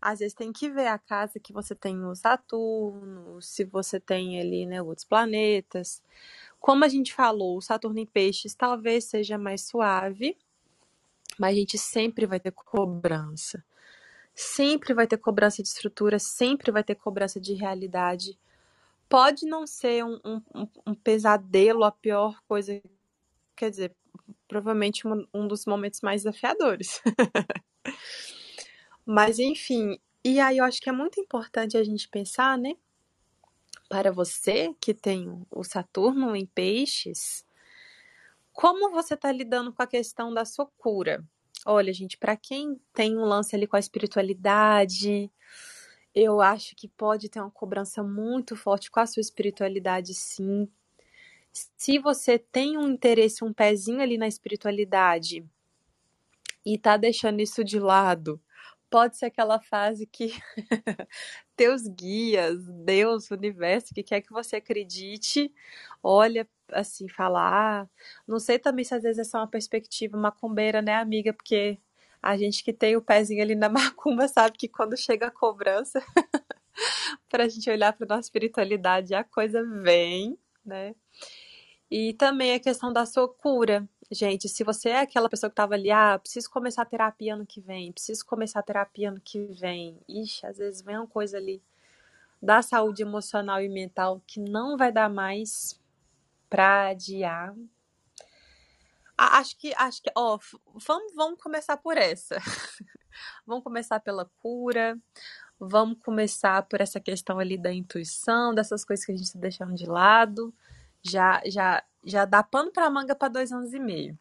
Às 0.00 0.20
vezes 0.20 0.34
tem 0.34 0.52
que 0.52 0.70
ver 0.70 0.86
a 0.86 0.98
casa 0.98 1.38
que 1.38 1.52
você 1.52 1.74
tem 1.74 2.04
o 2.04 2.14
Saturno, 2.14 3.40
se 3.42 3.64
você 3.64 4.00
tem 4.00 4.40
ali, 4.40 4.66
né, 4.66 4.80
outros 4.80 5.04
planetas. 5.04 6.02
Como 6.58 6.84
a 6.84 6.88
gente 6.88 7.14
falou, 7.14 7.56
o 7.56 7.62
Saturno 7.62 7.98
em 7.98 8.06
Peixes 8.06 8.54
talvez 8.54 9.04
seja 9.04 9.36
mais 9.36 9.62
suave, 9.62 10.36
mas 11.38 11.54
a 11.54 11.58
gente 11.58 11.78
sempre 11.78 12.26
vai 12.26 12.40
ter 12.40 12.52
cobrança. 12.52 13.64
Sempre 14.34 14.94
vai 14.94 15.06
ter 15.06 15.18
cobrança 15.18 15.62
de 15.62 15.68
estrutura, 15.68 16.18
sempre 16.18 16.70
vai 16.70 16.84
ter 16.84 16.94
cobrança 16.94 17.40
de 17.40 17.54
realidade. 17.54 18.38
Pode 19.08 19.46
não 19.46 19.66
ser 19.66 20.04
um, 20.04 20.20
um, 20.24 20.68
um 20.86 20.94
pesadelo, 20.94 21.84
a 21.84 21.90
pior 21.90 22.40
coisa, 22.46 22.80
quer 23.56 23.70
dizer, 23.70 23.94
provavelmente 24.48 25.06
um, 25.06 25.26
um 25.34 25.48
dos 25.48 25.66
momentos 25.66 26.00
mais 26.00 26.22
desafiadores. 26.22 27.02
Mas 29.12 29.40
enfim, 29.40 29.98
e 30.24 30.38
aí 30.38 30.58
eu 30.58 30.64
acho 30.64 30.80
que 30.80 30.88
é 30.88 30.92
muito 30.92 31.18
importante 31.18 31.76
a 31.76 31.82
gente 31.82 32.08
pensar, 32.08 32.56
né? 32.56 32.76
Para 33.88 34.12
você 34.12 34.72
que 34.80 34.94
tem 34.94 35.44
o 35.50 35.64
Saturno 35.64 36.36
em 36.36 36.46
peixes, 36.46 37.44
como 38.52 38.92
você 38.92 39.14
está 39.14 39.32
lidando 39.32 39.72
com 39.72 39.82
a 39.82 39.86
questão 39.88 40.32
da 40.32 40.44
sua 40.44 40.64
cura? 40.78 41.24
Olha, 41.66 41.92
gente, 41.92 42.16
para 42.16 42.36
quem 42.36 42.80
tem 42.94 43.18
um 43.18 43.24
lance 43.24 43.56
ali 43.56 43.66
com 43.66 43.74
a 43.74 43.80
espiritualidade, 43.80 45.28
eu 46.14 46.40
acho 46.40 46.76
que 46.76 46.86
pode 46.86 47.28
ter 47.28 47.40
uma 47.40 47.50
cobrança 47.50 48.04
muito 48.04 48.54
forte 48.54 48.92
com 48.92 49.00
a 49.00 49.06
sua 49.08 49.22
espiritualidade, 49.22 50.14
sim. 50.14 50.68
Se 51.52 51.98
você 51.98 52.38
tem 52.38 52.78
um 52.78 52.88
interesse, 52.88 53.42
um 53.42 53.52
pezinho 53.52 54.00
ali 54.00 54.16
na 54.16 54.28
espiritualidade 54.28 55.44
e 56.64 56.78
tá 56.78 56.96
deixando 56.96 57.40
isso 57.40 57.64
de 57.64 57.80
lado, 57.80 58.40
pode 58.90 59.16
ser 59.16 59.26
aquela 59.26 59.60
fase 59.60 60.06
que 60.06 60.32
teus 61.56 61.86
guias, 61.86 62.66
Deus, 62.84 63.30
o 63.30 63.34
universo, 63.34 63.94
que 63.94 64.02
quer 64.02 64.20
que 64.20 64.32
você 64.32 64.56
acredite, 64.56 65.52
olha 66.02 66.48
assim, 66.72 67.08
falar. 67.08 67.84
Ah, 67.84 67.88
não 68.26 68.38
sei 68.38 68.58
também 68.58 68.84
se 68.84 68.94
às 68.94 69.02
vezes 69.02 69.18
essa 69.18 69.38
é 69.38 69.40
uma 69.40 69.48
perspectiva 69.48 70.16
macumbeira, 70.18 70.82
né, 70.82 70.94
amiga? 70.96 71.32
Porque 71.32 71.78
a 72.22 72.36
gente 72.36 72.62
que 72.64 72.72
tem 72.72 72.96
o 72.96 73.02
pezinho 73.02 73.42
ali 73.42 73.54
na 73.54 73.68
macumba 73.70 74.28
sabe 74.28 74.56
que 74.58 74.68
quando 74.68 74.96
chega 74.96 75.26
a 75.28 75.30
cobrança, 75.30 76.02
para 77.28 77.44
a 77.44 77.48
gente 77.48 77.70
olhar 77.70 77.92
para 77.92 78.06
nossa 78.06 78.22
espiritualidade, 78.22 79.14
a 79.14 79.24
coisa 79.24 79.64
vem, 79.64 80.38
né? 80.64 80.94
E 81.90 82.14
também 82.14 82.54
a 82.54 82.60
questão 82.60 82.92
da 82.92 83.04
sua 83.04 83.28
cura. 83.28 83.88
Gente, 84.10 84.48
se 84.48 84.62
você 84.62 84.90
é 84.90 85.00
aquela 85.00 85.28
pessoa 85.28 85.50
que 85.50 85.54
estava 85.54 85.74
ali, 85.74 85.90
ah, 85.90 86.18
preciso 86.18 86.50
começar 86.50 86.82
a 86.82 86.86
terapia 86.86 87.34
ano 87.34 87.46
que 87.46 87.60
vem, 87.60 87.92
preciso 87.92 88.24
começar 88.24 88.60
a 88.60 88.62
terapia 88.62 89.08
ano 89.10 89.20
que 89.20 89.44
vem. 89.46 89.98
Ixi, 90.08 90.46
às 90.46 90.58
vezes 90.58 90.82
vem 90.82 90.96
uma 90.96 91.06
coisa 91.06 91.36
ali 91.36 91.62
da 92.40 92.62
saúde 92.62 93.02
emocional 93.02 93.60
e 93.62 93.68
mental 93.68 94.22
que 94.26 94.40
não 94.40 94.76
vai 94.76 94.90
dar 94.90 95.10
mais 95.10 95.80
pra 96.48 96.88
adiar. 96.88 97.54
Acho 99.16 99.56
que, 99.58 99.74
acho 99.74 100.02
que, 100.02 100.10
ó, 100.16 100.38
vamos, 100.74 101.14
vamos 101.14 101.42
começar 101.42 101.76
por 101.76 101.96
essa. 101.96 102.36
vamos 103.46 103.62
começar 103.62 104.00
pela 104.00 104.24
cura. 104.42 104.98
Vamos 105.58 105.98
começar 106.02 106.62
por 106.62 106.80
essa 106.80 106.98
questão 106.98 107.38
ali 107.38 107.58
da 107.58 107.72
intuição, 107.72 108.54
dessas 108.54 108.84
coisas 108.84 109.04
que 109.04 109.12
a 109.12 109.16
gente 109.16 109.26
está 109.26 109.38
deixando 109.38 109.74
de 109.74 109.84
lado. 109.86 110.54
Já, 111.02 111.40
já 111.46 111.82
já 112.04 112.24
dá 112.24 112.42
pano 112.42 112.72
para 112.72 112.90
manga 112.90 113.14
para 113.14 113.28
dois 113.28 113.52
anos 113.52 113.72
e 113.74 113.78
meio. 113.78 114.18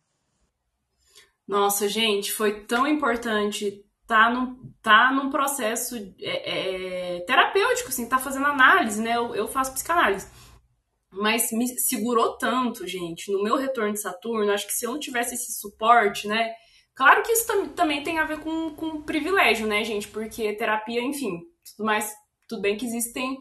Nossa, 1.47 1.88
gente, 1.88 2.32
foi 2.32 2.61
tão 2.61 2.86
importante 2.86 3.84
tá 4.05 4.30
num, 4.30 4.73
tá 4.82 5.11
num 5.13 5.30
processo 5.30 5.95
é, 6.19 7.17
é, 7.17 7.19
terapêutico, 7.21 7.89
assim, 7.89 8.09
tá 8.09 8.17
fazendo 8.17 8.47
análise, 8.47 9.01
né? 9.01 9.15
Eu, 9.15 9.36
eu 9.36 9.47
faço 9.47 9.73
psicanálise. 9.73 10.27
Mas 11.11 11.51
me 11.51 11.67
segurou 11.67 12.38
tanto, 12.38 12.88
gente, 12.88 13.32
no 13.32 13.43
meu 13.43 13.55
retorno 13.55 13.93
de 13.93 14.01
Saturno, 14.01 14.51
acho 14.51 14.67
que 14.67 14.73
se 14.73 14.86
eu 14.86 14.91
não 14.91 14.99
tivesse 14.99 15.36
esse 15.36 15.59
suporte, 15.59 16.27
né? 16.27 16.53
Claro 16.95 17.23
que 17.23 17.32
isso 17.32 17.47
tam 17.47 17.69
também 17.69 18.03
tem 18.03 18.19
a 18.19 18.25
ver 18.25 18.39
com, 18.39 18.71
com 18.75 19.01
privilégio, 19.03 19.67
né, 19.67 19.84
gente? 19.84 20.07
Porque 20.07 20.53
terapia, 20.53 21.01
enfim, 21.01 21.39
tudo 21.75 21.86
mais, 21.86 22.11
tudo 22.47 22.61
bem 22.61 22.77
que 22.77 22.86
existem 22.86 23.38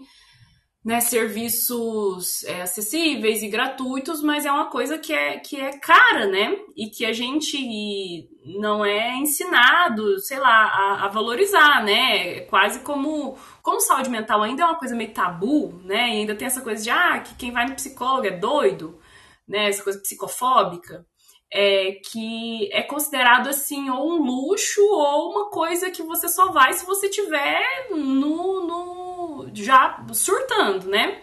né, 0.89 1.01
serviços 1.03 2.43
é, 2.45 2.63
acessíveis 2.63 3.43
e 3.43 3.49
gratuitos, 3.49 4.23
mas 4.23 4.47
é 4.47 4.51
uma 4.51 4.71
coisa 4.71 4.97
que 4.97 5.13
é, 5.13 5.39
que 5.39 5.61
é 5.61 5.77
cara, 5.77 6.27
né? 6.27 6.57
E 6.75 6.89
que 6.89 7.05
a 7.05 7.13
gente 7.13 8.27
não 8.43 8.83
é 8.83 9.15
ensinado, 9.19 10.19
sei 10.19 10.39
lá, 10.39 10.49
a, 10.49 11.05
a 11.05 11.09
valorizar, 11.09 11.85
né? 11.85 12.39
É 12.39 12.41
quase 12.41 12.81
como, 12.81 13.37
como 13.63 13.83
saúde 13.83 14.09
mental 14.09 14.43
ainda 14.43 14.63
é 14.63 14.65
uma 14.65 14.79
coisa 14.79 14.97
meio 14.97 15.13
tabu, 15.13 15.79
né? 15.85 16.09
E 16.09 16.21
ainda 16.21 16.35
tem 16.35 16.47
essa 16.47 16.63
coisa 16.63 16.83
de, 16.83 16.89
ah, 16.89 17.21
que 17.21 17.35
quem 17.35 17.53
vai 17.53 17.67
no 17.67 17.75
psicólogo 17.75 18.27
é 18.27 18.31
doido, 18.31 18.99
né? 19.47 19.69
Essa 19.69 19.85
coisa 19.85 20.01
psicofóbica. 20.01 21.05
É, 21.53 22.01
que 22.11 22.71
é 22.73 22.83
considerado 22.83 23.49
assim 23.49 23.91
ou 23.91 24.13
um 24.13 24.23
luxo 24.23 24.83
ou 24.83 25.33
uma 25.33 25.51
coisa 25.51 25.91
que 25.91 26.03
você 26.03 26.29
só 26.29 26.53
vai 26.53 26.75
se 26.75 26.85
você 26.85 27.09
tiver 27.09 27.89
no, 27.91 28.67
no 28.67 29.08
já 29.53 30.05
surtando, 30.13 30.89
né? 30.89 31.23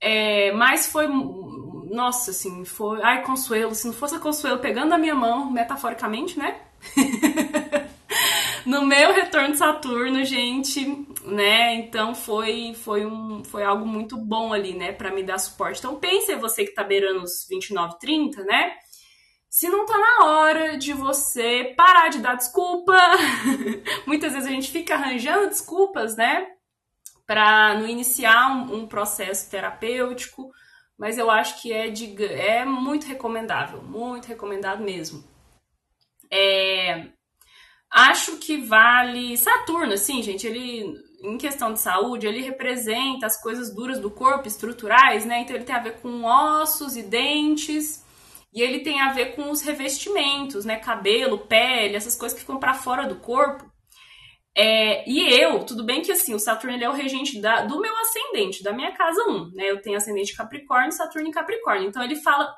É, 0.00 0.52
mas 0.52 0.86
foi. 0.86 1.06
Nossa, 1.90 2.30
assim, 2.30 2.64
foi. 2.64 3.02
Ai, 3.02 3.22
Consuelo, 3.22 3.74
se 3.74 3.86
não 3.86 3.94
fosse 3.94 4.14
a 4.14 4.18
Consuelo 4.18 4.58
pegando 4.58 4.92
a 4.92 4.98
minha 4.98 5.14
mão, 5.14 5.50
metaforicamente, 5.50 6.38
né? 6.38 6.60
no 8.66 8.84
meu 8.84 9.12
retorno 9.12 9.52
de 9.52 9.58
Saturno, 9.58 10.24
gente, 10.24 11.06
né? 11.24 11.74
Então 11.74 12.14
foi 12.14 12.74
foi 12.74 13.04
um 13.06 13.44
foi 13.44 13.64
algo 13.64 13.86
muito 13.86 14.16
bom 14.16 14.52
ali, 14.52 14.74
né, 14.74 14.92
para 14.92 15.10
me 15.10 15.22
dar 15.22 15.38
suporte. 15.38 15.78
Então 15.78 15.96
pense 15.96 16.34
você 16.36 16.64
que 16.64 16.74
tá 16.74 16.82
beirando 16.82 17.22
os 17.22 17.46
29, 17.48 17.98
30, 17.98 18.42
né? 18.44 18.72
Se 19.48 19.68
não 19.68 19.86
tá 19.86 19.96
na 19.96 20.26
hora 20.26 20.76
de 20.76 20.92
você 20.92 21.74
parar 21.76 22.08
de 22.08 22.18
dar 22.18 22.34
desculpa. 22.34 22.96
Muitas 24.06 24.32
vezes 24.32 24.48
a 24.48 24.52
gente 24.52 24.70
fica 24.70 24.94
arranjando 24.94 25.48
desculpas, 25.48 26.16
né? 26.16 26.48
Para 27.26 27.78
não 27.78 27.88
iniciar 27.88 28.48
um, 28.48 28.74
um, 28.74 28.86
processo 28.86 29.50
terapêutico, 29.50 30.50
mas 30.98 31.16
eu 31.16 31.30
acho 31.30 31.60
que 31.62 31.72
é, 31.72 31.88
de, 31.88 32.22
é 32.24 32.64
muito 32.64 33.06
recomendável, 33.06 33.82
muito 33.82 34.26
recomendado 34.26 34.82
mesmo. 34.82 35.24
É, 36.30 37.08
acho 37.90 38.36
que 38.38 38.58
vale. 38.58 39.36
Saturno, 39.38 39.94
assim, 39.94 40.22
gente, 40.22 40.46
ele 40.46 40.94
em 41.24 41.38
questão 41.38 41.72
de 41.72 41.80
saúde, 41.80 42.26
ele 42.26 42.42
representa 42.42 43.26
as 43.26 43.40
coisas 43.40 43.74
duras 43.74 43.98
do 43.98 44.10
corpo, 44.10 44.46
estruturais, 44.46 45.24
né? 45.24 45.40
Então 45.40 45.56
ele 45.56 45.64
tem 45.64 45.74
a 45.74 45.80
ver 45.80 46.00
com 46.00 46.24
ossos 46.24 46.96
e 46.96 47.02
dentes, 47.02 48.04
e 48.52 48.62
ele 48.62 48.80
tem 48.80 49.00
a 49.00 49.12
ver 49.12 49.34
com 49.34 49.50
os 49.50 49.62
revestimentos, 49.62 50.64
né? 50.64 50.76
Cabelo, 50.76 51.38
pele, 51.38 51.96
essas 51.96 52.14
coisas 52.14 52.34
que 52.34 52.42
ficam 52.42 52.60
para 52.60 52.74
fora 52.74 53.06
do 53.06 53.16
corpo. 53.16 53.64
É, 54.56 55.08
e 55.08 55.32
eu, 55.40 55.64
tudo 55.64 55.84
bem 55.84 56.00
que 56.00 56.12
assim, 56.12 56.32
o 56.32 56.38
Saturno 56.38 56.76
ele 56.76 56.84
é 56.84 56.88
o 56.88 56.92
regente 56.92 57.40
da, 57.40 57.62
do 57.62 57.80
meu 57.80 57.96
ascendente, 57.98 58.62
da 58.62 58.72
minha 58.72 58.92
casa 58.92 59.24
1, 59.28 59.50
né? 59.52 59.70
Eu 59.70 59.82
tenho 59.82 59.96
ascendente 59.96 60.36
Capricórnio, 60.36 60.92
Saturno 60.92 61.28
em 61.28 61.32
Capricórnio. 61.32 61.88
Então 61.88 62.02
ele 62.02 62.16
fala 62.16 62.54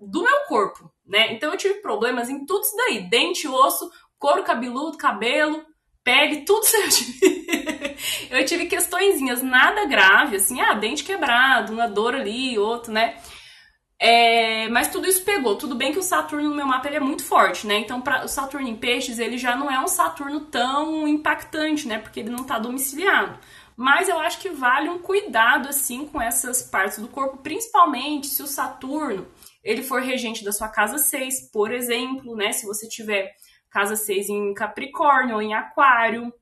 do 0.00 0.22
meu 0.22 0.40
corpo, 0.46 0.92
né? 1.06 1.32
Então 1.32 1.50
eu 1.50 1.56
tive 1.56 1.80
problemas 1.80 2.28
em 2.28 2.44
tudo 2.44 2.62
isso 2.62 2.76
daí: 2.76 3.08
dente, 3.08 3.48
osso, 3.48 3.90
couro 4.18 4.42
cabeludo, 4.42 4.98
cabelo, 4.98 5.64
pele, 6.04 6.44
tudo 6.44 6.64
certinho. 6.64 7.14
eu 8.30 8.44
tive 8.44 8.66
questõezinhas, 8.66 9.42
nada 9.42 9.86
grave, 9.86 10.36
assim, 10.36 10.60
ah, 10.60 10.74
dente 10.74 11.02
quebrado, 11.02 11.72
uma 11.72 11.88
dor 11.88 12.14
ali, 12.14 12.58
outro, 12.58 12.92
né? 12.92 13.16
É, 14.00 14.68
mas 14.68 14.88
tudo 14.88 15.08
isso 15.08 15.24
pegou. 15.24 15.56
Tudo 15.56 15.74
bem 15.74 15.92
que 15.92 15.98
o 15.98 16.02
Saturno 16.02 16.48
no 16.48 16.54
meu 16.54 16.66
mapa 16.66 16.86
ele 16.86 16.96
é 16.96 17.00
muito 17.00 17.24
forte, 17.24 17.66
né? 17.66 17.78
Então, 17.78 18.00
para 18.00 18.24
o 18.24 18.28
Saturno 18.28 18.68
em 18.68 18.76
Peixes, 18.76 19.18
ele 19.18 19.36
já 19.36 19.56
não 19.56 19.70
é 19.70 19.80
um 19.80 19.88
Saturno 19.88 20.40
tão 20.46 21.06
impactante, 21.08 21.88
né? 21.88 21.98
Porque 21.98 22.20
ele 22.20 22.30
não 22.30 22.42
está 22.42 22.58
domiciliado. 22.58 23.38
Mas 23.76 24.08
eu 24.08 24.18
acho 24.18 24.40
que 24.40 24.50
vale 24.50 24.88
um 24.88 24.98
cuidado 24.98 25.68
assim 25.68 26.06
com 26.06 26.20
essas 26.20 26.62
partes 26.62 26.98
do 26.98 27.08
corpo, 27.08 27.38
principalmente 27.38 28.26
se 28.26 28.42
o 28.42 28.46
Saturno 28.46 29.28
ele 29.62 29.82
for 29.82 30.00
regente 30.02 30.44
da 30.44 30.52
sua 30.52 30.68
casa 30.68 30.98
6, 30.98 31.50
por 31.52 31.72
exemplo, 31.72 32.34
né? 32.36 32.52
Se 32.52 32.66
você 32.66 32.88
tiver 32.88 33.32
casa 33.70 33.96
6 33.96 34.28
em 34.30 34.54
Capricórnio 34.54 35.36
ou 35.36 35.42
em 35.42 35.54
Aquário, 35.54 36.32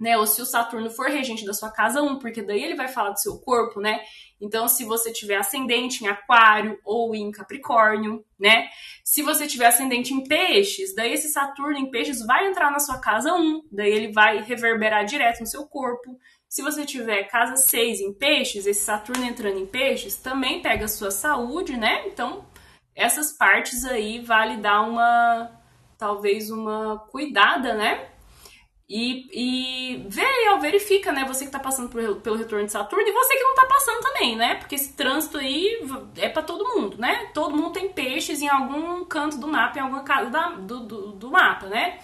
né? 0.00 0.16
Ou 0.18 0.26
se 0.26 0.42
o 0.42 0.46
Saturno 0.46 0.90
for 0.90 1.08
regente 1.08 1.44
da 1.44 1.54
sua 1.54 1.70
casa 1.70 2.02
1, 2.02 2.18
porque 2.18 2.42
daí 2.42 2.62
ele 2.62 2.74
vai 2.74 2.88
falar 2.88 3.10
do 3.10 3.20
seu 3.20 3.38
corpo, 3.38 3.80
né? 3.80 4.00
Então, 4.42 4.66
se 4.66 4.84
você 4.84 5.12
tiver 5.12 5.36
ascendente 5.36 6.02
em 6.02 6.08
Aquário 6.08 6.76
ou 6.84 7.14
em 7.14 7.30
Capricórnio, 7.30 8.24
né? 8.38 8.68
Se 9.04 9.22
você 9.22 9.46
tiver 9.46 9.66
ascendente 9.66 10.12
em 10.12 10.24
Peixes, 10.24 10.92
daí 10.96 11.12
esse 11.12 11.28
Saturno 11.28 11.78
em 11.78 11.90
Peixes 11.92 12.26
vai 12.26 12.48
entrar 12.48 12.72
na 12.72 12.80
sua 12.80 12.98
casa 12.98 13.32
1, 13.32 13.68
daí 13.70 13.92
ele 13.92 14.12
vai 14.12 14.42
reverberar 14.42 15.04
direto 15.04 15.40
no 15.40 15.46
seu 15.46 15.64
corpo. 15.66 16.18
Se 16.48 16.60
você 16.60 16.84
tiver 16.84 17.22
casa 17.28 17.56
6 17.56 18.00
em 18.00 18.12
Peixes, 18.12 18.66
esse 18.66 18.84
Saturno 18.84 19.24
entrando 19.24 19.60
em 19.60 19.66
Peixes 19.66 20.16
também 20.16 20.60
pega 20.60 20.86
a 20.86 20.88
sua 20.88 21.12
saúde, 21.12 21.76
né? 21.76 22.08
Então, 22.08 22.44
essas 22.96 23.32
partes 23.32 23.84
aí 23.84 24.20
vale 24.20 24.56
dar 24.56 24.82
uma 24.82 25.62
talvez 25.96 26.50
uma 26.50 26.98
cuidada, 27.12 27.74
né? 27.74 28.11
E, 28.94 29.26
e 29.32 30.06
vê 30.06 30.22
verifica, 30.60 31.10
né? 31.12 31.24
Você 31.26 31.46
que 31.46 31.50
tá 31.50 31.58
passando 31.58 31.88
por, 31.88 32.16
pelo 32.16 32.36
retorno 32.36 32.66
de 32.66 32.72
Saturno 32.72 33.08
e 33.08 33.12
você 33.12 33.34
que 33.34 33.42
não 33.42 33.54
tá 33.54 33.64
passando 33.64 34.02
também, 34.02 34.36
né? 34.36 34.56
Porque 34.56 34.74
esse 34.74 34.92
trânsito 34.92 35.38
aí 35.38 35.80
é 36.16 36.28
para 36.28 36.42
todo 36.42 36.76
mundo, 36.76 36.98
né? 36.98 37.30
Todo 37.32 37.56
mundo 37.56 37.72
tem 37.72 37.88
peixes 37.88 38.42
em 38.42 38.48
algum 38.48 39.02
canto 39.06 39.38
do 39.38 39.48
mapa, 39.48 39.78
em 39.78 39.80
alguma 39.80 40.02
casa 40.02 40.28
da, 40.28 40.50
do, 40.50 40.80
do, 40.80 41.12
do, 41.12 41.30
mapa, 41.30 41.68
né? 41.68 42.00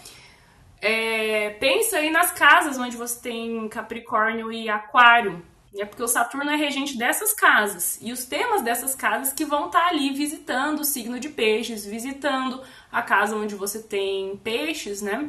É, 0.81 1.51
pensa 1.61 1.99
aí 1.99 2.09
nas 2.09 2.33
casas 2.33 2.79
onde 2.79 2.97
você 2.97 3.21
tem 3.21 3.69
Capricórnio 3.69 4.51
e 4.51 4.71
Aquário, 4.71 5.45
né? 5.75 5.85
Porque 5.85 6.03
o 6.03 6.09
Saturno 6.09 6.51
é 6.51 6.57
regente 6.57 6.97
dessas 6.97 7.35
casas. 7.35 7.99
E 8.01 8.13
os 8.13 8.25
temas 8.25 8.63
dessas 8.63 8.95
casas 8.95 9.31
que 9.31 9.45
vão 9.45 9.67
estar 9.67 9.83
tá 9.83 9.89
ali 9.89 10.15
visitando 10.15 10.81
o 10.81 10.85
signo 10.85 11.21
de 11.21 11.29
peixes, 11.29 11.85
visitando 11.85 12.63
a 12.91 13.03
casa 13.03 13.37
onde 13.37 13.55
você 13.55 13.83
tem 13.83 14.39
peixes, 14.39 15.03
né? 15.03 15.29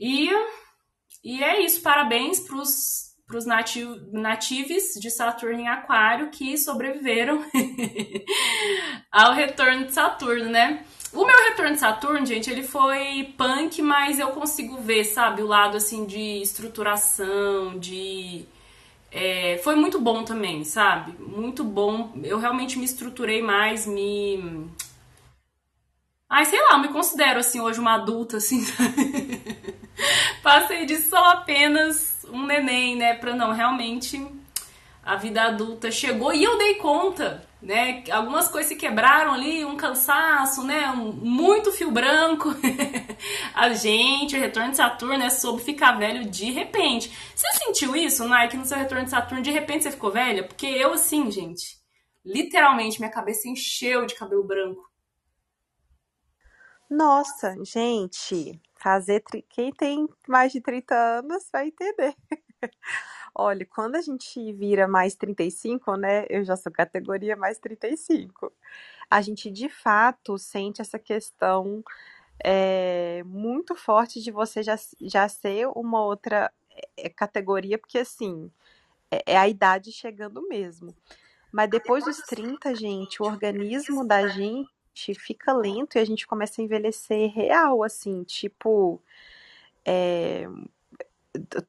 E, 0.00 0.30
e 1.22 1.44
é 1.44 1.62
isso, 1.62 1.82
parabéns 1.82 2.40
para 2.40 2.56
os 2.56 3.44
nativ, 3.44 3.86
nativos 4.10 4.94
de 4.98 5.10
Saturno 5.10 5.60
em 5.60 5.68
Aquário 5.68 6.30
que 6.30 6.56
sobreviveram 6.56 7.44
ao 9.12 9.34
retorno 9.34 9.84
de 9.84 9.92
Saturno, 9.92 10.48
né? 10.48 10.86
O 11.12 11.26
meu 11.26 11.36
retorno 11.48 11.72
de 11.72 11.80
Saturno, 11.80 12.24
gente, 12.24 12.48
ele 12.48 12.62
foi 12.62 13.34
punk, 13.36 13.82
mas 13.82 14.18
eu 14.18 14.28
consigo 14.28 14.78
ver, 14.78 15.04
sabe, 15.04 15.42
o 15.42 15.46
lado 15.46 15.76
assim 15.76 16.06
de 16.06 16.40
estruturação, 16.40 17.78
de. 17.78 18.46
É, 19.10 19.58
foi 19.64 19.74
muito 19.74 20.00
bom 20.00 20.22
também, 20.24 20.62
sabe? 20.64 21.20
Muito 21.20 21.64
bom. 21.64 22.12
Eu 22.22 22.38
realmente 22.38 22.78
me 22.78 22.84
estruturei 22.84 23.42
mais, 23.42 23.86
me. 23.86 24.70
Ai, 26.28 26.44
sei 26.44 26.60
lá, 26.62 26.74
eu 26.74 26.78
me 26.78 26.88
considero 26.88 27.40
assim 27.40 27.60
hoje 27.60 27.80
uma 27.80 27.94
adulta, 27.94 28.36
assim. 28.36 28.64
Passei 30.42 30.86
de 30.86 30.96
só 30.98 31.32
apenas 31.32 32.24
um 32.28 32.46
neném, 32.46 32.96
né? 32.96 33.14
Pra 33.14 33.34
não, 33.34 33.52
realmente 33.52 34.26
a 35.02 35.16
vida 35.16 35.42
adulta 35.42 35.90
chegou 35.90 36.32
e 36.32 36.42
eu 36.42 36.56
dei 36.56 36.76
conta, 36.76 37.46
né? 37.60 38.04
Algumas 38.10 38.48
coisas 38.48 38.68
se 38.68 38.76
quebraram 38.76 39.32
ali, 39.32 39.64
um 39.64 39.76
cansaço, 39.76 40.62
né? 40.64 40.88
Um, 40.90 41.12
muito 41.12 41.72
fio 41.72 41.90
branco. 41.90 42.48
a 43.54 43.70
gente, 43.70 44.36
o 44.36 44.40
retorno 44.40 44.70
de 44.70 44.76
Saturno 44.76 45.22
é 45.22 45.30
sobre 45.30 45.64
ficar 45.64 45.92
velho 45.92 46.24
de 46.24 46.50
repente. 46.50 47.10
Você 47.34 47.46
sentiu 47.64 47.96
isso, 47.96 48.26
Nike, 48.26 48.56
no 48.56 48.64
seu 48.64 48.78
retorno 48.78 49.04
de 49.04 49.10
Saturno? 49.10 49.42
De 49.42 49.50
repente 49.50 49.84
você 49.84 49.90
ficou 49.90 50.10
velha? 50.10 50.46
Porque 50.46 50.66
eu, 50.66 50.92
assim, 50.92 51.30
gente, 51.30 51.78
literalmente 52.24 52.98
minha 52.98 53.10
cabeça 53.10 53.48
encheu 53.48 54.06
de 54.06 54.14
cabelo 54.14 54.44
branco. 54.44 54.88
Nossa, 56.88 57.54
gente, 57.64 58.60
fazer. 58.80 59.22
Quem 59.48 59.72
tem 59.72 60.08
mais 60.28 60.52
de 60.52 60.60
30 60.60 60.94
anos 60.94 61.48
vai 61.52 61.68
entender. 61.68 62.14
Olha, 63.34 63.64
quando 63.66 63.96
a 63.96 64.00
gente 64.00 64.52
vira 64.52 64.88
mais 64.88 65.14
35, 65.14 65.96
né? 65.96 66.24
Eu 66.28 66.44
já 66.44 66.56
sou 66.56 66.72
categoria 66.72 67.36
mais 67.36 67.58
35. 67.58 68.52
A 69.10 69.20
gente 69.20 69.50
de 69.50 69.68
fato 69.68 70.38
sente 70.38 70.80
essa 70.80 70.98
questão 70.98 71.82
é, 72.44 73.22
muito 73.24 73.74
forte 73.74 74.20
de 74.22 74.30
você 74.30 74.62
já, 74.62 74.76
já 75.00 75.28
ser 75.28 75.68
uma 75.68 76.02
outra 76.02 76.50
é, 76.96 77.08
categoria, 77.08 77.78
porque 77.78 77.98
assim, 77.98 78.50
é, 79.10 79.34
é 79.34 79.36
a 79.36 79.48
idade 79.48 79.92
chegando 79.92 80.46
mesmo. 80.48 80.94
Mas 81.52 81.68
depois 81.68 82.04
dos 82.04 82.18
30, 82.18 82.74
gente, 82.74 83.22
o 83.22 83.26
organismo 83.26 84.06
da 84.06 84.28
gente 84.28 84.70
fica 85.14 85.52
lento 85.52 85.96
e 85.96 85.98
a 85.98 86.04
gente 86.04 86.26
começa 86.26 86.60
a 86.60 86.64
envelhecer 86.64 87.30
real, 87.32 87.82
assim, 87.82 88.24
tipo. 88.24 89.02
É, 89.84 90.46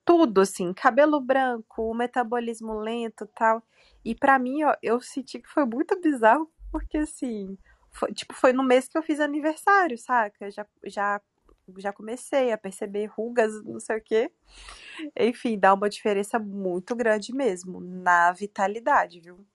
tudo, 0.06 0.42
assim, 0.42 0.74
cabelo 0.74 1.20
branco, 1.20 1.94
metabolismo 1.94 2.74
lento 2.80 3.28
tal. 3.36 3.64
E 4.04 4.16
para 4.16 4.40
mim, 4.40 4.64
ó, 4.64 4.76
eu 4.82 5.00
senti 5.02 5.40
que 5.40 5.50
foi 5.50 5.66
muito 5.66 6.00
bizarro, 6.02 6.52
porque 6.72 6.98
assim, 6.98 7.58
foi, 7.92 8.14
tipo, 8.14 8.34
foi 8.34 8.54
no 8.54 8.64
mês 8.64 8.88
que 8.88 8.98
eu 8.98 9.04
fiz 9.04 9.20
aniversário, 9.20 9.98
saca? 9.98 10.50
Já, 10.50 10.66
já, 10.86 11.22
já 11.78 11.94
comecei 11.94 12.52
a 12.52 12.58
perceber 12.58 13.06
rugas, 13.06 13.64
não 13.64 13.80
sei 13.80 13.98
o 13.98 14.02
quê. 14.02 14.32
Enfim, 15.18 15.60
dá 15.60 15.74
uma 15.74 15.90
diferença 15.90 16.40
muito 16.40 16.96
grande 16.96 17.34
mesmo 17.34 17.80
na 17.82 18.32
vitalidade, 18.32 19.20
viu? 19.20 19.46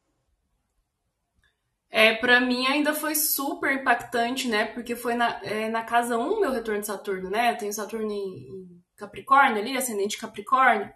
É, 1.97 2.13
para 2.13 2.39
mim 2.43 2.67
ainda 2.67 2.93
foi 2.93 3.15
super 3.15 3.73
impactante, 3.73 4.49
né? 4.49 4.67
Porque 4.67 4.95
foi 4.95 5.15
na, 5.15 5.41
é, 5.43 5.67
na 5.71 5.83
casa 5.83 6.19
1 6.19 6.41
meu 6.41 6.53
retorno 6.53 6.83
de 6.83 6.87
Saturno, 6.87 7.31
né? 7.31 7.53
Eu 7.53 7.57
tenho 7.57 7.73
Saturno 7.73 8.13
em, 8.13 8.69
Capricórnio 8.99 9.63
ali, 9.63 9.75
ascendente 9.75 10.19
Capricórnio. 10.19 10.91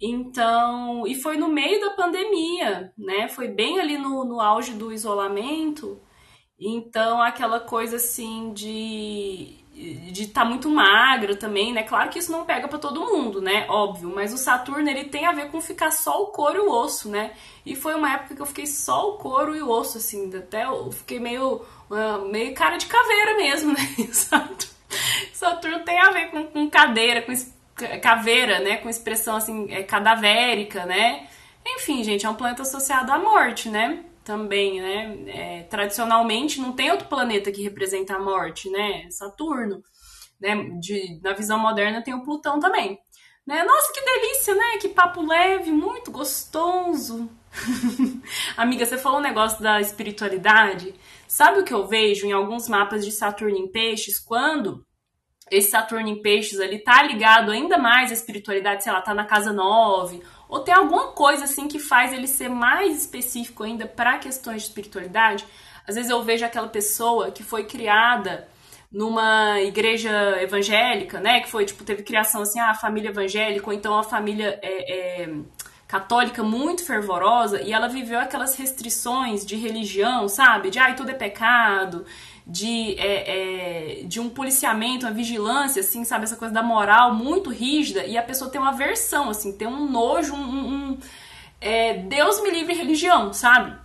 Então, 0.00 1.06
e 1.06 1.14
foi 1.14 1.36
no 1.36 1.48
meio 1.48 1.78
da 1.82 1.90
pandemia, 1.90 2.94
né? 2.96 3.28
Foi 3.28 3.48
bem 3.48 3.78
ali 3.78 3.98
no, 3.98 4.24
no 4.24 4.40
auge 4.40 4.72
do 4.72 4.90
isolamento. 4.90 6.00
Então, 6.58 7.20
aquela 7.20 7.60
coisa 7.60 7.96
assim 7.96 8.50
de 8.54 9.57
de 9.78 10.24
estar 10.24 10.42
tá 10.42 10.48
muito 10.48 10.68
magro 10.68 11.36
também, 11.36 11.72
né? 11.72 11.84
Claro 11.84 12.10
que 12.10 12.18
isso 12.18 12.32
não 12.32 12.44
pega 12.44 12.66
para 12.66 12.80
todo 12.80 13.00
mundo, 13.00 13.40
né? 13.40 13.64
Óbvio, 13.68 14.10
mas 14.12 14.32
o 14.32 14.36
Saturno 14.36 14.90
ele 14.90 15.04
tem 15.04 15.24
a 15.24 15.32
ver 15.32 15.50
com 15.50 15.60
ficar 15.60 15.92
só 15.92 16.20
o 16.22 16.26
couro 16.26 16.56
e 16.56 16.60
o 16.60 16.70
osso, 16.70 17.08
né? 17.08 17.32
E 17.64 17.76
foi 17.76 17.94
uma 17.94 18.12
época 18.12 18.34
que 18.34 18.42
eu 18.42 18.46
fiquei 18.46 18.66
só 18.66 19.10
o 19.10 19.12
couro 19.18 19.54
e 19.54 19.62
o 19.62 19.70
osso, 19.70 19.98
assim, 19.98 20.34
até 20.36 20.64
eu 20.64 20.90
fiquei 20.90 21.20
meio, 21.20 21.62
uh, 21.90 22.28
meio 22.28 22.52
cara 22.54 22.76
de 22.76 22.86
caveira 22.86 23.36
mesmo, 23.36 23.72
né? 23.78 24.08
Saturno, 24.12 24.72
Saturno 25.32 25.84
tem 25.84 26.00
a 26.00 26.10
ver 26.10 26.30
com, 26.30 26.44
com 26.48 26.68
cadeira, 26.68 27.22
com 27.22 27.32
caveira, 28.00 28.58
né? 28.58 28.78
Com 28.78 28.88
expressão 28.88 29.36
assim, 29.36 29.72
é, 29.72 29.84
cadavérica, 29.84 30.84
né? 30.86 31.28
Enfim, 31.64 32.02
gente, 32.02 32.26
é 32.26 32.28
um 32.28 32.34
planeta 32.34 32.62
associado 32.62 33.12
à 33.12 33.18
morte, 33.18 33.68
né? 33.68 34.00
Também, 34.28 34.78
né? 34.78 35.24
É, 35.28 35.62
tradicionalmente 35.62 36.60
não 36.60 36.74
tem 36.74 36.90
outro 36.90 37.08
planeta 37.08 37.50
que 37.50 37.62
representa 37.62 38.14
a 38.14 38.18
morte, 38.18 38.68
né? 38.68 39.08
Saturno. 39.10 39.82
Né? 40.38 40.54
De, 40.78 41.18
na 41.22 41.32
visão 41.32 41.58
moderna 41.58 42.02
tem 42.02 42.12
o 42.12 42.22
Plutão 42.22 42.60
também. 42.60 42.98
Né? 43.46 43.64
Nossa, 43.64 43.90
que 43.90 44.04
delícia, 44.04 44.54
né? 44.54 44.76
Que 44.82 44.90
papo 44.90 45.26
leve, 45.26 45.70
muito 45.70 46.10
gostoso. 46.10 47.30
Amiga, 48.54 48.84
você 48.84 48.98
falou 48.98 49.18
um 49.18 49.22
negócio 49.22 49.62
da 49.62 49.80
espiritualidade. 49.80 50.94
Sabe 51.26 51.60
o 51.60 51.64
que 51.64 51.72
eu 51.72 51.86
vejo 51.86 52.26
em 52.26 52.32
alguns 52.32 52.68
mapas 52.68 53.06
de 53.06 53.10
Saturno 53.10 53.56
em 53.56 53.72
Peixes? 53.72 54.18
Quando 54.18 54.86
esse 55.50 55.70
Saturno 55.70 56.06
em 56.06 56.20
Peixes 56.20 56.60
ali 56.60 56.80
tá 56.80 57.02
ligado 57.02 57.50
ainda 57.50 57.78
mais 57.78 58.10
à 58.10 58.12
espiritualidade, 58.12 58.84
sei 58.84 58.92
lá, 58.92 59.00
tá 59.00 59.14
na 59.14 59.24
casa 59.24 59.54
9, 59.54 60.22
ou 60.48 60.60
tem 60.60 60.74
alguma 60.74 61.08
coisa 61.08 61.44
assim 61.44 61.68
que 61.68 61.78
faz 61.78 62.12
ele 62.12 62.26
ser 62.26 62.48
mais 62.48 62.98
específico 63.00 63.62
ainda 63.62 63.86
para 63.86 64.18
questões 64.18 64.62
de 64.62 64.68
espiritualidade. 64.68 65.44
Às 65.86 65.94
vezes 65.94 66.10
eu 66.10 66.22
vejo 66.22 66.44
aquela 66.44 66.68
pessoa 66.68 67.30
que 67.30 67.42
foi 67.42 67.64
criada 67.64 68.48
numa 68.90 69.60
igreja 69.60 70.10
evangélica, 70.40 71.20
né? 71.20 71.40
Que 71.40 71.50
foi, 71.50 71.64
tipo, 71.64 71.84
teve 71.84 72.02
criação 72.02 72.42
assim, 72.42 72.58
a 72.58 72.74
família 72.74 73.10
evangélica, 73.10 73.66
ou 73.66 73.72
então 73.72 73.98
a 73.98 74.02
família 74.02 74.58
é, 74.62 75.22
é, 75.22 75.34
católica 75.86 76.42
muito 76.42 76.84
fervorosa, 76.84 77.60
e 77.60 77.72
ela 77.72 77.88
viveu 77.88 78.18
aquelas 78.18 78.56
restrições 78.56 79.44
de 79.44 79.56
religião, 79.56 80.26
sabe? 80.28 80.70
De 80.70 80.78
ai, 80.78 80.94
tudo 80.96 81.10
é 81.10 81.14
pecado, 81.14 82.06
de, 82.48 82.94
é, 82.98 84.00
é, 84.00 84.02
de 84.04 84.18
um 84.18 84.30
policiamento, 84.30 85.04
uma 85.04 85.12
vigilância, 85.12 85.80
assim, 85.80 86.02
sabe? 86.04 86.24
Essa 86.24 86.36
coisa 86.36 86.54
da 86.54 86.62
moral 86.62 87.14
muito 87.14 87.50
rígida, 87.50 88.06
e 88.06 88.16
a 88.16 88.22
pessoa 88.22 88.50
tem 88.50 88.60
uma 88.60 88.70
aversão, 88.70 89.28
assim, 89.28 89.52
tem 89.56 89.68
um 89.68 89.90
nojo, 89.90 90.34
um. 90.34 90.92
um 90.92 90.98
é, 91.60 91.94
Deus 91.94 92.40
me 92.42 92.50
livre 92.50 92.72
religião, 92.72 93.32
sabe? 93.32 93.76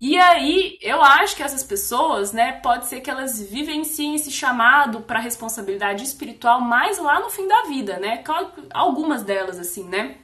E 0.00 0.16
aí, 0.18 0.78
eu 0.80 1.02
acho 1.02 1.36
que 1.36 1.42
essas 1.42 1.62
pessoas, 1.62 2.32
né, 2.32 2.52
pode 2.52 2.86
ser 2.86 3.02
que 3.02 3.10
elas 3.10 3.38
vivenciem 3.42 4.14
esse 4.14 4.30
chamado 4.30 5.02
para 5.02 5.18
responsabilidade 5.18 6.02
espiritual 6.04 6.60
mais 6.60 6.98
lá 6.98 7.20
no 7.20 7.28
fim 7.28 7.46
da 7.46 7.64
vida, 7.64 7.98
né? 7.98 8.24
Algumas 8.72 9.22
delas, 9.22 9.58
assim, 9.58 9.84
né? 9.84 10.16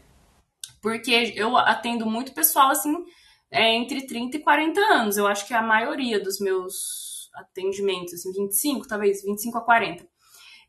Porque 0.81 1.35
eu 1.37 1.57
atendo 1.59 2.07
muito 2.07 2.33
pessoal, 2.33 2.71
assim, 2.71 3.05
é, 3.51 3.75
entre 3.75 4.07
30 4.07 4.39
e 4.39 4.41
40 4.41 4.81
anos. 4.81 5.17
Eu 5.19 5.27
acho 5.27 5.47
que 5.47 5.53
é 5.53 5.59
a 5.59 5.63
maioria 5.63 6.19
dos 6.19 6.41
meus 6.41 7.16
atendimentos, 7.37 8.15
assim, 8.15 8.33
25, 8.33 8.89
talvez, 8.89 9.23
25 9.23 9.59
a 9.59 9.61
40. 9.61 10.07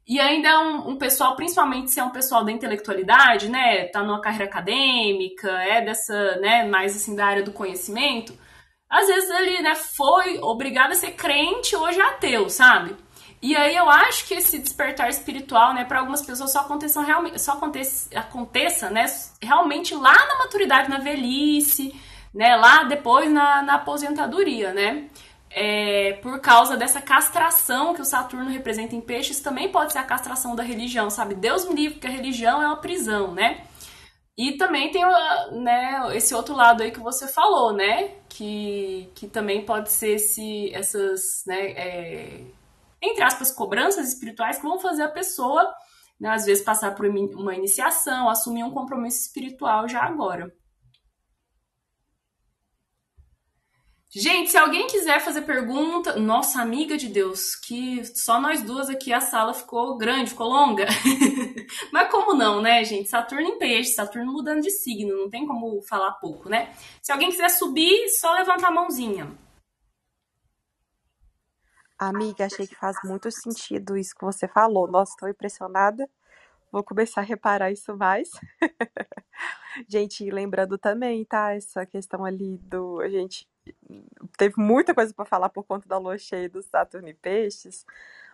E 0.07 0.19
ainda 0.19 0.49
é 0.49 0.57
um, 0.57 0.89
um, 0.89 0.97
pessoal, 0.97 1.35
principalmente 1.35 1.91
se 1.91 1.99
é 1.99 2.03
um 2.03 2.11
pessoal 2.11 2.43
da 2.43 2.51
intelectualidade, 2.51 3.49
né? 3.49 3.85
Tá 3.87 4.03
numa 4.03 4.21
carreira 4.21 4.45
acadêmica, 4.45 5.49
é 5.63 5.81
dessa, 5.83 6.37
né, 6.37 6.63
mais 6.65 6.95
assim, 6.95 7.15
da 7.15 7.25
área 7.25 7.43
do 7.43 7.51
conhecimento 7.51 8.33
às 8.89 9.07
vezes 9.07 9.29
ele, 9.29 9.61
né, 9.61 9.75
foi 9.75 10.39
obrigado 10.39 10.91
a 10.91 10.95
ser 10.95 11.11
crente, 11.11 11.75
hoje 11.75 11.99
é 11.99 12.03
ateu, 12.03 12.49
sabe? 12.49 12.95
E 13.41 13.55
aí 13.55 13.75
eu 13.75 13.89
acho 13.89 14.25
que 14.25 14.33
esse 14.33 14.57
despertar 14.57 15.09
espiritual, 15.09 15.73
né, 15.73 15.83
para 15.83 15.99
algumas 15.99 16.21
pessoas 16.21 16.51
só 16.51 16.61
aconteça 16.61 17.01
realmente, 17.01 17.39
só 17.39 17.53
aconteça, 17.53 18.17
aconteça, 18.17 18.89
né, 18.89 19.05
realmente 19.41 19.93
lá 19.93 20.15
na 20.15 20.39
maturidade, 20.39 20.89
na 20.89 20.99
velhice, 20.99 21.93
né, 22.33 22.55
lá 22.55 22.83
depois 22.83 23.31
na, 23.31 23.61
na 23.61 23.75
aposentadoria, 23.75 24.73
né? 24.73 25.09
É, 25.49 26.13
por 26.21 26.39
causa 26.41 26.75
dessa 26.75 27.01
castração 27.01 27.93
que 27.93 28.01
o 28.01 28.05
Saturno 28.05 28.49
representa 28.49 28.95
em 28.95 29.01
peixes, 29.01 29.39
também 29.39 29.71
pode 29.71 29.93
ser 29.93 29.99
a 29.99 30.03
castração 30.03 30.55
da 30.55 30.63
religião, 30.63 31.09
sabe? 31.09 31.35
Deus 31.35 31.67
me 31.67 31.75
livre 31.75 31.99
que 31.99 32.07
a 32.07 32.11
religião 32.11 32.61
é 32.61 32.67
uma 32.67 32.81
prisão, 32.81 33.33
né? 33.33 33.65
E 34.37 34.53
também 34.53 34.91
tem 34.91 35.03
né, 35.63 36.15
esse 36.15 36.35
outro 36.35 36.55
lado 36.55 36.83
aí 36.83 36.91
que 36.91 36.99
você 36.99 37.27
falou, 37.27 37.73
né? 37.73 38.09
Que, 38.29 39.09
que 39.15 39.27
também 39.27 39.65
pode 39.65 39.91
ser 39.91 40.11
esse, 40.11 40.71
essas, 40.75 41.43
né, 41.47 41.71
é, 41.71 42.43
entre 43.01 43.23
aspas, 43.23 43.51
cobranças 43.51 44.09
espirituais 44.09 44.57
que 44.57 44.63
vão 44.63 44.79
fazer 44.79 45.03
a 45.03 45.09
pessoa, 45.09 45.73
né, 46.19 46.29
às 46.29 46.45
vezes, 46.45 46.63
passar 46.63 46.93
por 46.93 47.07
uma 47.07 47.55
iniciação, 47.55 48.29
assumir 48.29 48.63
um 48.63 48.71
compromisso 48.71 49.21
espiritual 49.21 49.87
já 49.89 50.03
agora. 50.03 50.53
Gente, 54.19 54.49
se 54.49 54.57
alguém 54.57 54.87
quiser 54.87 55.19
fazer 55.19 55.43
pergunta, 55.43 56.15
nossa 56.15 56.59
amiga 56.59 56.97
de 56.97 57.07
Deus, 57.07 57.55
que 57.55 58.03
só 58.03 58.41
nós 58.41 58.63
duas 58.63 58.89
aqui 58.89 59.13
a 59.13 59.21
sala 59.21 59.53
ficou 59.53 59.95
grande, 59.95 60.31
ficou 60.31 60.47
longa. 60.47 60.87
Mas 61.93 62.09
como 62.09 62.33
não, 62.33 62.59
né, 62.59 62.83
gente? 62.83 63.09
Saturno 63.09 63.45
em 63.47 63.59
peixe, 63.59 63.93
Saturno 63.93 64.33
mudando 64.33 64.61
de 64.61 64.71
signo, 64.71 65.15
não 65.15 65.29
tem 65.29 65.45
como 65.45 65.83
falar 65.83 66.13
pouco, 66.13 66.49
né? 66.49 66.73
Se 66.99 67.11
alguém 67.11 67.29
quiser 67.29 67.49
subir, 67.49 68.09
só 68.09 68.33
levanta 68.33 68.65
a 68.65 68.71
mãozinha. 68.71 69.31
Amiga, 71.99 72.45
achei 72.45 72.65
que 72.65 72.75
faz 72.75 72.97
muito 73.03 73.29
sentido 73.29 73.95
isso 73.95 74.15
que 74.15 74.25
você 74.25 74.47
falou. 74.47 74.87
Nossa, 74.87 75.11
estou 75.11 75.29
impressionada. 75.29 76.09
Vou 76.71 76.83
começar 76.83 77.21
a 77.21 77.23
reparar 77.23 77.71
isso 77.71 77.95
mais. 77.95 78.31
gente, 79.87 80.27
lembrando 80.31 80.75
também, 80.75 81.23
tá? 81.23 81.53
Essa 81.53 81.85
questão 81.85 82.25
ali 82.25 82.57
do. 82.57 82.99
A 82.99 83.09
gente 83.09 83.47
teve 84.37 84.55
muita 84.57 84.93
coisa 84.93 85.13
para 85.13 85.25
falar 85.25 85.49
por 85.49 85.63
conta 85.63 85.87
da 85.87 85.97
lua 85.97 86.17
cheia 86.17 86.49
do 86.49 86.61
Saturno 86.61 87.09
e 87.09 87.13
Peixes, 87.13 87.85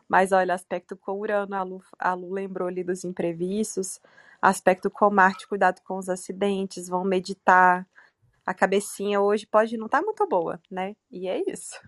mas 0.08 0.32
olha, 0.32 0.54
aspecto 0.54 0.98
com 0.98 1.20
Urano, 1.20 1.56
a 1.56 1.64
Lu, 1.64 1.84
a 1.98 2.14
Lu 2.14 2.32
lembrou 2.32 2.68
ali 2.68 2.84
dos 2.84 3.04
imprevistos, 3.04 4.00
aspecto 4.42 4.90
com 4.90 5.10
Marte, 5.10 5.48
cuidado 5.48 5.82
com 5.84 5.98
os 5.98 6.10
acidentes, 6.10 6.90
vão 6.90 7.04
meditar. 7.04 7.88
A 8.46 8.54
cabecinha 8.54 9.22
hoje 9.22 9.48
pode 9.48 9.78
não 9.78 9.86
estar 9.86 10.00
tá 10.00 10.06
muito 10.06 10.28
boa, 10.28 10.62
né? 10.70 10.96
E 11.10 11.28
é 11.28 11.42
isso. 11.50 11.80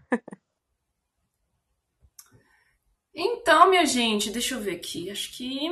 Então, 3.13 3.69
minha 3.69 3.85
gente, 3.85 4.29
deixa 4.29 4.55
eu 4.55 4.59
ver 4.59 4.75
aqui. 4.75 5.09
Acho 5.09 5.31
que 5.37 5.71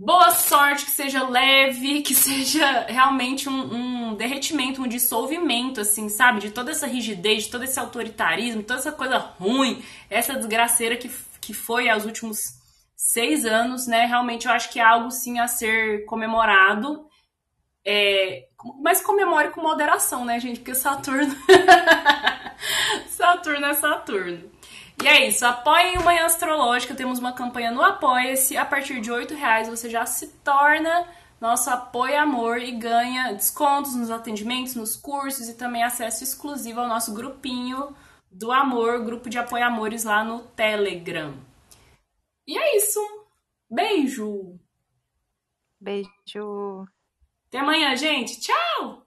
boa 0.00 0.30
sorte, 0.30 0.86
que 0.86 0.90
seja 0.92 1.28
leve, 1.28 2.00
que 2.00 2.14
seja 2.14 2.86
realmente 2.86 3.50
um, 3.50 3.74
um, 4.08 4.14
derretimento, 4.14 4.80
um 4.80 4.88
dissolvimento, 4.88 5.78
assim, 5.78 6.08
sabe? 6.08 6.40
De 6.40 6.50
toda 6.50 6.70
essa 6.70 6.86
rigidez, 6.86 7.44
de 7.44 7.50
todo 7.50 7.64
esse 7.64 7.78
autoritarismo, 7.78 8.62
toda 8.62 8.80
essa 8.80 8.92
coisa 8.92 9.18
ruim, 9.18 9.84
essa 10.08 10.34
desgraceira 10.34 10.96
que, 10.96 11.10
que 11.38 11.52
foi 11.52 11.90
aos 11.90 12.06
últimos 12.06 12.38
seis 12.96 13.44
anos, 13.44 13.86
né? 13.86 14.06
Realmente 14.06 14.46
eu 14.46 14.52
acho 14.52 14.70
que 14.70 14.80
é 14.80 14.82
algo, 14.82 15.10
sim, 15.10 15.38
a 15.38 15.46
ser 15.46 16.06
comemorado. 16.06 17.06
É, 17.86 18.46
mas 18.82 19.02
comemore 19.02 19.50
com 19.50 19.60
moderação, 19.60 20.24
né, 20.24 20.40
gente? 20.40 20.60
Porque 20.60 20.74
Saturno. 20.74 21.36
Saturno 23.10 23.66
é 23.66 23.74
Saturno. 23.74 24.50
E 25.02 25.08
é 25.08 25.28
isso, 25.28 25.46
apoiem 25.46 25.96
o 25.96 26.04
Manhã 26.04 26.26
Astrológica, 26.26 26.94
temos 26.94 27.18
uma 27.18 27.32
campanha 27.32 27.70
no 27.70 27.82
Apoia-se, 27.82 28.56
a 28.56 28.66
partir 28.66 29.00
de 29.00 29.10
R$ 29.10 29.34
reais 29.34 29.68
você 29.68 29.88
já 29.88 30.04
se 30.04 30.28
torna 30.44 31.08
nosso 31.40 31.70
apoio 31.70 32.20
amor 32.20 32.58
e 32.58 32.70
ganha 32.72 33.32
descontos 33.32 33.96
nos 33.96 34.10
atendimentos, 34.10 34.74
nos 34.74 34.94
cursos 34.94 35.48
e 35.48 35.54
também 35.54 35.82
acesso 35.82 36.22
exclusivo 36.22 36.80
ao 36.80 36.88
nosso 36.88 37.14
grupinho 37.14 37.96
do 38.30 38.52
amor, 38.52 39.02
grupo 39.02 39.30
de 39.30 39.38
apoio 39.38 39.64
amores 39.64 40.04
lá 40.04 40.22
no 40.22 40.40
Telegram. 40.48 41.34
E 42.46 42.58
é 42.58 42.76
isso. 42.76 43.00
Beijo. 43.70 44.58
Beijo. 45.80 46.86
Até 47.48 47.58
amanhã, 47.58 47.96
gente. 47.96 48.38
Tchau. 48.38 49.06